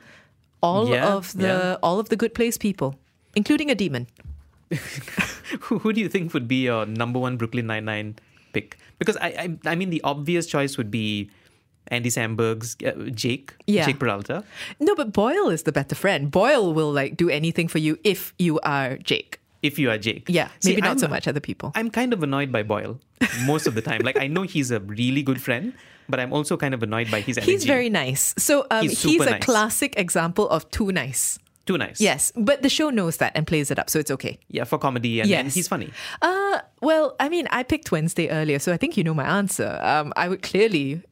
all 0.63 0.89
Yeah, 0.89 1.15
of 1.15 1.33
the 1.37 1.47
yeah. 1.47 1.77
all 1.83 1.99
of 2.01 2.09
the 2.09 2.17
Good 2.17 2.35
Place 2.35 2.59
people, 2.59 2.99
including 3.35 3.71
a 3.71 3.75
demon. 3.75 4.07
who, 5.61 5.79
who 5.79 5.93
do 5.93 6.01
you 6.01 6.09
think 6.09 6.35
would 6.35 6.47
be 6.49 6.65
your 6.65 6.87
number 6.87 7.19
one 7.19 7.37
Brooklyn 7.37 7.67
Nine 7.67 7.85
Nine 7.85 8.17
pick? 8.53 8.77
Because 8.99 9.17
I, 9.17 9.29
I 9.65 9.73
I 9.73 9.75
mean 9.75 9.91
the 9.91 10.01
obvious 10.05 10.47
choice 10.47 10.77
would 10.77 10.91
be 10.91 11.31
Andy 11.89 12.11
Samberg's 12.11 12.77
uh, 12.85 13.11
Jake 13.11 13.55
Yeah. 13.67 13.87
Jake 13.87 13.99
Peralta. 13.99 14.45
No, 14.79 14.95
but 14.95 15.13
Boyle 15.13 15.49
is 15.49 15.63
the 15.63 15.73
better 15.73 15.95
friend. 15.95 16.31
Boyle 16.31 16.75
will 16.75 16.93
like 16.93 17.17
do 17.17 17.31
anything 17.31 17.69
for 17.69 17.79
you 17.79 17.99
if 18.05 18.35
you 18.39 18.61
are 18.61 18.97
Jake. 18.99 19.41
If 19.63 19.77
you 19.79 19.91
are 19.91 19.99
Jake, 19.99 20.27
Yeah, 20.29 20.51
See, 20.61 20.71
maybe 20.71 20.83
not 20.83 20.89
I'm- 20.91 20.99
so 20.99 21.09
much 21.09 21.27
other 21.27 21.41
people. 21.41 21.73
I'm 21.75 21.91
kind 21.91 22.13
of 22.13 22.23
annoyed 22.23 22.53
by 22.53 22.63
Boyle 22.63 23.01
most 23.45 23.67
of 23.67 23.75
the 23.75 23.83
time. 23.83 24.03
Like 24.03 24.17
I 24.21 24.27
know 24.29 24.43
he's 24.43 24.71
a 24.71 24.79
really 24.81 25.23
good 25.23 25.41
friend, 25.43 25.73
but 26.09 26.19
I'm 26.21 26.33
also 26.33 26.57
kind 26.57 26.75
of 26.75 26.83
annoyed 26.83 27.11
by 27.11 27.21
his 27.21 27.39
energy. 27.39 27.53
He's 27.53 27.65
very 27.65 27.91
nice. 27.91 28.35
So 28.39 28.67
um, 28.71 28.83
He's 28.83 29.03
he's, 29.03 29.21
a 29.23 29.31
nice. 29.31 29.45
classic 29.45 29.95
example 29.99 30.49
of 30.49 30.71
too 30.71 30.91
nice. 30.93 31.39
too 31.67 31.77
nice. 31.79 32.01
Yes, 32.01 32.33
but 32.35 32.63
the 32.63 32.69
show 32.71 32.91
knows 32.91 33.19
that 33.19 33.33
and 33.35 33.47
plays 33.47 33.71
it 33.71 33.79
up, 33.79 33.91
so 33.91 33.99
it's 33.99 34.11
okay. 34.11 34.39
Yeah, 34.49 34.65
for 34.65 34.79
comedy 34.79 35.21
and, 35.21 35.31
and 35.31 35.49
he's 35.53 35.69
funny. 35.69 35.91
Uh, 36.23 36.61
well, 36.81 37.15
I 37.21 37.29
mean, 37.29 37.47
I 37.51 37.63
picked 37.63 37.93
Wednesday 37.93 38.29
earlier, 38.31 38.59
so 38.59 38.73
I 38.73 38.77
think 38.79 38.97
you 38.97 39.05
know 39.05 39.15
my 39.15 39.27
answer. 39.39 39.79
Um, 39.83 40.13
I 40.17 40.29
would 40.29 40.43
clearly 40.43 41.03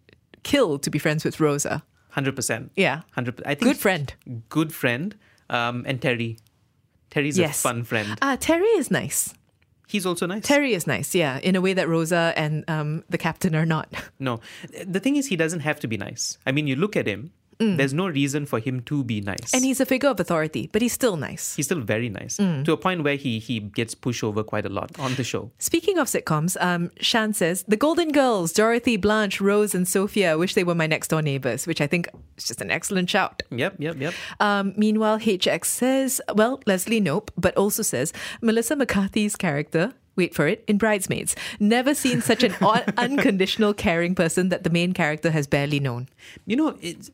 kill 0.43 0.79
to 0.79 0.91
be 0.91 0.99
friends 0.99 1.25
with 1.25 1.41
Rosa. 1.41 1.83
Hundred 2.11 2.35
percent. 2.35 2.73
Yeah. 2.77 3.03
Hundred. 3.13 3.43
I 3.45 3.55
think 3.55 3.65
Good 3.73 3.77
friend. 3.77 4.15
Good 4.49 4.73
friend. 4.73 5.15
Um, 5.51 5.85
and 5.87 6.01
Terry. 6.01 6.39
Terry's 7.11 7.37
Yes. 7.39 7.59
a 7.59 7.69
fun 7.69 7.85
friend. 7.85 8.17
Uh, 8.23 8.37
Terry 8.39 8.73
is 8.81 8.91
nice. 8.91 9.35
He's 9.97 10.05
also 10.05 10.27
nice. 10.27 10.43
Terry 10.43 10.75
is 10.75 10.87
nice, 10.87 11.15
yeah, 11.15 11.39
in 11.39 11.57
a 11.57 11.63
way 11.63 11.73
that 11.73 11.89
Rosa 11.89 12.35
and 12.37 12.69
um, 12.69 13.03
the 13.09 13.17
captain 13.17 13.57
are 13.57 13.65
not. 13.65 13.89
No, 14.19 14.41
the 14.87 15.01
thing 15.01 15.17
is, 15.17 15.29
he 15.29 15.37
doesn't 15.37 15.61
have 15.61 15.81
to 15.81 15.89
be 15.89 15.97
nice. 15.97 16.37
I 16.45 16.53
mean, 16.53 16.67
you 16.67 16.77
look 16.77 16.97
at 16.97 17.07
him. 17.07 17.33
Mm. 17.59 17.77
There's 17.79 17.95
no 17.95 18.07
reason 18.09 18.45
for 18.47 18.59
him 18.61 18.81
to 18.83 19.03
be 19.05 19.21
nice. 19.23 19.55
And 19.55 19.65
he's 19.65 19.81
a 19.81 19.87
figure 19.87 20.11
of 20.11 20.21
authority, 20.21 20.69
but 20.73 20.83
he's 20.83 20.93
still 20.93 21.17
nice. 21.17 21.57
He's 21.57 21.65
still 21.67 21.81
very 21.81 22.09
nice 22.09 22.37
Mm. 22.37 22.65
to 22.67 22.73
a 22.73 22.77
point 22.77 23.03
where 23.03 23.17
he 23.17 23.39
he 23.39 23.61
gets 23.61 23.95
pushed 23.95 24.23
over 24.23 24.43
quite 24.45 24.67
a 24.67 24.69
lot 24.69 24.91
on 24.99 25.15
the 25.15 25.25
show. 25.25 25.51
Speaking 25.59 25.97
of 25.99 26.07
sitcoms, 26.09 26.57
um, 26.61 26.91
Shan 27.01 27.33
says 27.33 27.65
the 27.67 27.77
Golden 27.77 28.13
Girls, 28.13 28.53
Dorothy, 28.53 28.97
Blanche, 28.97 29.41
Rose, 29.41 29.75
and 29.75 29.89
Sophia. 29.89 30.37
Wish 30.37 30.55
they 30.55 30.65
were 30.65 30.75
my 30.75 30.87
next 30.87 31.09
door 31.09 31.23
neighbors, 31.23 31.67
which 31.67 31.81
I 31.81 31.87
think 31.87 32.09
is 32.37 32.45
just 32.45 32.61
an 32.61 32.71
excellent 32.71 33.09
shout. 33.09 33.43
Yep, 33.51 33.77
yep, 33.79 33.97
yep. 33.99 34.15
Um, 34.41 34.75
meanwhile, 34.77 35.19
HX 35.19 35.65
says, 35.67 36.21
well, 36.35 36.61
Leslie 36.67 37.01
Knope, 37.01 37.31
but 37.39 37.57
also 37.57 37.83
says 37.83 38.13
Melissa 38.43 38.77
McCarthy's 38.77 39.37
character. 39.37 39.93
Wait 40.17 40.35
for 40.35 40.47
it, 40.49 40.65
in 40.67 40.79
Bridesmaids. 40.79 41.37
Never 41.61 41.95
seen 41.95 42.23
such 42.23 42.43
an 42.43 42.55
un- 42.63 42.85
unconditional 42.97 43.75
caring 43.75 44.15
person 44.15 44.49
that 44.49 44.65
the 44.65 44.71
main 44.71 44.93
character 44.95 45.31
has 45.31 45.47
barely 45.47 45.79
known. 45.79 46.09
You 46.47 46.57
know, 46.57 46.79
it's, 46.81 47.11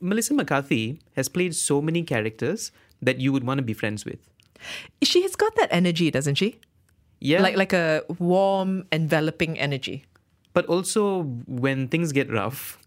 Melissa 0.00 0.34
McCarthy 0.34 1.00
has 1.14 1.28
played 1.28 1.54
so 1.54 1.80
many 1.82 2.02
characters 2.02 2.72
that 3.02 3.20
you 3.20 3.32
would 3.32 3.44
want 3.44 3.58
to 3.58 3.62
be 3.62 3.74
friends 3.74 4.04
with. 4.04 4.18
She 5.02 5.22
has 5.22 5.36
got 5.36 5.54
that 5.56 5.68
energy, 5.70 6.10
doesn't 6.10 6.36
she? 6.36 6.60
Yeah. 7.20 7.42
Like 7.42 7.56
like 7.56 7.72
a 7.72 8.04
warm, 8.18 8.86
enveloping 8.92 9.58
energy. 9.58 10.04
But 10.52 10.66
also, 10.66 11.24
when 11.46 11.88
things 11.88 12.12
get 12.12 12.30
rough, 12.30 12.78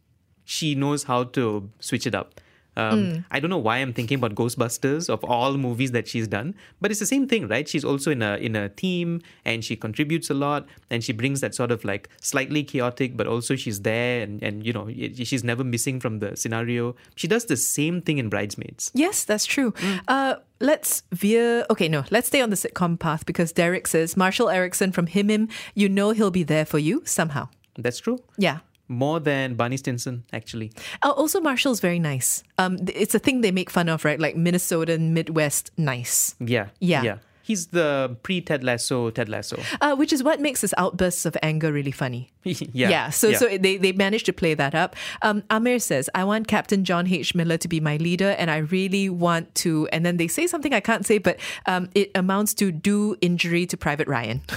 she 0.44 0.74
knows 0.74 1.04
how 1.04 1.26
to 1.38 1.70
switch 1.80 2.08
it 2.08 2.16
up. 2.16 2.42
Um, 2.80 3.00
Mm. 3.00 3.26
I 3.32 3.40
don't 3.40 3.50
know 3.50 3.64
why 3.68 3.78
I'm 3.78 3.94
thinking 3.94 4.18
about 4.22 4.34
Ghostbusters 4.36 5.10
of 5.10 5.24
all 5.24 5.58
movies 5.58 5.92
that 5.92 6.08
she's 6.08 6.28
done, 6.28 6.50
but 6.82 6.92
it's 6.92 7.00
the 7.00 7.06
same 7.06 7.28
thing, 7.28 7.48
right? 7.48 7.68
She's 7.68 7.86
also 7.92 8.12
in 8.12 8.22
a 8.22 8.32
in 8.38 8.56
a 8.56 8.66
team 8.84 9.22
and 9.46 9.64
she 9.64 9.76
contributes 9.86 10.30
a 10.30 10.34
lot, 10.34 10.68
and 10.90 11.04
she 11.04 11.14
brings 11.22 11.42
that 11.42 11.54
sort 11.56 11.72
of 11.72 11.86
like 11.92 12.10
slightly 12.22 12.64
chaotic, 12.64 13.16
but 13.16 13.28
also 13.28 13.56
she's 13.56 13.80
there, 13.82 14.22
and 14.24 14.44
and 14.48 14.66
you 14.66 14.74
know 14.74 14.86
she's 15.30 15.44
never 15.44 15.64
missing 15.64 16.00
from 16.00 16.20
the 16.20 16.36
scenario. 16.36 16.96
She 17.16 17.28
does 17.28 17.46
the 17.46 17.58
same 17.58 18.02
thing 18.02 18.18
in 18.18 18.30
Bridesmaids. 18.30 18.92
Yes, 18.94 19.24
that's 19.24 19.46
true. 19.46 19.74
Uh, 20.08 20.36
let's 20.60 21.04
veer. 21.12 21.66
Okay, 21.70 21.88
no, 21.88 22.04
let's 22.12 22.28
stay 22.28 22.42
on 22.42 22.50
the 22.50 22.56
sitcom 22.56 22.98
path 23.00 23.26
because 23.26 23.52
Derek 23.54 23.88
says 23.88 24.18
Marshall 24.18 24.50
Eriksen 24.50 24.92
from 24.92 25.08
Him 25.08 25.30
Him, 25.30 25.48
you 25.76 25.88
know 25.90 26.12
he'll 26.12 26.32
be 26.32 26.44
there 26.44 26.66
for 26.66 26.80
you 26.80 27.04
somehow. 27.06 27.50
That's 27.78 28.00
true. 28.00 28.20
Yeah. 28.38 28.60
More 28.90 29.20
than 29.20 29.54
Barney 29.54 29.78
Stinson, 29.78 30.24
actually. 30.34 30.72
Uh, 31.04 31.12
also, 31.12 31.40
Marshall's 31.40 31.80
very 31.80 32.00
nice. 32.00 32.44
Um, 32.58 32.80
it's 32.88 33.14
a 33.14 33.20
thing 33.20 33.42
they 33.42 33.52
make 33.52 33.70
fun 33.70 33.88
of, 33.88 34.04
right? 34.04 34.20
Like 34.20 34.36
Minnesotan 34.36 35.12
Midwest 35.12 35.72
nice. 35.78 36.36
Yeah. 36.40 36.70
Yeah. 36.80 37.04
Yeah. 37.04 37.18
He's 37.44 37.68
the 37.68 38.16
pre 38.22 38.42
Ted 38.42 38.64
Lasso 38.64 39.10
Ted 39.10 39.28
Lasso. 39.28 39.60
Uh, 39.82 39.96
which 39.96 40.14
is 40.14 40.22
what 40.24 40.40
makes 40.40 40.62
his 40.62 40.74
outbursts 40.78 41.26
of 41.26 41.36
anger 41.42 41.72
really 41.72 41.92
funny. 41.92 42.30
yeah. 42.44 42.90
Yeah. 42.90 43.10
So 43.10 43.34
so 43.34 43.58
they, 43.58 43.78
they 43.78 43.92
managed 43.92 44.28
to 44.28 44.34
play 44.34 44.54
that 44.54 44.76
up. 44.76 44.96
Um, 45.24 45.42
Amir 45.50 45.80
says, 45.80 46.12
I 46.14 46.26
want 46.26 46.48
Captain 46.48 46.84
John 46.86 47.08
H. 47.08 47.34
Miller 47.34 47.58
to 47.58 47.68
be 47.68 47.80
my 47.80 47.98
leader, 47.98 48.36
and 48.38 48.52
I 48.52 48.58
really 48.58 49.10
want 49.10 49.56
to. 49.64 49.88
And 49.92 50.06
then 50.06 50.18
they 50.18 50.28
say 50.28 50.46
something 50.46 50.74
I 50.76 50.80
can't 50.80 51.06
say, 51.08 51.18
but 51.18 51.40
um, 51.66 51.90
it 51.96 52.12
amounts 52.14 52.54
to 52.56 52.72
do 52.72 53.16
injury 53.22 53.66
to 53.68 53.78
Private 53.78 54.08
Ryan. 54.08 54.42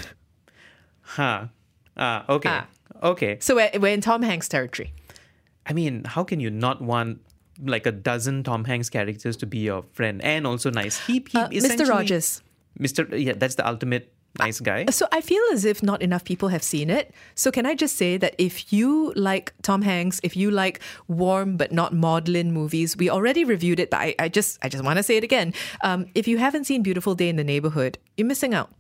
Huh. 1.04 1.48
Ah, 1.94 2.24
okay. 2.26 2.60
Okay. 3.02 3.38
So 3.40 3.56
we're, 3.56 3.70
we're 3.78 3.92
in 3.92 4.00
Tom 4.00 4.22
Hanks 4.22 4.48
territory. 4.48 4.92
I 5.66 5.72
mean, 5.72 6.04
how 6.04 6.24
can 6.24 6.40
you 6.40 6.50
not 6.50 6.80
want 6.80 7.20
like 7.62 7.86
a 7.86 7.92
dozen 7.92 8.42
Tom 8.42 8.64
Hanks 8.64 8.88
characters 8.90 9.36
to 9.38 9.46
be 9.46 9.58
your 9.58 9.84
friend 9.92 10.22
and 10.22 10.46
also 10.46 10.70
nice? 10.70 11.04
He, 11.06 11.24
he 11.30 11.38
Uh, 11.38 11.48
Mr. 11.48 11.88
Rogers. 11.88 12.42
Mr. 12.78 13.06
Yeah, 13.18 13.34
that's 13.36 13.56
the 13.56 13.66
ultimate 13.68 14.12
nice 14.38 14.60
guy. 14.60 14.86
So 14.86 15.06
I 15.12 15.20
feel 15.20 15.42
as 15.52 15.64
if 15.64 15.82
not 15.82 16.00
enough 16.00 16.24
people 16.24 16.48
have 16.48 16.62
seen 16.62 16.88
it. 16.90 17.12
So 17.34 17.50
can 17.50 17.66
I 17.66 17.74
just 17.74 17.96
say 17.96 18.16
that 18.16 18.34
if 18.38 18.72
you 18.72 19.12
like 19.14 19.52
Tom 19.62 19.82
Hanks, 19.82 20.20
if 20.22 20.36
you 20.36 20.50
like 20.50 20.80
warm 21.06 21.56
but 21.56 21.70
not 21.72 21.92
maudlin 21.92 22.52
movies, 22.52 22.96
we 22.96 23.10
already 23.10 23.44
reviewed 23.44 23.78
it, 23.78 23.90
but 23.90 24.00
I, 24.00 24.14
I 24.18 24.28
just 24.28 24.58
I 24.62 24.68
just 24.68 24.82
want 24.84 24.96
to 24.96 25.02
say 25.02 25.16
it 25.16 25.24
again. 25.24 25.52
Um, 25.82 26.06
if 26.14 26.26
you 26.26 26.38
haven't 26.38 26.64
seen 26.64 26.82
Beautiful 26.82 27.14
Day 27.14 27.28
in 27.28 27.36
the 27.36 27.44
Neighborhood, 27.44 27.98
you're 28.16 28.26
missing 28.26 28.54
out. 28.54 28.70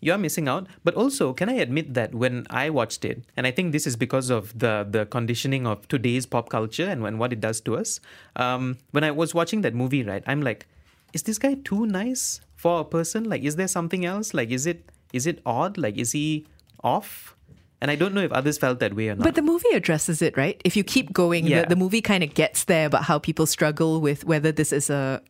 You're 0.00 0.18
missing 0.18 0.48
out. 0.48 0.66
But 0.84 0.94
also, 0.94 1.32
can 1.32 1.48
I 1.48 1.54
admit 1.54 1.94
that 1.94 2.14
when 2.14 2.46
I 2.50 2.70
watched 2.70 3.04
it, 3.04 3.22
and 3.36 3.46
I 3.46 3.50
think 3.50 3.72
this 3.72 3.86
is 3.86 3.96
because 3.96 4.30
of 4.30 4.56
the 4.58 4.86
the 4.88 5.06
conditioning 5.06 5.66
of 5.66 5.86
today's 5.88 6.26
pop 6.26 6.48
culture 6.48 6.86
and 6.88 7.02
when 7.02 7.18
what 7.18 7.32
it 7.32 7.40
does 7.40 7.60
to 7.62 7.76
us. 7.76 8.00
Um, 8.36 8.78
when 8.92 9.04
I 9.04 9.10
was 9.10 9.34
watching 9.34 9.62
that 9.62 9.74
movie, 9.74 10.02
right, 10.02 10.22
I'm 10.26 10.42
like, 10.42 10.66
is 11.12 11.22
this 11.22 11.38
guy 11.38 11.54
too 11.64 11.86
nice 11.86 12.40
for 12.56 12.80
a 12.80 12.84
person? 12.84 13.24
Like, 13.24 13.42
is 13.42 13.56
there 13.56 13.68
something 13.68 14.04
else? 14.04 14.34
Like, 14.34 14.50
is 14.50 14.66
it 14.66 14.90
is 15.12 15.26
it 15.26 15.40
odd? 15.46 15.78
Like, 15.78 15.96
is 15.96 16.12
he 16.12 16.46
off? 16.82 17.34
And 17.80 17.90
I 17.90 17.96
don't 17.96 18.14
know 18.14 18.22
if 18.22 18.32
others 18.32 18.56
felt 18.56 18.78
that 18.80 18.94
way 18.94 19.08
or 19.10 19.14
not. 19.14 19.24
But 19.24 19.34
the 19.34 19.42
movie 19.42 19.68
addresses 19.74 20.22
it, 20.22 20.36
right? 20.38 20.58
If 20.64 20.74
you 20.74 20.82
keep 20.84 21.12
going, 21.12 21.46
Yeah. 21.46 21.62
the, 21.62 21.74
the 21.74 21.76
movie 21.76 22.00
kind 22.00 22.24
of 22.24 22.32
gets 22.32 22.64
there 22.64 22.86
about 22.86 23.04
how 23.04 23.18
people 23.18 23.44
struggle 23.46 24.00
with 24.00 24.24
whether 24.24 24.52
this 24.52 24.72
is 24.72 24.88
a 24.88 25.20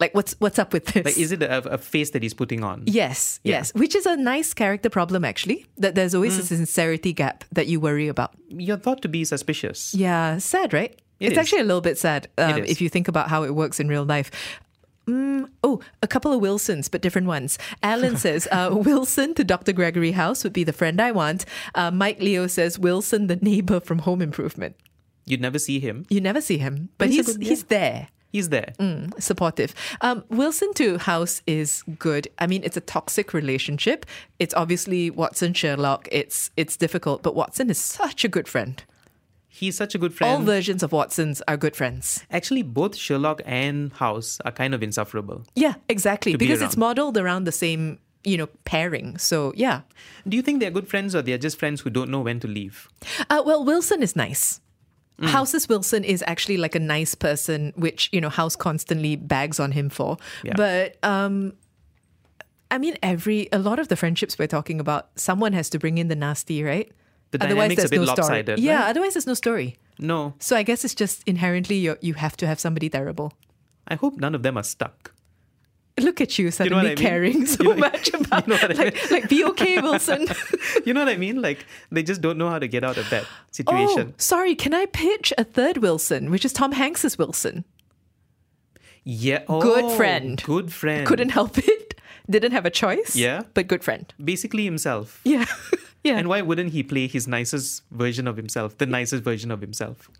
like 0.00 0.14
what's 0.14 0.34
what's 0.38 0.58
up 0.58 0.72
with 0.72 0.86
this. 0.86 1.04
like, 1.04 1.18
is 1.18 1.30
it 1.32 1.42
a, 1.42 1.58
a 1.72 1.78
face 1.78 2.10
that 2.10 2.22
he's 2.22 2.34
putting 2.34 2.64
on? 2.64 2.82
Yes, 2.86 3.38
Yeah. 3.44 3.58
yes, 3.58 3.74
which 3.74 3.94
is 3.94 4.06
a 4.06 4.16
nice 4.16 4.54
character 4.54 4.88
problem 4.90 5.24
actually. 5.24 5.66
That 5.78 5.94
there's 5.94 6.14
always 6.14 6.36
Mm. 6.36 6.40
a 6.40 6.46
sincerity 6.46 7.12
gap 7.12 7.44
that 7.52 7.66
you 7.66 7.78
worry 7.80 8.08
about. 8.08 8.32
You're 8.48 8.78
thought 8.78 9.02
to 9.02 9.08
be 9.08 9.24
suspicious. 9.24 9.94
Yeah, 9.94 10.38
sad, 10.38 10.72
right? 10.72 10.92
It 11.20 11.26
it's 11.26 11.32
is. 11.32 11.38
actually 11.38 11.60
a 11.60 11.64
little 11.64 11.82
bit 11.82 11.98
sad 11.98 12.28
um, 12.38 12.64
if 12.64 12.80
you 12.80 12.88
think 12.88 13.06
about 13.08 13.28
how 13.28 13.42
it 13.44 13.54
works 13.54 13.78
in 13.78 13.88
real 13.88 14.04
life. 14.04 14.30
Mm, 15.06 15.48
oh, 15.64 15.80
a 16.02 16.06
couple 16.06 16.32
of 16.32 16.40
Wilsons, 16.40 16.88
but 16.88 17.02
different 17.02 17.26
ones. 17.26 17.58
Alan 17.82 18.16
says 18.24 18.46
uh, 18.52 18.70
Wilson 18.72 19.34
to 19.34 19.44
Dr. 19.44 19.72
Gregory 19.72 20.12
House 20.12 20.44
would 20.44 20.52
be 20.52 20.62
the 20.64 20.72
friend 20.72 21.00
I 21.00 21.10
want. 21.10 21.44
Uh, 21.74 21.90
Mike 21.90 22.20
Leo 22.20 22.46
says 22.46 22.78
Wilson, 22.78 23.26
the 23.26 23.36
neighbor 23.36 23.80
from 23.80 24.00
Home 24.00 24.22
Improvement. 24.22 24.76
You'd 25.26 25.40
never 25.40 25.58
see 25.58 25.80
him. 25.80 26.06
You 26.08 26.20
never 26.20 26.40
see 26.40 26.58
him, 26.58 26.88
but 26.98 27.08
He's 27.08 27.26
he's 27.26 27.36
good- 27.36 27.46
he's 27.46 27.62
there. 27.64 28.08
He's 28.30 28.48
there. 28.48 28.72
Mm, 28.78 29.20
supportive. 29.20 29.74
Um, 30.00 30.24
Wilson 30.28 30.72
to 30.74 30.98
House 30.98 31.42
is 31.46 31.82
good. 31.98 32.28
I 32.38 32.46
mean, 32.46 32.62
it's 32.62 32.76
a 32.76 32.80
toxic 32.80 33.34
relationship. 33.34 34.06
It's 34.38 34.54
obviously 34.54 35.10
Watson 35.10 35.52
Sherlock. 35.52 36.08
It's 36.12 36.50
it's 36.56 36.76
difficult, 36.76 37.22
but 37.22 37.34
Watson 37.34 37.70
is 37.70 37.78
such 37.78 38.24
a 38.24 38.28
good 38.28 38.46
friend. 38.46 38.82
He's 39.48 39.76
such 39.76 39.96
a 39.96 39.98
good 39.98 40.14
friend. 40.14 40.32
All 40.32 40.42
versions 40.42 40.82
of 40.84 40.92
Watsons 40.92 41.42
are 41.48 41.56
good 41.56 41.74
friends. 41.74 42.24
Actually, 42.30 42.62
both 42.62 42.94
Sherlock 42.96 43.42
and 43.44 43.92
House 43.94 44.38
are 44.44 44.52
kind 44.52 44.74
of 44.74 44.82
insufferable. 44.82 45.44
Yeah, 45.56 45.74
exactly. 45.88 46.32
To 46.32 46.38
be 46.38 46.46
Because 46.46 46.62
it's 46.62 46.76
modeled 46.76 47.18
around 47.18 47.44
the 47.44 47.52
same, 47.52 47.98
you 48.22 48.36
know, 48.38 48.46
pairing. 48.64 49.18
So 49.18 49.52
yeah. 49.56 49.80
Do 50.26 50.36
you 50.36 50.42
think 50.42 50.60
they're 50.60 50.70
good 50.70 50.86
friends 50.88 51.16
or 51.16 51.22
they're 51.22 51.36
just 51.36 51.58
friends 51.58 51.80
who 51.80 51.90
don't 51.90 52.10
know 52.10 52.20
when 52.20 52.38
to 52.40 52.48
leave? 52.48 52.88
Uh, 53.28 53.42
well, 53.44 53.64
Wilson 53.64 54.04
is 54.04 54.14
nice. 54.14 54.60
Houses 55.22 55.68
Wilson 55.68 56.02
is 56.04 56.24
actually 56.26 56.56
like 56.56 56.74
a 56.74 56.80
nice 56.80 57.14
person, 57.14 57.72
which 57.76 58.08
you 58.12 58.20
know 58.20 58.30
House 58.30 58.56
constantly 58.56 59.16
bags 59.16 59.60
on 59.60 59.72
him 59.72 59.90
for. 59.90 60.16
Yeah. 60.42 60.54
But 60.56 60.96
um, 61.04 61.52
I 62.70 62.78
mean, 62.78 62.96
every 63.02 63.48
a 63.52 63.58
lot 63.58 63.78
of 63.78 63.88
the 63.88 63.96
friendships 63.96 64.38
we're 64.38 64.46
talking 64.46 64.80
about, 64.80 65.10
someone 65.16 65.52
has 65.52 65.68
to 65.70 65.78
bring 65.78 65.98
in 65.98 66.08
the 66.08 66.16
nasty, 66.16 66.62
right? 66.62 66.90
The 67.32 67.38
a 67.84 67.88
bit 67.88 67.98
no 67.98 68.04
story. 68.06 68.26
lopsided, 68.28 68.58
Yeah, 68.58 68.80
right? 68.80 68.88
otherwise 68.90 69.14
there's 69.14 69.26
no 69.26 69.34
story. 69.34 69.76
No, 69.98 70.32
So 70.38 70.56
I 70.56 70.62
guess 70.62 70.84
it's 70.84 70.94
just 70.94 71.22
inherently 71.26 71.76
you 71.76 71.96
you 72.00 72.14
have 72.14 72.36
to 72.38 72.46
have 72.46 72.58
somebody 72.58 72.88
terrible. 72.88 73.32
I 73.86 73.96
hope 73.96 74.16
none 74.18 74.34
of 74.34 74.42
them 74.42 74.56
are 74.56 74.62
stuck. 74.64 75.12
Look 76.02 76.20
at 76.20 76.38
you 76.38 76.46
know 76.46 76.50
suddenly 76.50 76.76
what 76.76 76.86
I 76.86 76.88
mean? 76.88 76.96
caring 76.96 77.46
so 77.54 77.62
You 77.64 77.74
know- 77.74 77.76
much 77.76 78.12
about 78.12 78.48
know 78.48 78.56
what 78.56 78.78
I 78.78 78.84
like, 78.84 79.10
like 79.10 79.28
be 79.28 79.44
okay, 79.44 79.80
Wilson. 79.80 80.26
You 80.84 80.94
know 80.94 81.00
what 81.04 81.12
I 81.12 81.16
mean? 81.16 81.42
Like 81.42 81.66
they 81.90 82.02
just 82.02 82.20
don't 82.20 82.38
know 82.38 82.48
how 82.48 82.58
to 82.58 82.66
get 82.66 82.84
out 82.84 82.96
of 82.96 83.08
that 83.10 83.26
situation 83.50 84.08
oh, 84.10 84.14
sorry. 84.16 84.54
Can 84.54 84.72
I 84.72 84.86
pitch 84.86 85.32
a 85.36 85.44
third 85.44 85.78
Wilson, 85.78 86.30
which 86.30 86.44
is 86.44 86.52
Tom 86.52 86.72
Hanks's 86.72 87.18
Wilson? 87.18 87.64
Yeah. 89.04 89.44
Oh, 89.48 89.60
good 89.60 89.84
oh, 89.84 89.96
friend. 89.96 90.42
Good 90.42 90.72
friend. 90.72 91.06
Couldn't 91.06 91.30
help 91.30 91.58
it. 91.58 91.94
Didn't 92.28 92.52
have 92.52 92.66
a 92.66 92.70
choice. 92.70 93.16
Yeah. 93.16 93.42
But 93.54 93.66
good 93.66 93.82
friend. 93.82 94.12
Basically 94.22 94.64
himself. 94.64 95.20
Yeah. 95.24 95.46
yeah. 96.04 96.16
And 96.16 96.28
why 96.28 96.42
wouldn't 96.42 96.72
he 96.72 96.82
play 96.82 97.08
his 97.08 97.26
nicest 97.26 97.82
version 97.90 98.26
of 98.26 98.36
himself, 98.36 98.78
the 98.78 98.86
nicest 98.86 99.24
version 99.24 99.50
of 99.50 99.60
himself? 99.60 100.10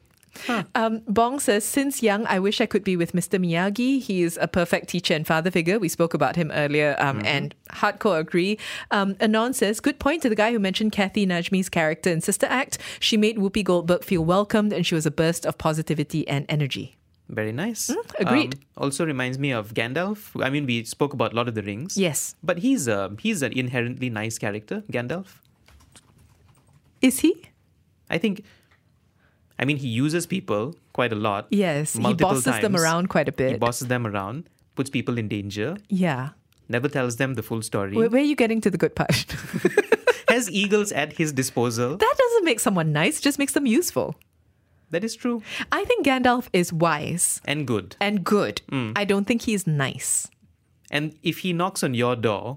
Um, 0.75 1.03
Bong 1.07 1.41
says, 1.41 1.65
since 1.65 2.03
young, 2.03 2.27
I 2.27 2.39
wish 2.39 2.61
I 2.61 2.67
could 2.67 2.85
be 2.85 2.97
with 2.97 3.13
Mr. 3.13 3.39
Miyagi. 3.39 4.01
He 4.01 4.23
is 4.23 4.39
a 4.41 4.49
perfect 4.49 4.89
teacher 4.89 5.15
and 5.15 5.27
father 5.27 5.51
figure. 5.51 5.79
We 5.79 5.89
spoke 5.89 6.15
about 6.15 6.37
him 6.37 6.51
earlier 6.53 6.97
um, 6.99 7.23
and 7.25 7.55
hardcore 7.71 8.19
agree. 8.19 8.59
Um, 8.91 9.17
Anon 9.21 9.53
says, 9.55 9.81
good 9.81 9.99
point 9.99 10.23
to 10.23 10.29
the 10.29 10.37
guy 10.37 10.53
who 10.53 10.59
mentioned 10.59 10.93
Kathy 10.93 11.27
Najimy's 11.27 11.69
character 11.69 12.11
in 12.11 12.21
Sister 12.21 12.47
Act. 12.47 12.79
She 13.01 13.17
made 13.17 13.37
Whoopi 13.39 13.65
Goldberg 13.65 14.05
feel 14.05 14.25
welcomed 14.25 14.73
and 14.73 14.87
she 14.87 14.95
was 14.95 15.07
a 15.07 15.11
burst 15.11 15.45
of 15.45 15.59
positivity 15.59 16.27
and 16.29 16.47
energy. 16.49 16.97
Very 17.31 17.53
nice. 17.53 17.91
agreed. 18.19 18.55
Um, 18.55 18.61
also 18.77 19.07
reminds 19.07 19.39
me 19.39 19.53
of 19.53 19.73
Gandalf. 19.73 20.43
I 20.45 20.51
mean, 20.51 20.67
we 20.67 20.85
spoke 20.85 21.13
about 21.13 21.33
Lord 21.33 21.49
of 21.49 21.55
the 21.55 21.63
Rings. 21.63 21.97
Yes. 21.97 22.35
But 22.43 22.59
he's 22.59 22.89
a 22.89 23.15
he's 23.21 23.43
an 23.43 23.53
inherently 23.53 24.11
nice 24.11 24.37
character, 24.37 24.83
Gandalf. 24.91 25.39
Is 27.01 27.21
he? 27.21 27.43
I 28.11 28.19
think. 28.19 28.45
I 29.61 29.65
mean, 29.67 29.77
he 29.77 29.89
uses 29.89 30.27
people 30.27 30.75
quite 30.95 31.13
a 31.13 31.17
lot. 31.17 31.47
Yes. 31.51 31.93
he 31.93 32.15
bosses 32.15 32.61
them 32.61 32.75
around 32.75 33.09
quite 33.11 33.29
a 33.29 33.33
bit. 33.33 33.53
He 33.53 33.59
bosses 33.59 33.89
them 33.89 34.07
around, 34.07 34.49
puts 34.75 34.89
people 34.91 35.19
in 35.19 35.29
danger, 35.29 35.77
yeah. 35.89 36.31
never 36.69 36.89
tells 36.89 37.17
them 37.17 37.35
the 37.35 37.43
full 37.43 37.61
story. 37.63 37.95
Where, 37.95 38.09
where 38.09 38.23
are 38.23 38.25
you 38.25 38.37
getting 38.37 38.61
to 38.63 38.71
the 38.71 38.79
good 38.79 38.95
part? 38.97 39.27
Has 40.29 40.51
eagles 40.51 40.93
at 40.93 41.13
his 41.13 41.33
disposal. 41.33 41.97
that 41.99 42.15
doesn't 42.17 42.45
make 42.45 42.59
someone 42.61 42.93
nice, 42.93 43.21
just 43.21 43.39
makes 43.39 43.53
them 43.53 43.67
useful. 43.67 44.15
That 44.91 45.05
is 45.05 45.15
true. 45.15 45.43
I 45.71 45.85
think 45.85 46.07
Gandalf 46.07 46.49
is 46.53 46.73
wise 46.73 47.41
And 47.45 47.67
good. 47.67 47.97
and 48.01 48.25
good. 48.25 48.63
Mm. 48.73 48.93
I 48.97 49.05
don't 49.05 49.25
think 49.27 49.43
he's 49.43 49.67
nice. 49.67 50.29
And 50.91 51.15
if 51.23 51.39
he 51.39 51.53
knocks 51.53 51.85
on 51.85 51.95
your 51.95 52.17
door, 52.17 52.57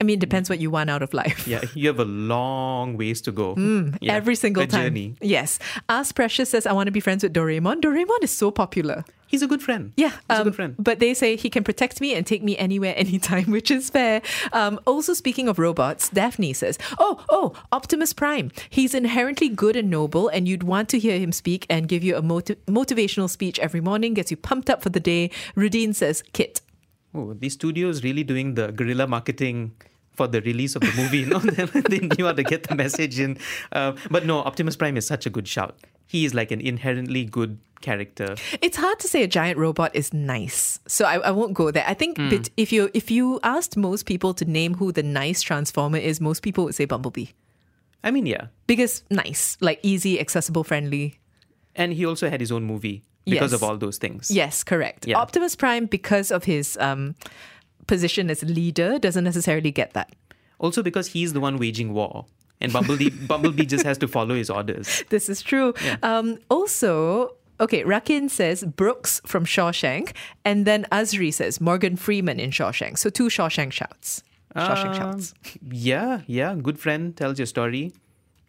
I 0.00 0.04
mean, 0.04 0.14
it 0.18 0.20
depends 0.20 0.50
what 0.50 0.58
you 0.60 0.70
want 0.70 0.90
out 0.90 1.02
of 1.02 1.14
life. 1.14 1.46
yeah, 1.48 1.62
you 1.74 1.88
have 1.88 1.98
a 1.98 2.04
long 2.04 2.96
ways 2.98 3.20
to 3.22 3.32
go. 3.32 3.54
Mm, 3.54 3.96
Yeah, 4.00 4.14
Every 4.14 4.34
single 4.34 4.62
a 4.64 4.66
time. 4.66 4.82
journey. 4.84 5.14
Yes. 5.22 5.58
Ask 5.88 6.14
Precious 6.14 6.50
says, 6.50 6.66
I 6.66 6.72
want 6.72 6.86
to 6.88 6.90
be 6.92 7.00
friends 7.00 7.22
with 7.22 7.32
Doraemon. 7.32 7.80
Doraemon 7.80 8.22
is 8.22 8.30
so 8.30 8.50
popular. 8.50 9.04
He's 9.28 9.42
a 9.42 9.48
good 9.48 9.60
friend. 9.62 9.92
Yeah. 9.96 10.10
He's 10.10 10.18
a 10.28 10.34
um, 10.38 10.44
good 10.44 10.54
friend. 10.54 10.74
But 10.78 10.98
they 11.00 11.12
say 11.14 11.34
he 11.34 11.50
can 11.50 11.64
protect 11.64 12.00
me 12.00 12.14
and 12.14 12.24
take 12.26 12.42
me 12.44 12.56
anywhere, 12.58 12.94
anytime, 13.04 13.50
which 13.50 13.70
is 13.70 13.88
fair. 13.90 14.20
Um, 14.52 14.78
also, 14.86 15.14
speaking 15.14 15.48
of 15.48 15.58
robots, 15.58 16.10
Daphne 16.10 16.52
says, 16.52 16.78
Oh, 16.98 17.24
oh, 17.30 17.54
Optimus 17.72 18.12
Prime. 18.12 18.52
He's 18.70 18.94
inherently 18.94 19.48
good 19.48 19.76
and 19.76 19.90
noble, 19.90 20.28
and 20.28 20.46
you'd 20.46 20.62
want 20.62 20.88
to 20.90 20.98
hear 20.98 21.18
him 21.18 21.32
speak 21.32 21.66
and 21.70 21.88
give 21.88 22.04
you 22.04 22.16
a 22.16 22.22
motiv- 22.22 22.58
motivational 22.66 23.28
speech 23.30 23.58
every 23.58 23.80
morning, 23.80 24.14
gets 24.14 24.30
you 24.30 24.36
pumped 24.36 24.68
up 24.70 24.82
for 24.82 24.90
the 24.90 25.00
day. 25.00 25.30
Rudine 25.56 25.94
says, 25.94 26.22
Kit. 26.32 26.60
Oh, 27.16 27.34
these 27.34 27.54
studios 27.54 28.02
really 28.04 28.24
doing 28.24 28.54
the 28.54 28.70
guerrilla 28.72 29.06
marketing 29.06 29.72
for 30.14 30.26
the 30.26 30.40
release 30.42 30.74
of 30.76 30.82
the 30.82 30.92
movie. 30.96 31.18
You 31.18 31.26
know, 31.26 31.38
they 31.90 31.98
knew 32.00 32.26
how 32.26 32.32
to 32.32 32.42
get 32.42 32.64
the 32.64 32.74
message 32.74 33.18
in. 33.20 33.38
Uh, 33.72 33.92
but 34.10 34.24
no, 34.26 34.38
Optimus 34.40 34.76
Prime 34.76 34.96
is 34.96 35.06
such 35.06 35.26
a 35.26 35.30
good 35.30 35.46
shout. 35.48 35.76
He 36.06 36.24
is 36.24 36.34
like 36.34 36.50
an 36.50 36.60
inherently 36.60 37.24
good 37.24 37.58
character. 37.80 38.36
It's 38.62 38.76
hard 38.76 38.98
to 39.00 39.08
say 39.08 39.22
a 39.22 39.26
giant 39.26 39.58
robot 39.58 39.94
is 39.94 40.14
nice, 40.14 40.80
so 40.86 41.04
I, 41.04 41.16
I 41.18 41.30
won't 41.32 41.52
go 41.54 41.70
there. 41.70 41.84
I 41.86 41.94
think 41.94 42.16
Mm. 42.16 42.48
if 42.56 42.72
you 42.72 42.90
if 42.94 43.10
you 43.10 43.40
asked 43.42 43.76
most 43.76 44.06
people 44.06 44.32
to 44.34 44.44
name 44.44 44.74
who 44.74 44.92
the 44.92 45.02
nice 45.02 45.42
transformer 45.42 45.98
is, 45.98 46.20
most 46.20 46.42
people 46.42 46.64
would 46.64 46.74
say 46.74 46.84
Bumblebee 46.86 47.26
I 48.04 48.10
mean, 48.12 48.24
yeah. 48.26 48.46
because 48.66 49.02
nice, 49.10 49.58
like 49.60 49.80
easy, 49.82 50.18
accessible, 50.20 50.62
friendly. 50.64 51.18
And 51.74 51.92
he 51.92 52.06
also 52.06 52.30
had 52.30 52.40
his 52.40 52.50
own 52.52 52.62
movie 52.64 53.02
because 53.26 53.52
Yes. 53.52 53.60
of 53.60 53.62
all 53.62 53.76
those 53.76 53.98
things. 53.98 54.30
Yes, 54.30 54.64
correct. 54.64 55.06
Yeah. 55.06 55.18
Optimus 55.18 55.54
Prime, 55.56 55.86
because 55.86 56.30
of 56.30 56.44
his 56.44 56.76
um, 56.80 57.14
position 57.86 58.30
as 58.30 58.42
leader, 58.42 58.98
doesn't 58.98 59.24
necessarily 59.24 59.70
get 59.70 59.92
that. 59.92 60.14
Also 60.58 60.82
because 60.82 61.08
he's 61.08 61.32
the 61.34 61.40
one 61.40 61.58
waging 61.58 61.92
war. 61.92 62.24
And 62.60 62.72
Bumblebee, 62.72 63.10
Bumblebee 63.28 63.66
just 63.66 63.84
has 63.84 63.98
to 63.98 64.08
follow 64.08 64.34
his 64.34 64.48
orders. 64.48 65.04
This 65.10 65.28
is 65.28 65.42
true. 65.42 65.74
Um, 66.02 66.38
also, 66.48 67.34
okay, 67.60 67.84
Rakin 67.84 68.30
says 68.30 68.64
Brooks 68.64 69.20
from 69.26 69.44
Shawshank, 69.44 70.12
and 70.44 70.64
then 70.64 70.86
Azri 70.90 71.34
says 71.34 71.60
Morgan 71.60 71.96
Freeman 71.96 72.40
in 72.40 72.50
Shawshank. 72.50 72.96
So 72.96 73.10
two 73.10 73.28
Shawshank 73.28 73.72
shouts. 73.72 74.22
Shawshank 74.54 74.86
Um, 74.86 74.94
shouts. 74.94 75.34
Yeah, 75.70 76.22
yeah. 76.26 76.54
Good 76.54 76.78
friend 76.78 77.14
tells 77.14 77.38
your 77.38 77.44
story. 77.46 77.92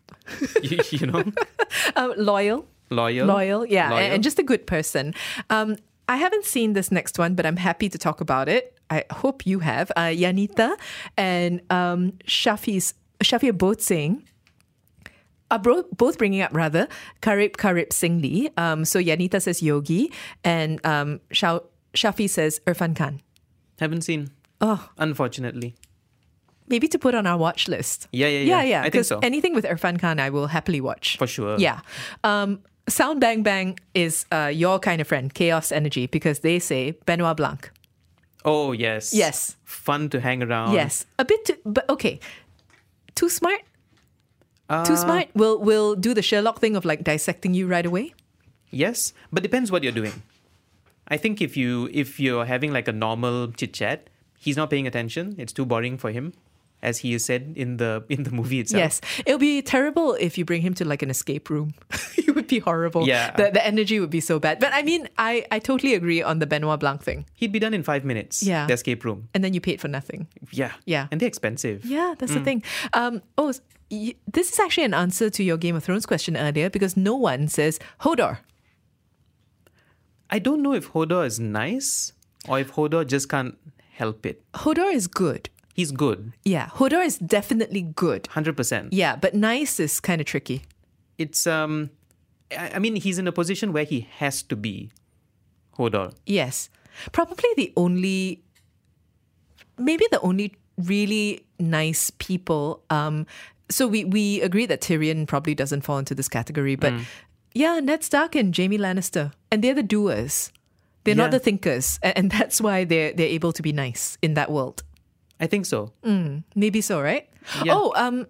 you, 0.63 0.79
you 0.91 1.07
know, 1.07 1.23
Uh, 1.97 2.13
loyal. 2.15 2.65
Loyal. 2.89 3.27
Loyal, 3.27 3.65
yeah, 3.65 3.89
Loyal. 3.89 4.11
And, 4.13 4.23
just 4.23 4.39
a 4.39 4.43
good 4.43 4.65
person. 4.67 5.13
Um, 5.49 5.77
I 6.07 6.17
haven't 6.17 6.45
seen 6.45 6.73
this 6.73 6.91
next 6.91 7.19
one, 7.19 7.35
but 7.35 7.45
I'm 7.45 7.57
happy 7.57 7.89
to 7.89 7.97
talk 7.97 8.21
about 8.21 8.47
it. 8.47 8.77
I 8.89 9.03
hope 9.11 9.45
you 9.45 9.59
have. 9.59 9.91
Uh, 9.95 10.03
Yanita 10.03 10.77
and 11.17 11.61
um, 11.69 12.13
Shafi's 12.25 12.93
Shafi 13.21 13.49
are 13.49 13.53
both 13.53 13.81
saying 13.81 14.23
are 15.49 15.59
bro- 15.59 15.85
both 15.95 16.17
bringing 16.17 16.41
up 16.41 16.53
rather 16.53 16.87
Qarib 17.21 17.53
Qarib 17.53 17.89
Singlle. 17.89 18.51
Um, 18.57 18.85
so 18.85 18.99
Yanita 18.99 19.41
says 19.41 19.61
Yogi, 19.61 20.11
and 20.43 20.85
um, 20.85 21.19
Shao- 21.31 21.63
Shafi 21.93 22.29
says 22.29 22.59
Irfan 22.67 22.95
Khan. 22.95 23.21
Haven't 23.79 24.01
seen. 24.01 24.29
Oh, 24.59 24.89
Unfortunately. 24.97 25.75
maybe 26.67 26.87
to 26.87 26.97
put 26.97 27.13
on 27.13 27.27
our 27.27 27.37
watch 27.37 27.67
list. 27.67 28.07
Yeah, 28.11 28.27
yeah, 28.27 28.39
yeah, 28.39 28.45
yeah. 28.45 28.63
yeah. 28.63 28.81
I 28.83 28.89
think 28.89 29.05
so. 29.05 29.19
Anything 29.19 29.53
with 29.53 29.65
Irfan 29.65 29.99
Khan, 29.99 30.19
I 30.19 30.29
will 30.29 30.47
happily 30.47 30.81
watch. 30.81 31.17
For 31.17 31.27
sure. 31.27 31.57
Yeah. 31.59 31.81
Um, 32.23 32.61
Sound 32.89 33.19
Bang 33.19 33.43
Bang 33.43 33.79
is 33.93 34.25
uh, 34.31 34.51
your 34.53 34.79
kind 34.79 35.01
of 35.01 35.07
friend, 35.07 35.33
Chaos 35.33 35.71
Energy, 35.71 36.07
because 36.07 36.39
they 36.39 36.59
say 36.59 36.91
Benoit 37.05 37.35
Blanc. 37.35 37.69
Oh, 38.45 38.71
yes. 38.71 39.13
Yes. 39.13 39.55
Fun 39.65 40.09
to 40.09 40.21
hang 40.21 40.41
around. 40.41 40.73
Yes, 40.73 41.05
a 41.19 41.25
bit, 41.25 41.45
too, 41.45 41.57
but 41.65 41.89
okay. 41.89 42.19
Too 43.15 43.29
smart. 43.29 43.61
Uh, 44.69 44.83
Too 44.83 44.97
smart. 44.97 45.29
Will 45.33 45.59
will 45.59 45.95
do 45.95 46.13
the 46.13 46.21
Sherlock 46.21 46.59
thing 46.59 46.75
of 46.75 46.83
like 46.83 47.03
dissecting 47.03 47.53
you 47.53 47.67
right 47.67 47.85
away. 47.85 48.13
Yes, 48.69 49.13
but 49.31 49.41
depends 49.41 49.71
what 49.71 49.81
you're 49.81 49.93
doing. 49.93 50.21
I 51.07 51.15
think 51.15 51.41
if 51.41 51.55
you 51.55 51.89
if 51.93 52.19
you're 52.19 52.43
having 52.43 52.73
like 52.73 52.87
a 52.89 52.91
normal 52.91 53.47
chit 53.53 53.73
chat, 53.73 54.09
he's 54.37 54.57
not 54.57 54.69
paying 54.69 54.85
attention. 54.85 55.35
It's 55.37 55.53
too 55.53 55.65
boring 55.65 55.97
for 55.97 56.11
him, 56.11 56.33
as 56.83 56.99
he 56.99 57.11
has 57.13 57.25
said 57.25 57.53
in 57.55 57.77
the 57.77 58.03
in 58.09 58.23
the 58.23 58.31
movie 58.31 58.59
itself. 58.59 58.79
Yes, 58.79 59.01
it'll 59.25 59.39
be 59.39 59.61
terrible 59.61 60.13
if 60.13 60.37
you 60.37 60.45
bring 60.45 60.61
him 60.61 60.73
to 60.75 60.85
like 60.85 61.01
an 61.01 61.09
escape 61.09 61.49
room. 61.49 61.73
it 62.17 62.35
would 62.35 62.47
be 62.47 62.59
horrible. 62.59 63.07
Yeah. 63.07 63.31
the 63.35 63.49
the 63.51 63.65
energy 63.65 63.99
would 63.99 64.09
be 64.11 64.21
so 64.21 64.39
bad. 64.39 64.59
But 64.59 64.71
I 64.73 64.83
mean, 64.83 65.09
I 65.17 65.45
I 65.51 65.59
totally 65.59 65.93
agree 65.95 66.21
on 66.21 66.39
the 66.39 66.45
Benoit 66.47 66.79
Blanc 66.79 67.01
thing. 67.03 67.25
He'd 67.33 67.51
be 67.51 67.59
done 67.59 67.73
in 67.73 67.83
five 67.83 68.05
minutes. 68.05 68.43
Yeah. 68.43 68.67
The 68.67 68.73
escape 68.73 69.03
room. 69.05 69.27
And 69.33 69.43
then 69.43 69.53
you 69.53 69.61
paid 69.61 69.81
for 69.81 69.87
nothing. 69.87 70.27
Yeah. 70.51 70.73
Yeah. 70.85 71.07
And 71.11 71.19
they're 71.19 71.27
expensive. 71.27 71.83
Yeah, 71.85 72.13
that's 72.17 72.33
the 72.33 72.39
Mm. 72.39 72.43
thing. 72.45 72.63
Um, 72.93 73.21
oh, 73.37 73.53
this 73.89 74.51
is 74.51 74.59
actually 74.59 74.83
an 74.85 74.93
answer 74.93 75.29
to 75.29 75.43
your 75.43 75.57
Game 75.57 75.75
of 75.75 75.83
Thrones 75.83 76.05
question 76.05 76.35
earlier 76.37 76.69
because 76.69 76.97
no 76.97 77.15
one 77.15 77.47
says 77.47 77.79
Hodor. 78.01 78.39
I 80.29 80.39
don't 80.39 80.61
know 80.61 80.73
if 80.73 80.89
Hodor 80.91 81.25
is 81.25 81.39
nice 81.39 82.13
or 82.47 82.59
if 82.59 82.73
Hodor 82.73 83.07
just 83.07 83.29
can't 83.29 83.57
help 83.93 84.25
it. 84.25 84.43
Hodor 84.53 84.93
is 84.93 85.07
good. 85.07 85.49
He's 85.77 85.91
good. 85.93 86.33
Yeah, 86.43 86.67
Hodor 86.73 87.05
is 87.05 87.17
definitely 87.19 87.83
good. 87.83 88.25
Hundred 88.35 88.57
percent. 88.57 88.91
Yeah, 88.91 89.15
but 89.15 89.35
nice 89.35 89.79
is 89.79 89.99
kind 90.01 90.19
of 90.19 90.25
tricky. 90.27 90.63
It's 91.19 91.45
um 91.47 91.91
I 92.51 92.71
I 92.75 92.79
mean 92.79 92.95
he's 92.97 93.19
in 93.19 93.27
a 93.27 93.31
position 93.31 93.71
where 93.73 93.85
he 93.85 94.07
has 94.17 94.41
to 94.49 94.55
be 94.55 94.89
Hodor. 95.77 96.13
Yes. 96.25 96.69
Probably 97.11 97.49
the 97.55 97.71
only, 97.77 98.41
maybe 99.77 100.05
the 100.11 100.19
only 100.21 100.55
really 100.77 101.45
nice 101.59 102.09
people. 102.17 102.81
Um, 102.89 103.27
so 103.69 103.85
we, 103.87 104.03
we 104.05 104.41
agree 104.41 104.65
that 104.65 104.81
Tyrion 104.81 105.27
probably 105.27 105.53
doesn't 105.53 105.81
fall 105.81 105.99
into 105.99 106.15
this 106.15 106.27
category, 106.27 106.75
but 106.75 106.93
Mm. 106.93 107.05
yeah, 107.53 107.79
Ned 107.79 108.03
Stark 108.03 108.33
and 108.35 108.55
Jaime 108.55 108.77
Lannister. 108.79 109.31
And 109.51 109.63
they're 109.63 109.75
the 109.75 109.83
doers. 109.83 110.51
They're 111.03 111.13
not 111.15 111.29
the 111.31 111.39
thinkers. 111.39 111.99
And 112.01 112.31
that's 112.37 112.59
why 112.59 112.83
they're, 112.83 113.13
they're 113.13 113.27
able 113.27 113.53
to 113.53 113.61
be 113.61 113.71
nice 113.71 114.17
in 114.23 114.33
that 114.33 114.51
world. 114.51 114.81
I 115.39 115.47
think 115.47 115.65
so. 115.65 115.93
Mm, 116.03 116.43
maybe 116.55 116.81
so, 116.81 117.01
right? 117.01 117.29
Yeah. 117.63 117.73
Oh, 117.75 117.93
um, 117.95 118.25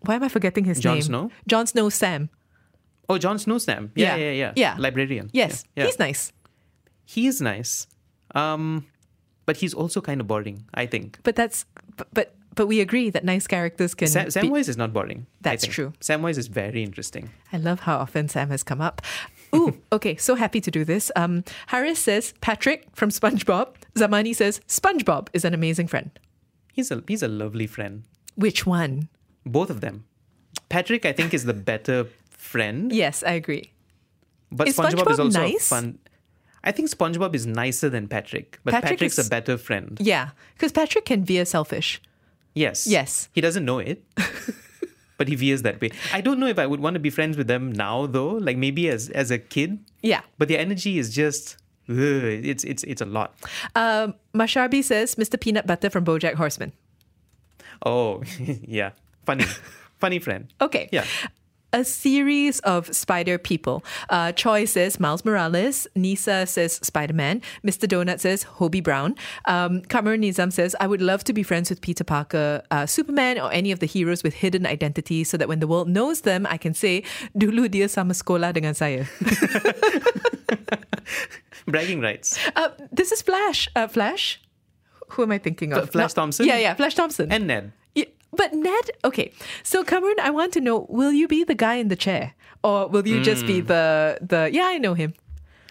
why 0.00 0.16
am 0.16 0.22
I 0.22 0.28
forgetting 0.28 0.64
his 0.64 0.80
Jon 0.80 0.94
name? 0.94 1.00
Jon 1.00 1.06
Snow? 1.06 1.30
Jon 1.46 1.66
Snow, 1.66 1.88
Sam. 1.88 2.28
Oh, 3.08 3.18
Jon 3.18 3.38
Snow 3.38 3.58
Sam. 3.58 3.90
Yeah, 3.94 4.16
Yeah. 4.16 4.24
yeah, 4.24 4.30
yeah. 4.32 4.52
Yeah. 4.56 4.76
Librarian. 4.78 5.30
Yes, 5.32 5.64
Yeah, 5.76 5.86
he's 5.86 5.98
nice. 5.98 6.32
He 7.06 7.26
is 7.26 7.40
nice. 7.40 7.86
Um, 8.34 8.86
but 9.46 9.58
he's 9.58 9.74
also 9.74 10.00
kind 10.00 10.20
of 10.20 10.26
boring, 10.26 10.64
I 10.74 10.86
think. 10.86 11.18
But 11.22 11.36
that's 11.36 11.66
but 11.96 12.08
but, 12.12 12.34
but 12.54 12.66
we 12.66 12.80
agree 12.80 13.10
that 13.10 13.24
nice 13.24 13.46
characters 13.46 13.94
can. 13.94 14.08
Sam, 14.08 14.24
be- 14.26 14.30
Samwise 14.30 14.68
is 14.68 14.76
not 14.76 14.92
boring. 14.92 15.26
That's 15.42 15.66
true. 15.66 15.92
Samwise 16.00 16.38
is 16.38 16.46
very 16.48 16.82
interesting. 16.82 17.30
I 17.52 17.58
love 17.58 17.80
how 17.80 17.98
often 17.98 18.28
Sam 18.28 18.48
has 18.50 18.62
come 18.62 18.80
up. 18.80 19.02
Ooh, 19.54 19.76
okay, 19.92 20.16
so 20.16 20.34
happy 20.34 20.60
to 20.60 20.70
do 20.70 20.84
this. 20.84 21.10
Um, 21.14 21.44
Harris 21.68 21.98
says 21.98 22.32
Patrick 22.40 22.88
from 22.94 23.10
SpongeBob. 23.10 23.68
Zamani 23.94 24.34
says 24.34 24.60
SpongeBob 24.68 25.28
is 25.32 25.44
an 25.44 25.54
amazing 25.54 25.86
friend. 25.86 26.10
He's 26.72 26.90
a 26.90 27.02
he's 27.06 27.22
a 27.22 27.28
lovely 27.28 27.66
friend. 27.66 28.02
Which 28.34 28.66
one? 28.66 29.08
Both 29.46 29.70
of 29.70 29.80
them. 29.80 30.04
Patrick, 30.68 31.04
I 31.06 31.12
think, 31.12 31.32
is 31.34 31.44
the 31.44 31.54
better 31.54 32.06
friend. 32.30 32.90
Yes, 32.92 33.22
I 33.22 33.32
agree. 33.32 33.72
But 34.50 34.68
Is 34.68 34.76
SpongeBob, 34.76 35.10
is 35.10 35.18
SpongeBob 35.18 35.24
also 35.24 35.40
nice? 35.40 35.68
fun. 35.68 35.98
I 36.64 36.72
think 36.72 36.88
SpongeBob 36.90 37.34
is 37.34 37.46
nicer 37.46 37.88
than 37.90 38.08
Patrick, 38.08 38.58
but 38.64 38.72
Patrick 38.72 38.92
Patrick's 38.92 39.18
is- 39.18 39.26
a 39.26 39.30
better 39.30 39.56
friend. 39.58 39.98
Yeah, 40.00 40.30
because 40.54 40.72
Patrick 40.72 41.04
can 41.04 41.24
veer 41.24 41.44
selfish. 41.44 42.00
Yes. 42.54 42.86
Yes. 42.86 43.28
He 43.32 43.40
doesn't 43.40 43.64
know 43.64 43.78
it. 43.78 44.04
but 45.18 45.28
he 45.28 45.34
veers 45.34 45.62
that 45.62 45.80
way. 45.80 45.90
I 46.12 46.20
don't 46.20 46.38
know 46.38 46.46
if 46.46 46.58
I 46.58 46.66
would 46.66 46.80
want 46.80 46.94
to 46.94 47.00
be 47.00 47.10
friends 47.10 47.36
with 47.36 47.46
them 47.48 47.70
now 47.72 48.06
though. 48.06 48.30
Like 48.30 48.56
maybe 48.56 48.88
as 48.88 49.10
as 49.10 49.30
a 49.30 49.38
kid. 49.38 49.78
Yeah. 50.02 50.22
But 50.38 50.48
their 50.48 50.58
energy 50.60 50.98
is 50.98 51.14
just 51.14 51.56
ugh, 51.88 51.96
it's 52.44 52.64
it's 52.64 52.82
it's 52.84 53.00
a 53.00 53.06
lot. 53.06 53.34
Um, 53.74 54.14
Masharbi 54.34 54.82
says 54.82 55.14
Mr. 55.16 55.40
Peanut 55.40 55.66
Butter 55.66 55.90
from 55.90 56.04
BoJack 56.04 56.34
Horseman. 56.34 56.72
Oh 57.84 58.22
yeah. 58.38 58.90
Funny. 59.26 59.44
Funny 59.98 60.18
friend. 60.18 60.52
Okay. 60.60 60.88
Yeah. 60.92 61.04
A 61.74 61.82
series 61.82 62.60
of 62.62 62.86
spider 62.94 63.34
people. 63.36 63.82
Uh, 64.08 64.30
Choi 64.30 64.62
says 64.64 65.00
Miles 65.02 65.24
Morales. 65.26 65.88
Nisa 65.98 66.46
says 66.46 66.78
Spider 66.86 67.12
Man. 67.14 67.42
Mr. 67.66 67.88
Donut 67.90 68.20
says 68.22 68.44
Hobie 68.62 68.78
Brown. 68.82 69.16
Um, 69.50 69.82
Kamar 69.90 70.14
Nizam 70.14 70.52
says, 70.52 70.76
I 70.78 70.86
would 70.86 71.02
love 71.02 71.24
to 71.24 71.32
be 71.34 71.42
friends 71.42 71.70
with 71.70 71.80
Peter 71.82 72.04
Parker, 72.04 72.62
uh, 72.70 72.86
Superman, 72.86 73.40
or 73.42 73.50
any 73.50 73.72
of 73.74 73.80
the 73.82 73.86
heroes 73.90 74.22
with 74.22 74.34
hidden 74.34 74.66
identities 74.70 75.28
so 75.28 75.36
that 75.36 75.48
when 75.50 75.58
the 75.58 75.66
world 75.66 75.88
knows 75.90 76.20
them, 76.22 76.46
I 76.46 76.58
can 76.62 76.74
say, 76.74 77.02
Dulu 77.36 77.66
dia 77.68 77.88
sama 77.90 78.14
sekolah 78.14 78.54
dengan 78.54 78.74
saya. 78.78 79.06
Bragging 81.66 82.00
rights. 82.00 82.38
uh, 82.54 82.68
this 82.92 83.10
is 83.10 83.20
Flash. 83.20 83.66
Uh, 83.74 83.88
Flash? 83.88 84.40
Who 85.18 85.24
am 85.24 85.32
I 85.32 85.38
thinking 85.38 85.72
of? 85.72 85.90
Flash 85.90 86.14
No- 86.14 86.22
Thompson? 86.22 86.46
Yeah, 86.46 86.58
yeah, 86.58 86.74
Flash 86.74 86.94
Thompson. 86.94 87.32
And 87.32 87.48
Ned. 87.48 87.72
But 88.36 88.52
Ned, 88.54 88.90
okay. 89.04 89.32
So 89.62 89.82
Cameron, 89.84 90.16
I 90.22 90.30
want 90.30 90.52
to 90.54 90.60
know: 90.60 90.86
Will 90.88 91.12
you 91.12 91.26
be 91.28 91.44
the 91.44 91.54
guy 91.54 91.74
in 91.76 91.88
the 91.88 91.96
chair, 91.96 92.34
or 92.62 92.88
will 92.88 93.06
you 93.06 93.22
just 93.22 93.46
be 93.46 93.60
Mm. 93.62 93.66
the 93.68 94.18
the? 94.20 94.50
Yeah, 94.52 94.66
I 94.66 94.78
know 94.78 94.94
him. 94.94 95.14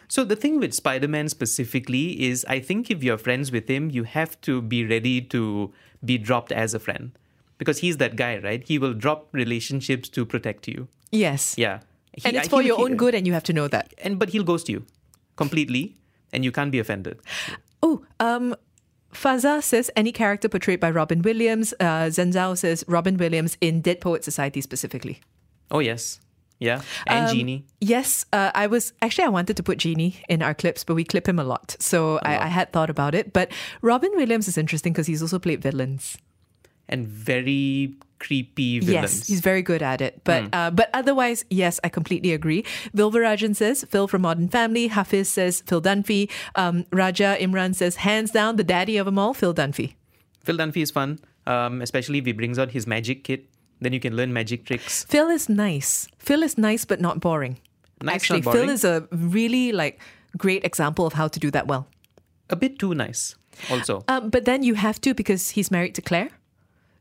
So 0.07 0.24
the 0.24 0.36
thing 0.36 0.59
with 0.59 0.74
Spider-Man 0.74 1.30
specifically 1.30 2.22
is 2.30 2.45
I 2.47 2.59
think 2.59 2.91
if 2.91 3.03
you're 3.03 3.18
friends 3.18 3.51
with 3.51 3.68
him, 3.68 3.89
you 3.89 4.03
have 4.03 4.39
to 4.41 4.61
be 4.61 4.86
ready 4.86 5.22
to 5.36 5.72
be 6.05 6.18
dropped 6.18 6.51
as 6.51 6.74
a 6.74 6.80
friend. 6.80 7.11
Because 7.57 7.80
he's 7.80 7.97
that 7.97 8.16
guy, 8.16 8.38
right? 8.43 8.61
He 8.68 8.78
will 8.78 8.93
drop 8.93 9.28
relationships 9.32 10.09
to 10.09 10.26
protect 10.26 10.68
you. 10.68 10.88
Yes, 11.11 11.55
Yeah. 11.57 11.80
He- 12.14 12.26
and 12.26 12.38
it's 12.38 12.47
I- 12.47 12.49
for 12.49 12.61
your 12.61 12.78
he- 12.78 12.84
own 12.84 12.95
good, 12.97 13.16
and 13.16 13.26
you 13.26 13.34
have 13.34 13.43
to 13.49 13.53
know 13.53 13.68
that. 13.70 13.93
And 14.03 14.20
but 14.20 14.30
he'll 14.30 14.43
ghost 14.43 14.70
you 14.70 14.86
completely 15.36 15.95
and 16.32 16.43
you 16.45 16.51
can't 16.51 16.72
be 16.72 16.80
offended. 16.80 17.18
Oh, 17.82 18.03
um. 18.20 18.55
Faza 19.14 19.61
says 19.64 19.89
any 19.95 20.11
character 20.11 20.49
portrayed 20.49 20.80
by 20.80 20.91
Robin 20.91 21.22
Williams. 21.22 21.74
Uh, 21.80 22.09
Zenzao 22.09 22.57
says 22.57 22.84
Robin 22.88 23.18
Williams 23.18 23.57
in 23.61 23.82
Dead 23.82 24.01
Poet 24.01 24.24
Society 24.24 24.61
specifically. 24.61 25.22
Oh 25.72 25.80
yes. 25.80 26.20
Yeah. 26.59 26.82
And 27.07 27.28
Um, 27.28 27.36
Genie. 27.36 27.66
Yes, 27.82 28.26
uh, 28.32 28.51
I 28.55 28.68
was 28.68 28.93
actually 29.01 29.26
I 29.26 29.30
wanted 29.30 29.57
to 29.57 29.64
put 29.64 29.80
Genie 29.80 30.16
in 30.30 30.41
our 30.41 30.53
clips, 30.53 30.84
but 30.84 30.95
we 30.95 31.03
clip 31.03 31.28
him 31.28 31.39
a 31.39 31.43
lot, 31.43 31.76
so 31.80 32.20
I, 32.24 32.38
I 32.38 32.47
had 32.47 32.72
thought 32.72 32.89
about 32.89 33.14
it. 33.16 33.34
But 33.34 33.51
Robin 33.82 34.11
Williams 34.16 34.47
is 34.47 34.57
interesting 34.57 34.93
because 34.93 35.07
he's 35.07 35.22
also 35.22 35.39
played 35.39 35.61
villains. 35.61 36.18
And 36.90 37.08
very 37.08 37.96
creepy 38.20 38.80
villains. 38.80 39.20
Yes, 39.20 39.28
he's 39.28 39.42
very 39.42 39.62
good 39.62 39.82
at 39.82 40.00
it. 40.02 40.22
But 40.24 40.44
Mm. 40.44 40.50
uh, 40.54 40.72
but 40.72 40.90
otherwise, 40.94 41.44
yes, 41.50 41.80
I 41.84 41.90
completely 41.90 42.32
agree. 42.34 42.64
Vilvarajan 42.96 43.56
says 43.56 43.84
Phil 43.90 44.08
from 44.08 44.22
Modern 44.22 44.48
Family. 44.48 44.88
Hafiz 44.88 45.28
says 45.30 45.62
Phil 45.68 45.82
Dunphy. 45.82 46.30
Um, 46.56 46.86
Raja 46.92 47.36
Imran 47.40 47.76
says 47.76 47.98
hands 47.98 48.32
down 48.32 48.56
the 48.56 48.64
daddy 48.64 48.98
of 48.98 49.06
them 49.06 49.18
all, 49.20 49.34
Phil 49.34 49.54
Dunphy. 49.54 49.96
Phil 50.44 50.58
Dunphy 50.58 50.82
is 50.82 50.92
fun, 50.92 51.20
um, 51.48 51.82
especially 51.82 52.20
if 52.20 52.26
he 52.26 52.32
brings 52.32 52.58
out 52.60 52.72
his 52.72 52.88
magic 52.88 53.24
kit. 53.24 53.46
Then 53.82 53.92
you 53.92 54.00
can 54.00 54.16
learn 54.16 54.32
magic 54.32 54.66
tricks. 54.66 55.04
Phil 55.04 55.28
is 55.30 55.50
nice. 55.50 56.08
Phil 56.18 56.44
is 56.44 56.58
nice 56.58 56.86
but 56.86 57.02
not 57.02 57.20
boring. 57.20 57.60
Nice, 58.02 58.16
Actually, 58.16 58.42
not 58.42 58.54
Phil 58.54 58.70
is 58.70 58.84
a 58.86 59.08
really 59.12 59.72
like 59.72 60.00
great 60.38 60.64
example 60.64 61.06
of 61.06 61.14
how 61.14 61.28
to 61.28 61.40
do 61.40 61.52
that 61.52 61.68
well. 61.68 61.88
A 62.50 62.56
bit 62.56 62.80
too 62.80 62.94
nice, 62.94 63.36
also. 63.70 64.04
Um, 64.08 64.30
but 64.30 64.46
then 64.46 64.64
you 64.64 64.76
have 64.76 65.00
to 65.02 65.14
because 65.14 65.52
he's 65.52 65.72
married 65.72 65.96
to 65.96 66.02
Claire. 66.02 66.30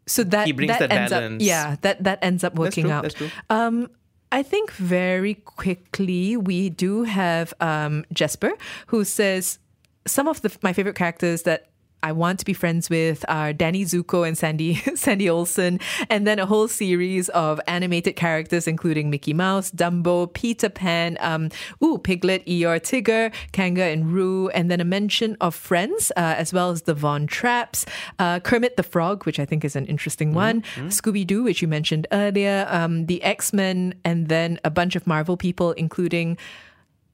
So 0.06 0.24
that 0.24 0.46
He 0.46 0.52
brings 0.52 0.72
that, 0.72 0.88
that 0.88 0.92
ends 0.92 1.10
balance. 1.10 1.42
up 1.42 1.46
yeah 1.46 1.76
that 1.82 2.02
that 2.04 2.18
ends 2.22 2.44
up 2.44 2.54
working 2.54 2.84
true, 2.84 2.92
out. 2.92 3.14
Um, 3.50 3.90
I 4.32 4.42
think 4.42 4.70
very 4.72 5.34
quickly 5.34 6.36
we 6.36 6.70
do 6.70 7.02
have 7.04 7.52
um, 7.60 8.04
Jesper 8.12 8.52
who 8.86 9.04
says 9.04 9.58
some 10.06 10.26
of 10.28 10.42
the 10.42 10.56
my 10.62 10.72
favorite 10.72 10.96
characters 10.96 11.42
that 11.42 11.71
I 12.02 12.12
want 12.12 12.38
to 12.40 12.44
be 12.44 12.52
friends 12.52 12.90
with 12.90 13.24
are 13.28 13.52
Danny 13.52 13.84
Zuko 13.84 14.26
and 14.26 14.36
Sandy 14.36 14.74
Sandy 14.94 15.26
Olsson, 15.26 15.80
and 16.10 16.26
then 16.26 16.38
a 16.38 16.46
whole 16.46 16.68
series 16.68 17.28
of 17.30 17.60
animated 17.66 18.16
characters 18.16 18.66
including 18.66 19.10
Mickey 19.10 19.32
Mouse, 19.32 19.70
Dumbo, 19.70 20.32
Peter 20.32 20.68
Pan, 20.68 21.16
um, 21.20 21.48
ooh 21.82 21.98
Piglet, 21.98 22.44
Eeyore, 22.46 22.80
Tigger, 22.80 23.32
Kanga, 23.52 23.84
and 23.84 24.12
Roo, 24.12 24.48
and 24.48 24.70
then 24.70 24.80
a 24.80 24.84
mention 24.84 25.36
of 25.40 25.54
Friends 25.54 26.10
uh, 26.16 26.34
as 26.36 26.52
well 26.52 26.70
as 26.70 26.82
the 26.82 26.94
Von 26.94 27.26
Trapps, 27.26 27.86
uh, 28.18 28.40
Kermit 28.40 28.76
the 28.76 28.82
Frog, 28.82 29.24
which 29.24 29.38
I 29.38 29.44
think 29.44 29.64
is 29.64 29.76
an 29.76 29.86
interesting 29.86 30.34
one, 30.34 30.62
Scooby 30.88 31.26
Doo, 31.26 31.44
which 31.44 31.62
you 31.62 31.68
mentioned 31.68 32.06
earlier, 32.12 32.66
um, 32.68 33.06
the 33.06 33.22
X 33.22 33.52
Men, 33.52 33.94
and 34.04 34.28
then 34.28 34.58
a 34.64 34.70
bunch 34.70 34.96
of 34.96 35.06
Marvel 35.06 35.36
people, 35.36 35.72
including 35.72 36.36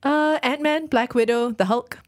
uh, 0.03 0.39
Ant 0.43 0.63
Man, 0.63 0.87
Black 0.87 1.15
Widow, 1.15 1.53
the 1.53 1.67
Hulk. 1.67 1.99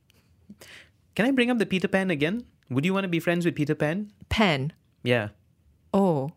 Can 1.15 1.27
I 1.27 1.31
bring 1.33 1.51
up 1.51 1.59
the 1.59 1.67
Peter 1.67 1.89
Pan 1.89 2.11
again? 2.11 2.45
Would 2.71 2.85
you 2.85 2.95
want 2.95 3.05
to 3.05 3.09
be 3.09 3.21
friends 3.21 3.45
with 3.45 3.55
Peter 3.55 3.75
Pan? 3.75 4.13
Pan. 4.29 4.73
Yeah. 5.03 5.29
Oh, 5.93 6.33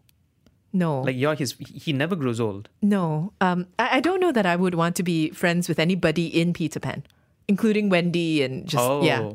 no. 0.73 1.01
Like 1.01 1.15
you're 1.15 1.35
his 1.35 1.55
he 1.59 1.93
never 1.93 2.15
grows 2.15 2.39
old. 2.39 2.67
No, 2.81 3.31
um, 3.39 3.67
I, 3.77 3.97
I 3.97 3.99
don't 3.99 4.19
know 4.19 4.31
that 4.31 4.47
I 4.47 4.55
would 4.55 4.73
want 4.73 4.95
to 4.95 5.03
be 5.03 5.29
friends 5.29 5.69
with 5.69 5.77
anybody 5.77 6.25
in 6.25 6.51
Peter 6.51 6.79
Pan, 6.79 7.03
including 7.47 7.89
Wendy 7.89 8.41
and 8.41 8.67
just 8.67 8.83
oh. 8.83 9.03
yeah. 9.03 9.33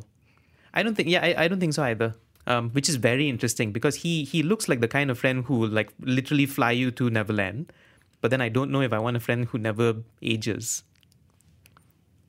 I 0.74 0.82
don't 0.82 0.96
think 0.96 1.08
yeah, 1.08 1.24
I, 1.24 1.44
I 1.44 1.48
don't 1.48 1.60
think 1.60 1.74
so 1.74 1.84
either. 1.84 2.14
Um, 2.48 2.70
which 2.70 2.88
is 2.88 2.96
very 2.96 3.28
interesting 3.28 3.72
because 3.72 3.96
he 3.96 4.24
he 4.24 4.42
looks 4.42 4.68
like 4.68 4.80
the 4.80 4.88
kind 4.88 5.10
of 5.10 5.18
friend 5.18 5.44
who 5.44 5.58
will 5.58 5.68
like 5.68 5.92
literally 6.00 6.46
fly 6.46 6.72
you 6.72 6.90
to 6.92 7.08
Neverland. 7.10 7.72
But 8.20 8.32
then 8.32 8.40
I 8.40 8.48
don't 8.48 8.72
know 8.72 8.80
if 8.80 8.92
I 8.92 8.98
want 8.98 9.16
a 9.16 9.20
friend 9.20 9.44
who 9.44 9.58
never 9.58 9.96
ages. 10.20 10.82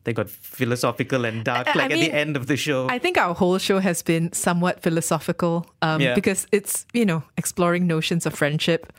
They 0.06 0.14
got 0.14 0.30
philosophical 0.30 1.26
and 1.26 1.44
dark, 1.44 1.68
I- 1.68 1.72
I 1.72 1.74
like 1.76 1.92
at 1.92 2.00
the 2.00 2.12
end 2.14 2.36
of 2.38 2.48
the 2.48 2.56
show. 2.58 2.88
I 2.90 3.00
think 3.00 3.18
our 3.18 3.34
whole 3.34 3.58
show 3.58 3.80
has 3.80 4.02
been 4.02 4.32
somewhat 4.34 4.82
philosophical 4.82 5.66
um, 5.82 6.02
Yeah. 6.02 6.16
because 6.16 6.48
it's 6.52 6.86
you 6.94 7.06
know 7.06 7.24
exploring 7.38 7.86
notions 7.88 8.26
of 8.26 8.34
friendship 8.34 8.94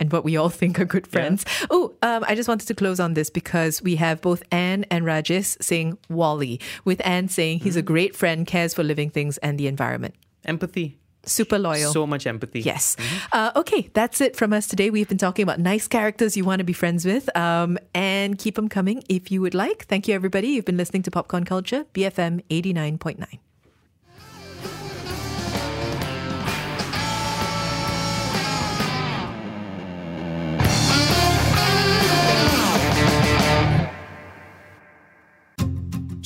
and 0.00 0.12
what 0.12 0.24
we 0.24 0.36
all 0.36 0.48
think 0.60 0.78
are 0.80 0.84
good 0.84 1.06
friends. 1.06 1.44
Oh, 1.70 1.94
um, 2.02 2.24
I 2.28 2.34
just 2.34 2.48
wanted 2.48 2.66
to 2.68 2.74
close 2.74 3.00
on 3.00 3.14
this 3.14 3.30
because 3.30 3.82
we 3.82 3.96
have 3.96 4.20
both 4.20 4.42
Anne 4.52 4.84
and 4.90 5.04
Rajesh 5.04 5.56
saying 5.62 5.98
WALL-E, 6.08 6.58
with 6.84 7.00
Anne 7.06 7.28
saying 7.28 7.60
he's 7.60 7.76
a 7.76 7.82
great 7.82 8.14
friend, 8.14 8.46
cares 8.46 8.74
for 8.74 8.82
living 8.84 9.10
things 9.10 9.38
and 9.38 9.58
the 9.58 9.66
environment. 9.66 10.14
Empathy. 10.44 10.98
Super 11.28 11.58
loyal. 11.58 11.92
So 11.92 12.06
much 12.06 12.26
empathy. 12.26 12.60
Yes. 12.60 12.96
Uh, 13.32 13.52
okay, 13.56 13.90
that's 13.94 14.20
it 14.20 14.36
from 14.36 14.52
us 14.52 14.66
today. 14.66 14.90
We've 14.90 15.08
been 15.08 15.18
talking 15.18 15.42
about 15.42 15.60
nice 15.60 15.86
characters 15.86 16.36
you 16.36 16.44
want 16.44 16.60
to 16.60 16.64
be 16.64 16.72
friends 16.72 17.04
with 17.04 17.34
um, 17.36 17.78
and 17.94 18.38
keep 18.38 18.54
them 18.56 18.68
coming 18.68 19.02
if 19.08 19.30
you 19.30 19.40
would 19.40 19.54
like. 19.54 19.86
Thank 19.86 20.08
you, 20.08 20.14
everybody. 20.14 20.48
You've 20.48 20.64
been 20.64 20.76
listening 20.76 21.02
to 21.02 21.10
Popcorn 21.10 21.44
Culture, 21.44 21.84
BFM 21.94 22.42
89.9. 22.50 23.38